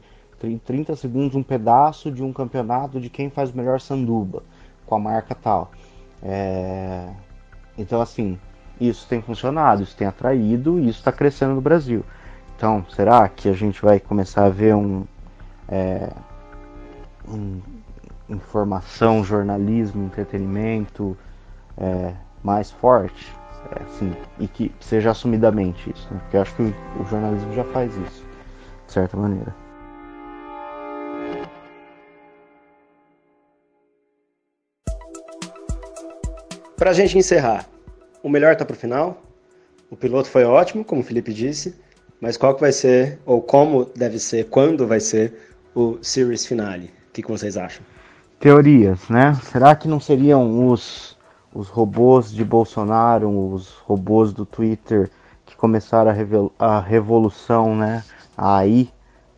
30 0.66 0.96
segundos 0.96 1.36
um 1.36 1.44
pedaço 1.44 2.10
de 2.12 2.24
um 2.24 2.34
campeonato 2.34 3.00
de 3.00 3.10
quem 3.10 3.30
faz 3.30 3.52
o 3.52 3.58
melhor 3.58 3.80
sanduba 3.80 4.44
com 4.86 4.96
a 4.96 5.00
marca 5.00 5.36
tal. 5.36 5.72
É, 6.24 6.81
então 7.82 8.02
assim, 8.02 8.40
isso 8.80 9.08
tem 9.08 9.22
funcionado, 9.22 9.84
isso 9.84 9.96
tem 9.96 10.08
atraído 10.08 10.80
e 10.80 10.90
isso 10.90 11.00
está 11.00 11.12
crescendo 11.12 11.56
no 11.56 11.62
Brasil. 11.62 12.04
Então, 12.56 12.86
será 12.96 13.28
que 13.28 13.50
a 13.50 13.54
gente 13.54 13.82
vai 13.82 14.00
começar 14.00 14.46
a 14.46 14.50
ver 14.50 14.76
um, 14.76 15.04
é, 15.68 16.10
um 17.28 17.60
informação, 18.30 19.24
jornalismo, 19.24 20.06
entretenimento 20.06 21.18
é, 21.78 22.14
mais 22.44 22.72
forte? 22.72 23.34
É, 23.72 23.84
assim, 23.84 24.14
e 24.40 24.48
que 24.48 24.74
seja 24.80 25.12
assumidamente 25.12 25.92
isso, 25.92 26.08
né? 26.12 26.20
porque 26.22 26.38
eu 26.38 26.42
acho 26.42 26.56
que 26.56 26.64
o, 26.64 26.74
o 27.00 27.06
jornalismo 27.06 27.54
já 27.54 27.64
faz 27.66 27.96
isso, 27.96 28.26
de 28.88 28.94
certa 28.94 29.16
maneira. 29.16 29.56
Para 36.82 36.90
a 36.90 36.94
gente 36.94 37.16
encerrar, 37.16 37.68
o 38.24 38.28
melhor 38.28 38.54
está 38.54 38.66
para 38.66 38.74
o 38.74 38.76
final. 38.76 39.22
O 39.92 39.96
piloto 39.96 40.28
foi 40.28 40.46
ótimo, 40.46 40.84
como 40.84 41.02
o 41.02 41.04
Felipe 41.04 41.32
disse, 41.32 41.80
mas 42.20 42.38
qual 42.38 42.56
que 42.56 42.62
vai 42.62 42.72
ser, 42.72 43.20
ou 43.24 43.40
como 43.40 43.86
deve 43.96 44.18
ser, 44.18 44.50
quando 44.50 44.88
vai 44.88 45.00
ser 45.00 45.32
o 45.76 46.00
series 46.02 46.44
finale? 46.44 46.86
O 46.88 47.12
que, 47.14 47.22
que 47.22 47.30
vocês 47.30 47.56
acham? 47.56 47.86
Teorias, 48.40 49.08
né? 49.10 49.38
Será 49.44 49.76
que 49.76 49.88
não 49.88 50.00
seriam 50.00 50.68
os, 50.70 51.16
os 51.54 51.68
robôs 51.68 52.32
de 52.32 52.44
Bolsonaro, 52.44 53.30
os 53.30 53.76
robôs 53.86 54.34
do 54.34 54.44
Twitter 54.44 55.08
que 55.46 55.56
começaram 55.56 56.10
a, 56.58 56.66
a 56.66 56.80
revolução, 56.80 57.76
né? 57.76 58.04
Aí 58.36 58.90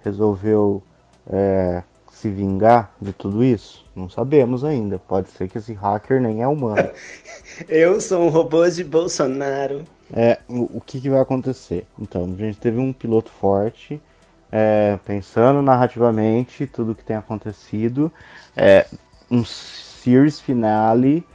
resolveu 0.02 0.82
é, 1.30 1.84
se 2.24 2.30
vingar 2.30 2.95
de 3.01 3.11
tudo 3.11 3.43
isso? 3.43 3.86
Não 3.93 4.09
sabemos 4.09 4.63
ainda. 4.63 4.97
Pode 4.97 5.30
ser 5.32 5.49
que 5.49 5.57
esse 5.57 5.74
hacker 5.74 6.21
nem 6.21 6.41
é 6.41 6.47
humano. 6.47 6.89
Eu 7.67 7.99
sou 7.99 8.24
um 8.24 8.30
robô 8.30 8.67
de 8.69 8.82
Bolsonaro. 8.82 9.84
É, 10.11 10.39
o, 10.47 10.78
o 10.78 10.82
que, 10.82 11.01
que, 11.01 11.09
vai 11.09 11.19
acontecer? 11.19 11.86
Então, 11.99 12.24
a 12.24 12.41
gente 12.41 12.57
teve 12.59 12.80
um 12.80 12.93
piloto 12.93 13.30
forte, 13.30 14.01
é, 14.49 14.97
pensando 15.03 15.61
narrativamente 15.61 16.65
tudo 16.65 16.95
que 16.95 17.03
tem 17.03 17.17
acontecido, 17.17 18.09
é, 18.55 18.88
um 19.30 19.43
series 19.43 20.39
finale 20.39 21.26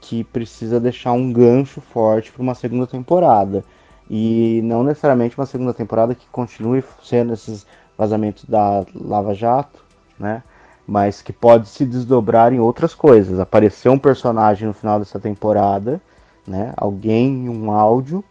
que 0.00 0.22
precisa 0.22 0.78
deixar 0.78 1.10
um 1.10 1.32
gancho 1.32 1.80
forte 1.80 2.30
para 2.30 2.42
uma 2.42 2.54
segunda 2.54 2.86
temporada. 2.86 3.64
E 4.08 4.60
não 4.62 4.84
necessariamente 4.84 5.36
uma 5.36 5.46
segunda 5.46 5.74
temporada 5.74 6.14
que 6.14 6.26
continue 6.28 6.84
sendo 7.02 7.32
esses 7.34 7.66
vazamentos 7.98 8.44
da 8.44 8.84
Lava 8.94 9.34
Jato, 9.34 9.85
né? 10.18 10.42
Mas 10.86 11.20
que 11.20 11.32
pode 11.32 11.68
se 11.68 11.84
desdobrar 11.84 12.52
em 12.52 12.60
outras 12.60 12.94
coisas. 12.94 13.40
Apareceu 13.40 13.92
um 13.92 13.98
personagem 13.98 14.68
no 14.68 14.74
final 14.74 14.98
dessa 14.98 15.18
temporada, 15.18 16.00
né? 16.46 16.72
Alguém 16.76 17.48
um 17.48 17.70
áudio 17.70 18.24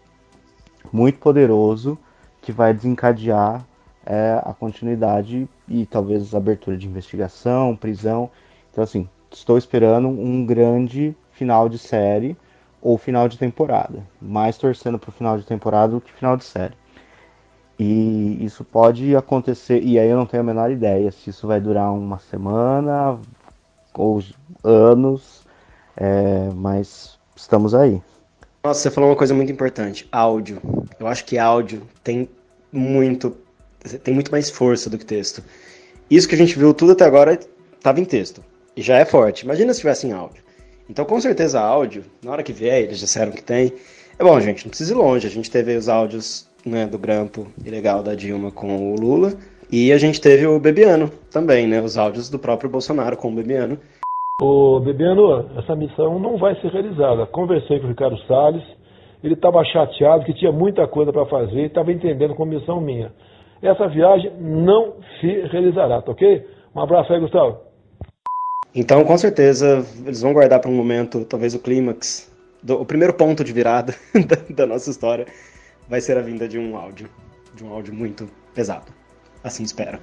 muito 0.91 1.19
poderoso 1.19 1.97
que 2.41 2.51
vai 2.51 2.73
desencadear 2.73 3.65
é, 4.05 4.39
a 4.43 4.53
continuidade 4.53 5.49
e 5.67 5.85
talvez 5.85 6.33
abertura 6.33 6.77
de 6.77 6.87
investigação, 6.87 7.75
prisão. 7.75 8.29
Então, 8.71 8.83
assim, 8.83 9.09
estou 9.31 9.57
esperando 9.57 10.07
um 10.07 10.45
grande 10.45 11.15
final 11.31 11.67
de 11.67 11.77
série 11.77 12.37
ou 12.81 12.97
final 12.97 13.27
de 13.27 13.37
temporada. 13.37 14.05
Mais 14.21 14.57
torcendo 14.57 14.99
para 14.99 15.09
o 15.09 15.13
final 15.13 15.37
de 15.37 15.45
temporada 15.45 15.93
do 15.93 16.01
que 16.01 16.13
final 16.13 16.37
de 16.37 16.45
série. 16.45 16.75
E 17.77 18.37
isso 18.43 18.63
pode 18.63 19.15
acontecer, 19.15 19.81
e 19.83 19.99
aí 19.99 20.09
eu 20.09 20.15
não 20.15 20.25
tenho 20.25 20.41
a 20.41 20.45
menor 20.45 20.71
ideia 20.71 21.11
se 21.11 21.29
isso 21.29 21.45
vai 21.45 21.59
durar 21.59 21.91
uma 21.93 22.19
semana 22.19 23.19
ou 23.93 24.23
anos, 24.63 25.41
é, 25.97 26.49
mas 26.55 27.17
estamos 27.35 27.75
aí. 27.75 28.01
Nossa, 28.63 28.81
você 28.81 28.91
falou 28.91 29.09
uma 29.09 29.15
coisa 29.15 29.33
muito 29.33 29.51
importante: 29.51 30.07
áudio. 30.11 30.61
Eu 30.99 31.07
acho 31.07 31.25
que 31.25 31.37
áudio 31.37 31.81
tem 32.03 32.29
muito, 32.71 33.35
tem 34.03 34.13
muito 34.13 34.31
mais 34.31 34.49
força 34.49 34.89
do 34.89 34.97
que 34.97 35.05
texto. 35.05 35.43
Isso 36.09 36.27
que 36.27 36.35
a 36.35 36.37
gente 36.37 36.57
viu 36.57 36.73
tudo 36.73 36.93
até 36.93 37.03
agora 37.03 37.37
estava 37.77 37.99
em 37.99 38.05
texto 38.05 38.43
e 38.75 38.81
já 38.81 38.97
é 38.97 39.05
forte. 39.05 39.43
Imagina 39.43 39.73
se 39.73 39.81
tivesse 39.81 40.07
em 40.07 40.13
áudio. 40.13 40.43
Então, 40.89 41.03
com 41.03 41.19
certeza, 41.19 41.59
áudio, 41.59 42.05
na 42.23 42.31
hora 42.31 42.43
que 42.43 42.53
vier, 42.53 42.83
eles 42.83 42.99
disseram 42.99 43.31
que 43.31 43.43
tem. 43.43 43.73
É 44.17 44.23
bom, 44.23 44.39
gente, 44.39 44.65
não 44.65 44.69
precisa 44.69 44.93
ir 44.93 44.95
longe. 44.95 45.27
A 45.27 45.29
gente 45.29 45.49
teve 45.49 45.75
os 45.75 45.89
áudios 45.89 46.47
né, 46.65 46.87
do 46.87 46.97
grampo 46.97 47.47
ilegal 47.63 48.01
da 48.01 48.15
Dilma 48.15 48.51
com 48.51 48.91
o 48.91 48.95
Lula. 48.99 49.33
E 49.71 49.91
a 49.91 49.97
gente 49.97 50.21
teve 50.21 50.45
o 50.45 50.59
Bebiano 50.59 51.11
também, 51.31 51.67
né? 51.67 51.81
Os 51.81 51.97
áudios 51.97 52.29
do 52.29 52.39
próprio 52.39 52.69
Bolsonaro 52.69 53.17
com 53.17 53.31
o 53.31 53.35
Bebiano. 53.35 53.77
Ô, 54.41 54.79
Bebiano, 54.79 55.49
essa 55.57 55.75
missão 55.75 56.19
não 56.19 56.37
vai 56.37 56.55
ser 56.61 56.67
realizada. 56.71 57.25
Conversei 57.25 57.79
com 57.79 57.85
o 57.85 57.89
Ricardo 57.89 58.17
Salles, 58.27 58.63
ele 59.23 59.33
estava 59.33 59.63
chateado 59.63 60.25
que 60.25 60.33
tinha 60.33 60.51
muita 60.51 60.87
coisa 60.87 61.11
para 61.11 61.25
fazer 61.25 61.61
e 61.61 61.65
estava 61.65 61.91
entendendo 61.91 62.35
como 62.35 62.51
missão 62.51 62.81
minha. 62.81 63.11
Essa 63.61 63.87
viagem 63.87 64.31
não 64.39 64.95
se 65.19 65.27
realizará, 65.51 66.01
tá 66.01 66.11
ok? 66.11 66.45
Um 66.75 66.81
abraço 66.81 67.13
aí, 67.13 67.19
Gustavo. 67.19 67.57
Então, 68.75 69.05
com 69.05 69.17
certeza, 69.17 69.85
eles 70.05 70.21
vão 70.21 70.33
guardar 70.33 70.59
para 70.59 70.69
um 70.69 70.75
momento, 70.75 71.23
talvez 71.23 71.55
o 71.55 71.59
clímax, 71.59 72.29
o 72.67 72.85
primeiro 72.85 73.13
ponto 73.13 73.43
de 73.43 73.53
virada 73.53 73.95
da, 74.13 74.53
da 74.53 74.67
nossa 74.67 74.89
história, 74.89 75.25
vai 75.87 76.01
ser 76.01 76.17
a 76.17 76.21
vinda 76.21 76.47
de 76.47 76.57
um 76.57 76.75
áudio, 76.77 77.09
de 77.53 77.63
um 77.63 77.71
áudio 77.71 77.93
muito 77.93 78.29
pesado. 78.53 78.91
Assim 79.43 79.63
espero. 79.63 79.99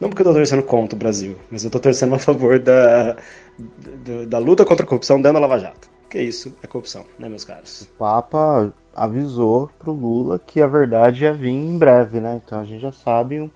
Não 0.00 0.08
porque 0.08 0.22
eu 0.22 0.26
tô 0.26 0.34
torcendo 0.34 0.62
contra 0.62 0.94
o 0.94 0.98
Brasil, 0.98 1.36
mas 1.50 1.64
eu 1.64 1.70
tô 1.70 1.80
torcendo 1.80 2.14
a 2.14 2.18
favor 2.18 2.58
da, 2.58 3.16
da, 3.58 4.24
da 4.28 4.38
luta 4.38 4.64
contra 4.64 4.84
a 4.84 4.88
corrupção 4.88 5.16
dentro 5.16 5.34
da 5.34 5.40
Lava 5.40 5.58
Jato. 5.58 5.88
Que 6.10 6.20
isso 6.20 6.54
é 6.62 6.66
corrupção, 6.66 7.04
né, 7.18 7.28
meus 7.28 7.44
caros? 7.44 7.82
O 7.82 7.86
Papa 7.98 8.72
avisou 8.94 9.70
pro 9.78 9.92
Lula 9.92 10.38
que 10.38 10.60
a 10.60 10.66
verdade 10.66 11.24
ia 11.24 11.32
vir 11.32 11.50
em 11.50 11.78
breve, 11.78 12.20
né? 12.20 12.40
Então 12.44 12.60
a 12.60 12.64
gente 12.64 12.80
já 12.80 12.92
sabe 12.92 13.40
um 13.40 13.50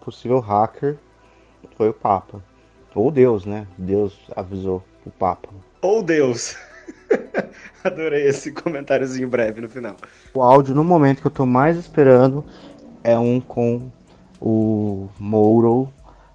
possível 0.00 0.38
hacker 0.38 0.96
foi 1.80 1.88
o 1.88 1.94
Papa. 1.94 2.44
Ou 2.94 3.10
Deus, 3.10 3.46
né? 3.46 3.66
Deus 3.78 4.14
avisou 4.36 4.84
o 5.06 5.10
Papa. 5.10 5.48
Ou 5.80 6.02
Deus. 6.02 6.58
Adorei 7.84 8.26
esse 8.26 8.52
comentáriozinho 8.52 9.28
breve 9.28 9.60
no 9.60 9.68
final. 9.68 9.96
O 10.34 10.42
áudio, 10.42 10.74
no 10.74 10.84
momento 10.84 11.20
que 11.20 11.26
eu 11.26 11.30
tô 11.30 11.46
mais 11.46 11.76
esperando, 11.76 12.44
é 13.02 13.18
um 13.18 13.40
com 13.40 13.90
o 14.40 15.08
Mouro 15.18 15.92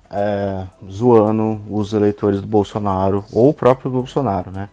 é, 0.09 0.65
zoando 0.89 1.61
os 1.69 1.93
eleitores 1.93 2.41
do 2.41 2.47
Bolsonaro, 2.47 3.23
ou 3.31 3.49
o 3.49 3.53
próprio 3.53 3.91
Bolsonaro, 3.91 4.51
né? 4.51 4.69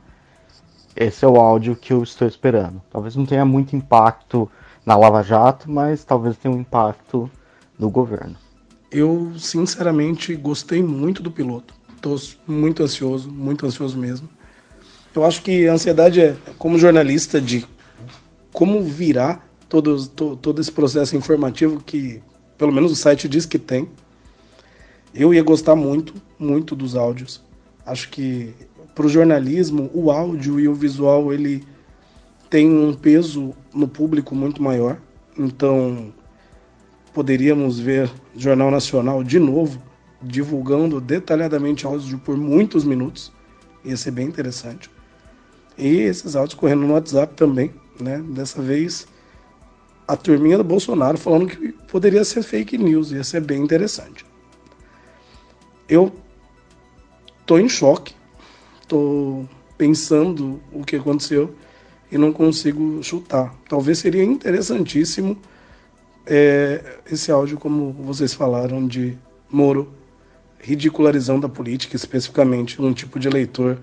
Esse 0.94 1.24
é 1.24 1.28
o 1.28 1.36
áudio 1.36 1.74
que 1.74 1.92
eu 1.92 2.02
estou 2.02 2.28
esperando. 2.28 2.82
Talvez 2.90 3.16
não 3.16 3.24
tenha 3.24 3.44
muito 3.44 3.74
impacto 3.74 4.50
na 4.84 4.96
Lava 4.96 5.22
Jato, 5.22 5.70
mas 5.70 6.04
talvez 6.04 6.36
tenha 6.36 6.54
um 6.54 6.60
impacto 6.60 7.30
no 7.78 7.88
governo. 7.88 8.36
Eu, 8.90 9.32
sinceramente, 9.38 10.34
gostei 10.36 10.82
muito 10.82 11.22
do 11.22 11.30
piloto. 11.30 11.74
Estou 11.94 12.16
muito 12.46 12.82
ansioso, 12.82 13.30
muito 13.30 13.64
ansioso 13.64 13.96
mesmo. 13.96 14.28
Eu 15.14 15.24
acho 15.24 15.42
que 15.42 15.68
a 15.68 15.74
ansiedade 15.74 16.20
é, 16.20 16.36
como 16.58 16.78
jornalista, 16.78 17.40
de 17.40 17.66
como 18.52 18.82
virar 18.82 19.46
todo, 19.68 20.06
to, 20.08 20.36
todo 20.36 20.60
esse 20.60 20.72
processo 20.72 21.16
informativo 21.16 21.82
que, 21.82 22.22
pelo 22.56 22.72
menos 22.72 22.92
o 22.92 22.96
site 22.96 23.28
diz 23.28 23.44
que 23.44 23.58
tem. 23.58 23.88
Eu 25.14 25.34
ia 25.34 25.42
gostar 25.42 25.76
muito, 25.76 26.14
muito 26.38 26.74
dos 26.74 26.96
áudios. 26.96 27.42
Acho 27.84 28.08
que 28.08 28.54
para 28.94 29.06
o 29.06 29.08
jornalismo, 29.08 29.90
o 29.92 30.10
áudio 30.10 30.58
e 30.58 30.66
o 30.66 30.74
visual 30.74 31.32
ele 31.32 31.62
tem 32.48 32.68
um 32.70 32.94
peso 32.94 33.54
no 33.74 33.88
público 33.88 34.34
muito 34.34 34.62
maior. 34.62 34.98
Então, 35.36 36.12
poderíamos 37.12 37.78
ver 37.78 38.10
Jornal 38.34 38.70
Nacional 38.70 39.22
de 39.22 39.38
novo 39.38 39.82
divulgando 40.22 41.00
detalhadamente 41.00 41.84
áudios 41.84 42.18
por 42.20 42.36
muitos 42.36 42.84
minutos. 42.84 43.32
Ia 43.84 43.96
ser 43.96 44.12
bem 44.12 44.26
interessante. 44.26 44.90
E 45.76 46.00
esses 46.00 46.36
áudios 46.36 46.58
correndo 46.58 46.86
no 46.86 46.94
WhatsApp 46.94 47.34
também, 47.34 47.72
né? 48.00 48.22
Dessa 48.28 48.60
vez 48.60 49.06
a 50.06 50.16
turminha 50.16 50.58
do 50.58 50.64
Bolsonaro 50.64 51.16
falando 51.16 51.46
que 51.46 51.72
poderia 51.88 52.24
ser 52.24 52.42
fake 52.42 52.76
news, 52.76 53.12
ia 53.12 53.24
ser 53.24 53.40
bem 53.40 53.62
interessante. 53.62 54.24
Eu 55.88 56.12
tô 57.46 57.58
em 57.58 57.68
choque, 57.68 58.14
tô 58.86 59.44
pensando 59.76 60.60
o 60.72 60.84
que 60.84 60.96
aconteceu 60.96 61.54
e 62.10 62.18
não 62.18 62.32
consigo 62.32 63.02
chutar. 63.02 63.54
Talvez 63.68 63.98
seria 63.98 64.22
interessantíssimo 64.22 65.36
é, 66.26 66.98
esse 67.10 67.32
áudio, 67.32 67.58
como 67.58 67.92
vocês 67.92 68.32
falaram, 68.34 68.86
de 68.86 69.18
Moro 69.50 69.92
ridicularizando 70.60 71.46
a 71.46 71.50
política, 71.50 71.96
especificamente 71.96 72.80
um 72.80 72.92
tipo 72.92 73.18
de 73.18 73.26
eleitor 73.26 73.78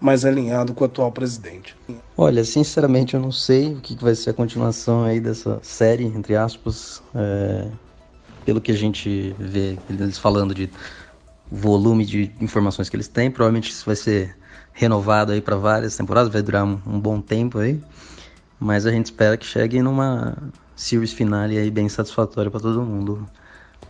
mais 0.00 0.24
alinhado 0.24 0.72
com 0.74 0.84
o 0.84 0.86
atual 0.86 1.10
presidente. 1.10 1.76
Olha, 2.16 2.44
sinceramente 2.44 3.14
eu 3.14 3.20
não 3.20 3.32
sei 3.32 3.74
o 3.74 3.80
que 3.80 3.96
vai 3.96 4.14
ser 4.14 4.30
a 4.30 4.34
continuação 4.34 5.04
aí 5.04 5.20
dessa 5.20 5.58
série, 5.62 6.04
entre 6.04 6.36
aspas. 6.36 7.02
É, 7.14 7.68
pelo 8.44 8.60
que 8.60 8.72
a 8.72 8.76
gente 8.76 9.34
vê 9.38 9.78
eles 9.90 10.16
falando 10.16 10.54
de 10.54 10.70
volume 11.50 12.04
de 12.04 12.30
informações 12.40 12.88
que 12.88 12.96
eles 12.96 13.08
têm, 13.08 13.30
provavelmente 13.30 13.70
isso 13.70 13.84
vai 13.84 13.96
ser 13.96 14.36
renovado 14.72 15.32
aí 15.32 15.40
para 15.40 15.56
várias 15.56 15.96
temporadas, 15.96 16.32
vai 16.32 16.40
durar 16.40 16.64
um, 16.64 16.80
um, 16.86 17.00
bom 17.00 17.20
tempo 17.20 17.58
aí. 17.58 17.82
Mas 18.58 18.86
a 18.86 18.90
gente 18.90 19.06
espera 19.06 19.36
que 19.36 19.44
chegue 19.44 19.82
numa 19.82 20.36
series 20.74 21.12
finale 21.12 21.58
aí 21.58 21.70
bem 21.70 21.88
satisfatória 21.88 22.50
para 22.50 22.60
todo 22.60 22.82
mundo, 22.82 23.28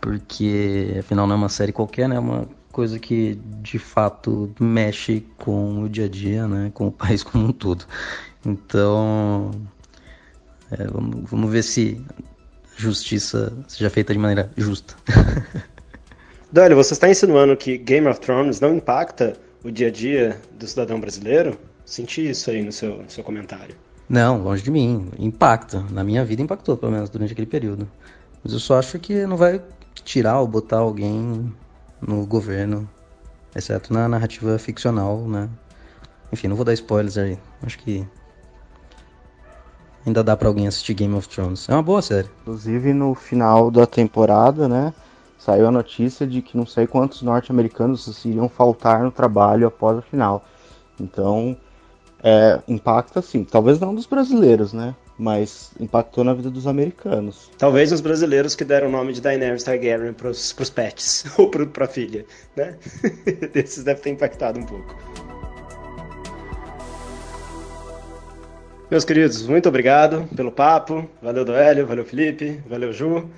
porque 0.00 0.96
afinal 0.98 1.26
não 1.26 1.34
é 1.34 1.38
uma 1.38 1.48
série 1.48 1.72
qualquer, 1.72 2.08
né? 2.08 2.16
É 2.16 2.18
uma 2.18 2.48
coisa 2.78 2.96
que 2.96 3.36
de 3.60 3.76
fato 3.76 4.54
mexe 4.60 5.26
com 5.36 5.82
o 5.82 5.88
dia 5.88 6.04
a 6.04 6.08
dia, 6.08 6.46
né? 6.46 6.70
Com 6.72 6.86
o 6.86 6.92
país 6.94 7.24
como 7.24 7.48
um 7.48 7.52
todo. 7.52 7.84
Então, 8.46 9.50
é, 10.70 10.84
vamos, 10.84 11.28
vamos 11.28 11.50
ver 11.50 11.64
se 11.64 12.00
a 12.76 12.80
justiça 12.80 13.52
seja 13.66 13.90
feita 13.90 14.12
de 14.12 14.20
maneira 14.20 14.48
justa. 14.56 14.94
Dani, 16.52 16.72
você 16.72 16.92
está 16.94 17.10
insinuando 17.10 17.56
que 17.56 17.76
Game 17.78 18.06
of 18.06 18.20
Thrones 18.20 18.60
não 18.60 18.76
impacta 18.76 19.36
o 19.64 19.72
dia 19.72 19.88
a 19.88 19.90
dia 19.90 20.40
do 20.56 20.64
cidadão 20.64 21.00
brasileiro? 21.00 21.58
Senti 21.84 22.30
isso 22.30 22.48
aí 22.48 22.62
no 22.62 22.70
seu, 22.70 23.02
no 23.02 23.10
seu 23.10 23.24
comentário. 23.24 23.74
Não, 24.08 24.40
longe 24.40 24.62
de 24.62 24.70
mim. 24.70 25.10
Impacta. 25.18 25.84
Na 25.90 26.04
minha 26.04 26.24
vida 26.24 26.42
impactou, 26.42 26.76
pelo 26.76 26.92
menos, 26.92 27.10
durante 27.10 27.32
aquele 27.32 27.48
período. 27.48 27.90
Mas 28.44 28.52
eu 28.52 28.60
só 28.60 28.78
acho 28.78 29.00
que 29.00 29.26
não 29.26 29.36
vai 29.36 29.60
tirar 30.04 30.38
ou 30.38 30.46
botar 30.46 30.78
alguém 30.78 31.52
no 32.00 32.26
governo, 32.26 32.88
exceto 33.54 33.92
na 33.92 34.08
narrativa 34.08 34.58
ficcional, 34.58 35.18
né? 35.28 35.48
Enfim, 36.32 36.48
não 36.48 36.56
vou 36.56 36.64
dar 36.64 36.74
spoilers 36.74 37.16
aí. 37.16 37.38
Acho 37.62 37.78
que 37.78 38.06
ainda 40.06 40.22
dá 40.22 40.36
para 40.36 40.48
alguém 40.48 40.68
assistir 40.68 40.94
Game 40.94 41.14
of 41.14 41.28
Thrones. 41.28 41.68
É 41.68 41.72
uma 41.72 41.82
boa 41.82 42.02
série. 42.02 42.28
Inclusive 42.42 42.92
no 42.92 43.14
final 43.14 43.70
da 43.70 43.86
temporada, 43.86 44.68
né? 44.68 44.92
saiu 45.38 45.68
a 45.68 45.70
notícia 45.70 46.26
de 46.26 46.42
que 46.42 46.56
não 46.56 46.66
sei 46.66 46.86
quantos 46.86 47.22
norte-americanos 47.22 48.24
iriam 48.24 48.48
faltar 48.48 49.02
no 49.02 49.10
trabalho 49.10 49.66
após 49.68 49.96
a 49.98 50.02
final. 50.02 50.44
Então, 51.00 51.56
é, 52.22 52.60
impacta 52.66 53.22
sim. 53.22 53.44
Talvez 53.44 53.78
não 53.78 53.94
dos 53.94 54.04
brasileiros, 54.04 54.72
né? 54.72 54.94
Mas 55.18 55.72
impactou 55.80 56.22
na 56.22 56.32
vida 56.32 56.48
dos 56.48 56.66
americanos. 56.66 57.50
Talvez 57.58 57.90
os 57.90 58.00
brasileiros 58.00 58.54
que 58.54 58.64
deram 58.64 58.88
o 58.88 58.90
nome 58.90 59.12
de 59.12 59.20
Daenerys 59.20 59.64
Targaryen 59.64 60.12
pros, 60.12 60.52
pros 60.52 60.70
pets, 60.70 61.24
ou 61.36 61.50
pro, 61.50 61.66
pra 61.66 61.88
filha, 61.88 62.24
né? 62.56 62.76
Esses 63.54 63.82
deve 63.82 64.00
ter 64.00 64.10
impactado 64.10 64.60
um 64.60 64.64
pouco. 64.64 64.96
Meus 68.90 69.04
queridos, 69.04 69.46
muito 69.46 69.68
obrigado 69.68 70.26
pelo 70.34 70.50
papo. 70.50 71.06
Valeu, 71.20 71.44
Doélio, 71.44 71.86
valeu, 71.86 72.06
Felipe, 72.06 72.62
valeu, 72.66 72.90
Ju. 72.90 73.28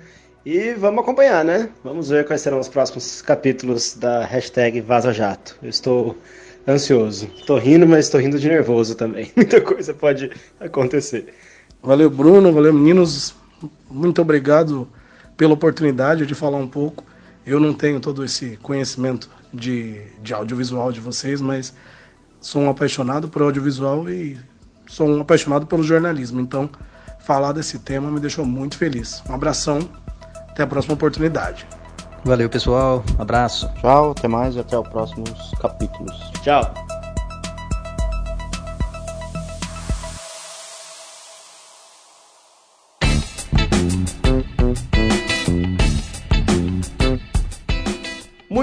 E 0.45 0.73
vamos 0.73 1.03
acompanhar, 1.03 1.43
né? 1.43 1.69
Vamos 1.83 2.09
ver 2.09 2.25
quais 2.25 2.41
serão 2.41 2.59
os 2.59 2.69
próximos 2.69 3.21
capítulos 3.21 3.95
da 3.95 4.23
hashtag 4.23 4.79
Vaza 4.79 5.11
Jato. 5.11 5.57
Eu 5.61 5.69
estou 5.69 6.17
ansioso. 6.67 7.29
Estou 7.35 7.57
rindo, 7.57 7.85
mas 7.85 8.05
estou 8.05 8.19
rindo 8.21 8.39
de 8.39 8.47
nervoso 8.47 8.95
também. 8.95 9.31
Muita 9.35 9.59
coisa 9.59 9.93
pode 9.93 10.31
acontecer. 10.59 11.33
Valeu, 11.81 12.09
Bruno. 12.09 12.51
Valeu, 12.53 12.73
meninos. 12.73 13.33
Muito 13.89 14.21
obrigado 14.21 14.87
pela 15.35 15.53
oportunidade 15.53 16.25
de 16.25 16.35
falar 16.35 16.57
um 16.57 16.67
pouco. 16.67 17.03
Eu 17.45 17.59
não 17.59 17.73
tenho 17.73 17.99
todo 17.99 18.23
esse 18.23 18.57
conhecimento 18.57 19.29
de, 19.53 20.01
de 20.21 20.33
audiovisual 20.33 20.91
de 20.91 20.99
vocês, 20.99 21.41
mas 21.41 21.73
sou 22.39 22.61
um 22.61 22.69
apaixonado 22.69 23.27
por 23.27 23.41
audiovisual 23.41 24.09
e 24.09 24.37
sou 24.87 25.07
um 25.07 25.21
apaixonado 25.21 25.65
pelo 25.65 25.83
jornalismo. 25.83 26.39
Então, 26.39 26.69
falar 27.19 27.51
desse 27.53 27.79
tema 27.79 28.11
me 28.11 28.19
deixou 28.19 28.45
muito 28.45 28.77
feliz. 28.77 29.23
Um 29.29 29.33
abração 29.33 29.79
até 30.49 30.63
a 30.63 30.67
próxima 30.67 30.93
oportunidade. 30.93 31.65
Valeu, 32.23 32.49
pessoal. 32.49 33.03
Abraço. 33.17 33.67
Tchau, 33.81 34.11
até 34.11 34.27
mais 34.27 34.55
e 34.55 34.59
até 34.59 34.77
os 34.77 34.87
próximos 34.87 35.51
capítulos. 35.59 36.15
Tchau. 36.43 36.90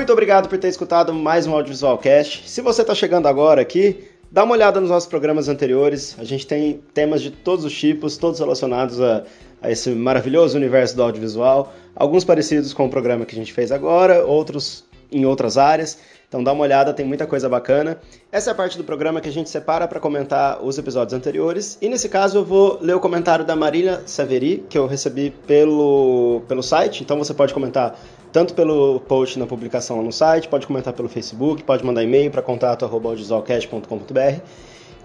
Muito 0.09 0.15
obrigado 0.15 0.49
por 0.49 0.57
ter 0.57 0.69
escutado 0.69 1.13
mais 1.13 1.47
um 1.47 1.53
Audiovisual 1.53 1.99
Cast. 1.99 2.49
Se 2.49 2.63
você 2.63 2.81
está 2.81 2.95
chegando 2.95 3.29
agora 3.29 3.61
aqui, 3.61 4.09
dá 4.33 4.43
uma 4.43 4.55
olhada 4.55 4.81
nos 4.81 4.89
nossos 4.89 5.07
programas 5.07 5.51
anteriores. 5.51 6.17
A 6.19 6.25
gente 6.25 6.47
tem 6.47 6.81
temas 6.95 7.21
de 7.21 7.31
todos 7.31 7.63
os 7.63 7.79
tipos, 7.79 8.17
todos 8.17 8.41
relacionados 8.41 9.03
a 9.03 9.25
a 9.61 9.71
esse 9.71 9.91
maravilhoso 9.91 10.57
universo 10.57 10.95
do 10.95 11.03
audiovisual, 11.03 11.73
alguns 11.95 12.25
parecidos 12.25 12.73
com 12.73 12.87
o 12.87 12.91
programa 12.91 13.27
que 13.27 13.35
a 13.35 13.39
gente 13.39 13.53
fez 13.53 13.73
agora, 13.73 14.25
outros 14.25 14.85
em 15.11 15.25
outras 15.25 15.57
áreas. 15.57 15.99
Então 16.29 16.45
dá 16.45 16.53
uma 16.53 16.63
olhada, 16.63 16.93
tem 16.93 17.07
muita 17.07 17.27
coisa 17.27 17.49
bacana. 17.49 17.97
Essa 18.31 18.51
é 18.51 18.53
a 18.53 18.55
parte 18.55 18.77
do 18.77 18.85
programa 18.85 19.19
que 19.19 19.31
a 19.31 19.33
gente 19.33 19.49
separa 19.49 19.89
para 19.89 19.99
comentar 19.99 20.63
os 20.63 20.77
episódios 20.77 21.15
anteriores. 21.15 21.79
E 21.81 21.89
nesse 21.89 22.07
caso 22.07 22.39
eu 22.39 22.45
vou 22.45 22.79
ler 22.83 22.95
o 22.95 23.01
comentário 23.01 23.47
da 23.47 23.57
Marília 23.57 24.03
Saveri, 24.05 24.63
que 24.69 24.77
eu 24.77 24.87
recebi 24.87 25.31
pelo, 25.47 26.43
pelo 26.47 26.63
site. 26.63 27.03
Então 27.03 27.17
você 27.17 27.33
pode 27.33 27.55
comentar 27.55 27.99
tanto 28.31 28.53
pelo 28.53 29.01
post 29.01 29.39
na 29.39 29.47
publicação 29.47 30.03
no 30.03 30.13
site, 30.13 30.49
pode 30.49 30.67
comentar 30.67 30.93
pelo 30.93 31.09
Facebook, 31.09 31.63
pode 31.63 31.83
mandar 31.83 32.03
e-mail 32.03 32.31
para 32.31 32.43
contato.audiovisualcast.com.br. 32.43 34.43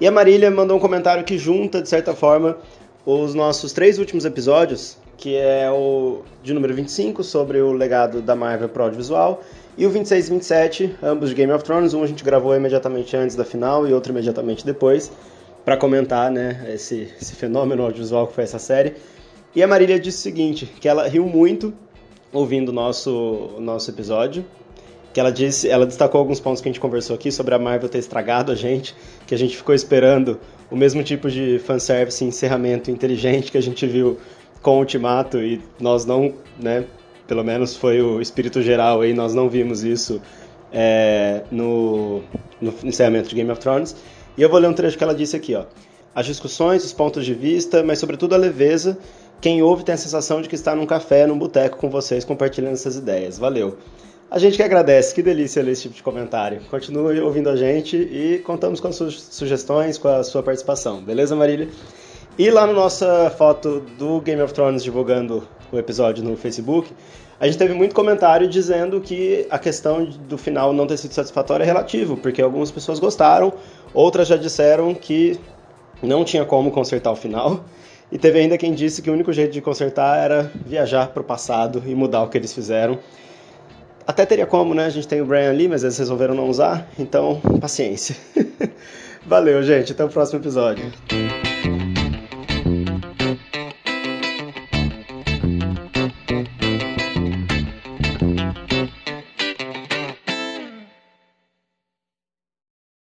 E 0.01 0.07
a 0.07 0.11
Marília 0.11 0.51
mandou 0.51 0.75
um 0.75 0.79
comentário 0.79 1.23
que 1.23 1.37
junta, 1.37 1.81
de 1.81 1.87
certa 1.87 2.13
forma, 2.13 2.57
os 3.05 3.33
nossos 3.33 3.71
três 3.71 3.97
últimos 3.97 4.25
episódios, 4.25 4.97
que 5.23 5.37
é 5.37 5.71
o 5.71 6.21
de 6.43 6.53
número 6.53 6.73
25, 6.73 7.23
sobre 7.23 7.61
o 7.61 7.71
legado 7.71 8.21
da 8.21 8.35
Marvel 8.35 8.67
pro 8.67 8.83
audiovisual, 8.83 9.41
e 9.77 9.85
o 9.85 9.89
26 9.89 10.27
e 10.27 10.29
27, 10.29 10.95
ambos 11.01 11.29
de 11.29 11.35
Game 11.35 11.49
of 11.53 11.63
Thrones. 11.63 11.93
Um 11.93 12.03
a 12.03 12.07
gente 12.07 12.25
gravou 12.25 12.53
imediatamente 12.53 13.15
antes 13.15 13.33
da 13.33 13.45
final 13.45 13.87
e 13.87 13.93
outro 13.93 14.11
imediatamente 14.11 14.65
depois, 14.65 15.09
para 15.63 15.77
comentar 15.77 16.29
né, 16.29 16.69
esse, 16.73 17.07
esse 17.21 17.35
fenômeno 17.35 17.83
audiovisual 17.83 18.27
que 18.27 18.33
foi 18.33 18.43
essa 18.43 18.59
série. 18.59 18.95
E 19.55 19.63
a 19.63 19.67
Marília 19.67 19.97
disse 19.97 20.17
o 20.17 20.21
seguinte, 20.21 20.65
que 20.65 20.89
ela 20.89 21.07
riu 21.07 21.25
muito 21.25 21.73
ouvindo 22.33 22.67
o 22.67 22.73
nosso, 22.73 23.51
nosso 23.59 23.89
episódio, 23.89 24.43
que 25.13 25.21
ela 25.21 25.31
disse, 25.31 25.69
ela 25.69 25.85
destacou 25.85 26.19
alguns 26.19 26.41
pontos 26.41 26.61
que 26.61 26.67
a 26.67 26.71
gente 26.71 26.81
conversou 26.81 27.15
aqui 27.15 27.31
sobre 27.31 27.55
a 27.55 27.59
Marvel 27.59 27.87
ter 27.87 27.99
estragado 27.99 28.51
a 28.51 28.55
gente, 28.55 28.93
que 29.25 29.33
a 29.33 29.37
gente 29.37 29.55
ficou 29.55 29.73
esperando 29.73 30.37
o 30.69 30.75
mesmo 30.75 31.01
tipo 31.01 31.31
de 31.31 31.59
fanservice 31.59 32.25
e 32.25 32.27
encerramento 32.27 32.91
inteligente 32.91 33.53
que 33.53 33.57
a 33.57 33.61
gente 33.61 33.87
viu 33.87 34.17
com 34.63 34.77
o 34.77 34.79
Ultimato 34.79 35.37
e 35.37 35.61
nós 35.79 36.05
não, 36.05 36.33
né, 36.59 36.85
pelo 37.27 37.43
menos 37.43 37.75
foi 37.75 38.01
o 38.01 38.19
espírito 38.19 38.61
geral 38.61 39.01
aí, 39.01 39.13
nós 39.13 39.35
não 39.35 39.49
vimos 39.49 39.83
isso 39.83 40.21
é, 40.71 41.43
no, 41.51 42.23
no 42.59 42.73
encerramento 42.83 43.29
de 43.29 43.35
Game 43.35 43.51
of 43.51 43.61
Thrones. 43.61 43.95
E 44.35 44.41
eu 44.41 44.49
vou 44.49 44.57
ler 44.57 44.67
um 44.67 44.73
trecho 44.73 44.97
que 44.97 45.03
ela 45.03 45.13
disse 45.13 45.35
aqui, 45.35 45.53
ó. 45.53 45.65
As 46.15 46.25
discussões, 46.25 46.83
os 46.83 46.93
pontos 46.93 47.25
de 47.25 47.33
vista, 47.33 47.83
mas 47.83 47.99
sobretudo 47.99 48.33
a 48.33 48.37
leveza. 48.37 48.97
Quem 49.41 49.61
ouve 49.61 49.83
tem 49.83 49.93
a 49.93 49.97
sensação 49.97 50.41
de 50.41 50.47
que 50.47 50.55
está 50.55 50.73
num 50.73 50.85
café, 50.85 51.27
num 51.27 51.37
boteco 51.37 51.77
com 51.77 51.89
vocês, 51.89 52.23
compartilhando 52.23 52.73
essas 52.73 52.95
ideias. 52.95 53.37
Valeu. 53.37 53.77
A 54.31 54.39
gente 54.39 54.55
que 54.55 54.63
agradece, 54.63 55.13
que 55.13 55.21
delícia 55.21 55.61
ler 55.61 55.71
esse 55.71 55.83
tipo 55.83 55.95
de 55.95 56.01
comentário. 56.01 56.61
Continue 56.69 57.19
ouvindo 57.19 57.49
a 57.49 57.55
gente 57.55 57.97
e 57.97 58.39
contamos 58.39 58.79
com 58.79 58.87
as 58.87 58.95
suas 58.95 59.15
sugestões, 59.15 59.97
com 59.97 60.07
a 60.07 60.23
sua 60.23 60.41
participação. 60.41 61.03
Beleza, 61.03 61.35
Marília? 61.35 61.69
E 62.37 62.49
lá 62.49 62.65
na 62.65 62.73
nossa 62.73 63.29
foto 63.37 63.79
do 63.97 64.19
Game 64.21 64.41
of 64.41 64.53
Thrones 64.53 64.83
divulgando 64.83 65.47
o 65.71 65.77
episódio 65.77 66.23
no 66.23 66.35
Facebook, 66.35 66.91
a 67.39 67.45
gente 67.45 67.59
teve 67.59 67.73
muito 67.75 67.93
comentário 67.93 68.47
dizendo 68.47 68.99
que 68.99 69.45
a 69.51 69.59
questão 69.59 70.05
do 70.05 70.37
final 70.37 70.73
não 70.73 70.87
ter 70.87 70.97
sido 70.97 71.13
satisfatória 71.13 71.63
é 71.63 71.67
relativo, 71.67 72.17
porque 72.17 72.41
algumas 72.41 72.71
pessoas 72.71 72.99
gostaram, 72.99 73.53
outras 73.93 74.27
já 74.27 74.35
disseram 74.35 74.95
que 74.95 75.39
não 76.01 76.23
tinha 76.23 76.43
como 76.43 76.71
consertar 76.71 77.11
o 77.11 77.15
final. 77.15 77.63
E 78.11 78.17
teve 78.17 78.39
ainda 78.39 78.57
quem 78.57 78.73
disse 78.73 79.01
que 79.01 79.09
o 79.09 79.13
único 79.13 79.31
jeito 79.31 79.51
de 79.51 79.61
consertar 79.61 80.17
era 80.17 80.51
viajar 80.65 81.09
para 81.09 81.21
o 81.21 81.23
passado 81.23 81.83
e 81.85 81.93
mudar 81.93 82.23
o 82.23 82.29
que 82.29 82.37
eles 82.37 82.53
fizeram. 82.53 82.97
Até 84.07 84.25
teria 84.25 84.45
como, 84.45 84.73
né? 84.73 84.85
A 84.85 84.89
gente 84.89 85.07
tem 85.07 85.21
o 85.21 85.25
Brian 85.25 85.49
ali, 85.49 85.67
mas 85.67 85.83
eles 85.83 85.97
resolveram 85.97 86.33
não 86.33 86.49
usar, 86.49 86.87
então 86.97 87.39
paciência. 87.61 88.15
Valeu, 89.25 89.61
gente. 89.63 89.91
Até 89.93 90.03
o 90.03 90.09
próximo 90.09 90.39
episódio. 90.39 90.91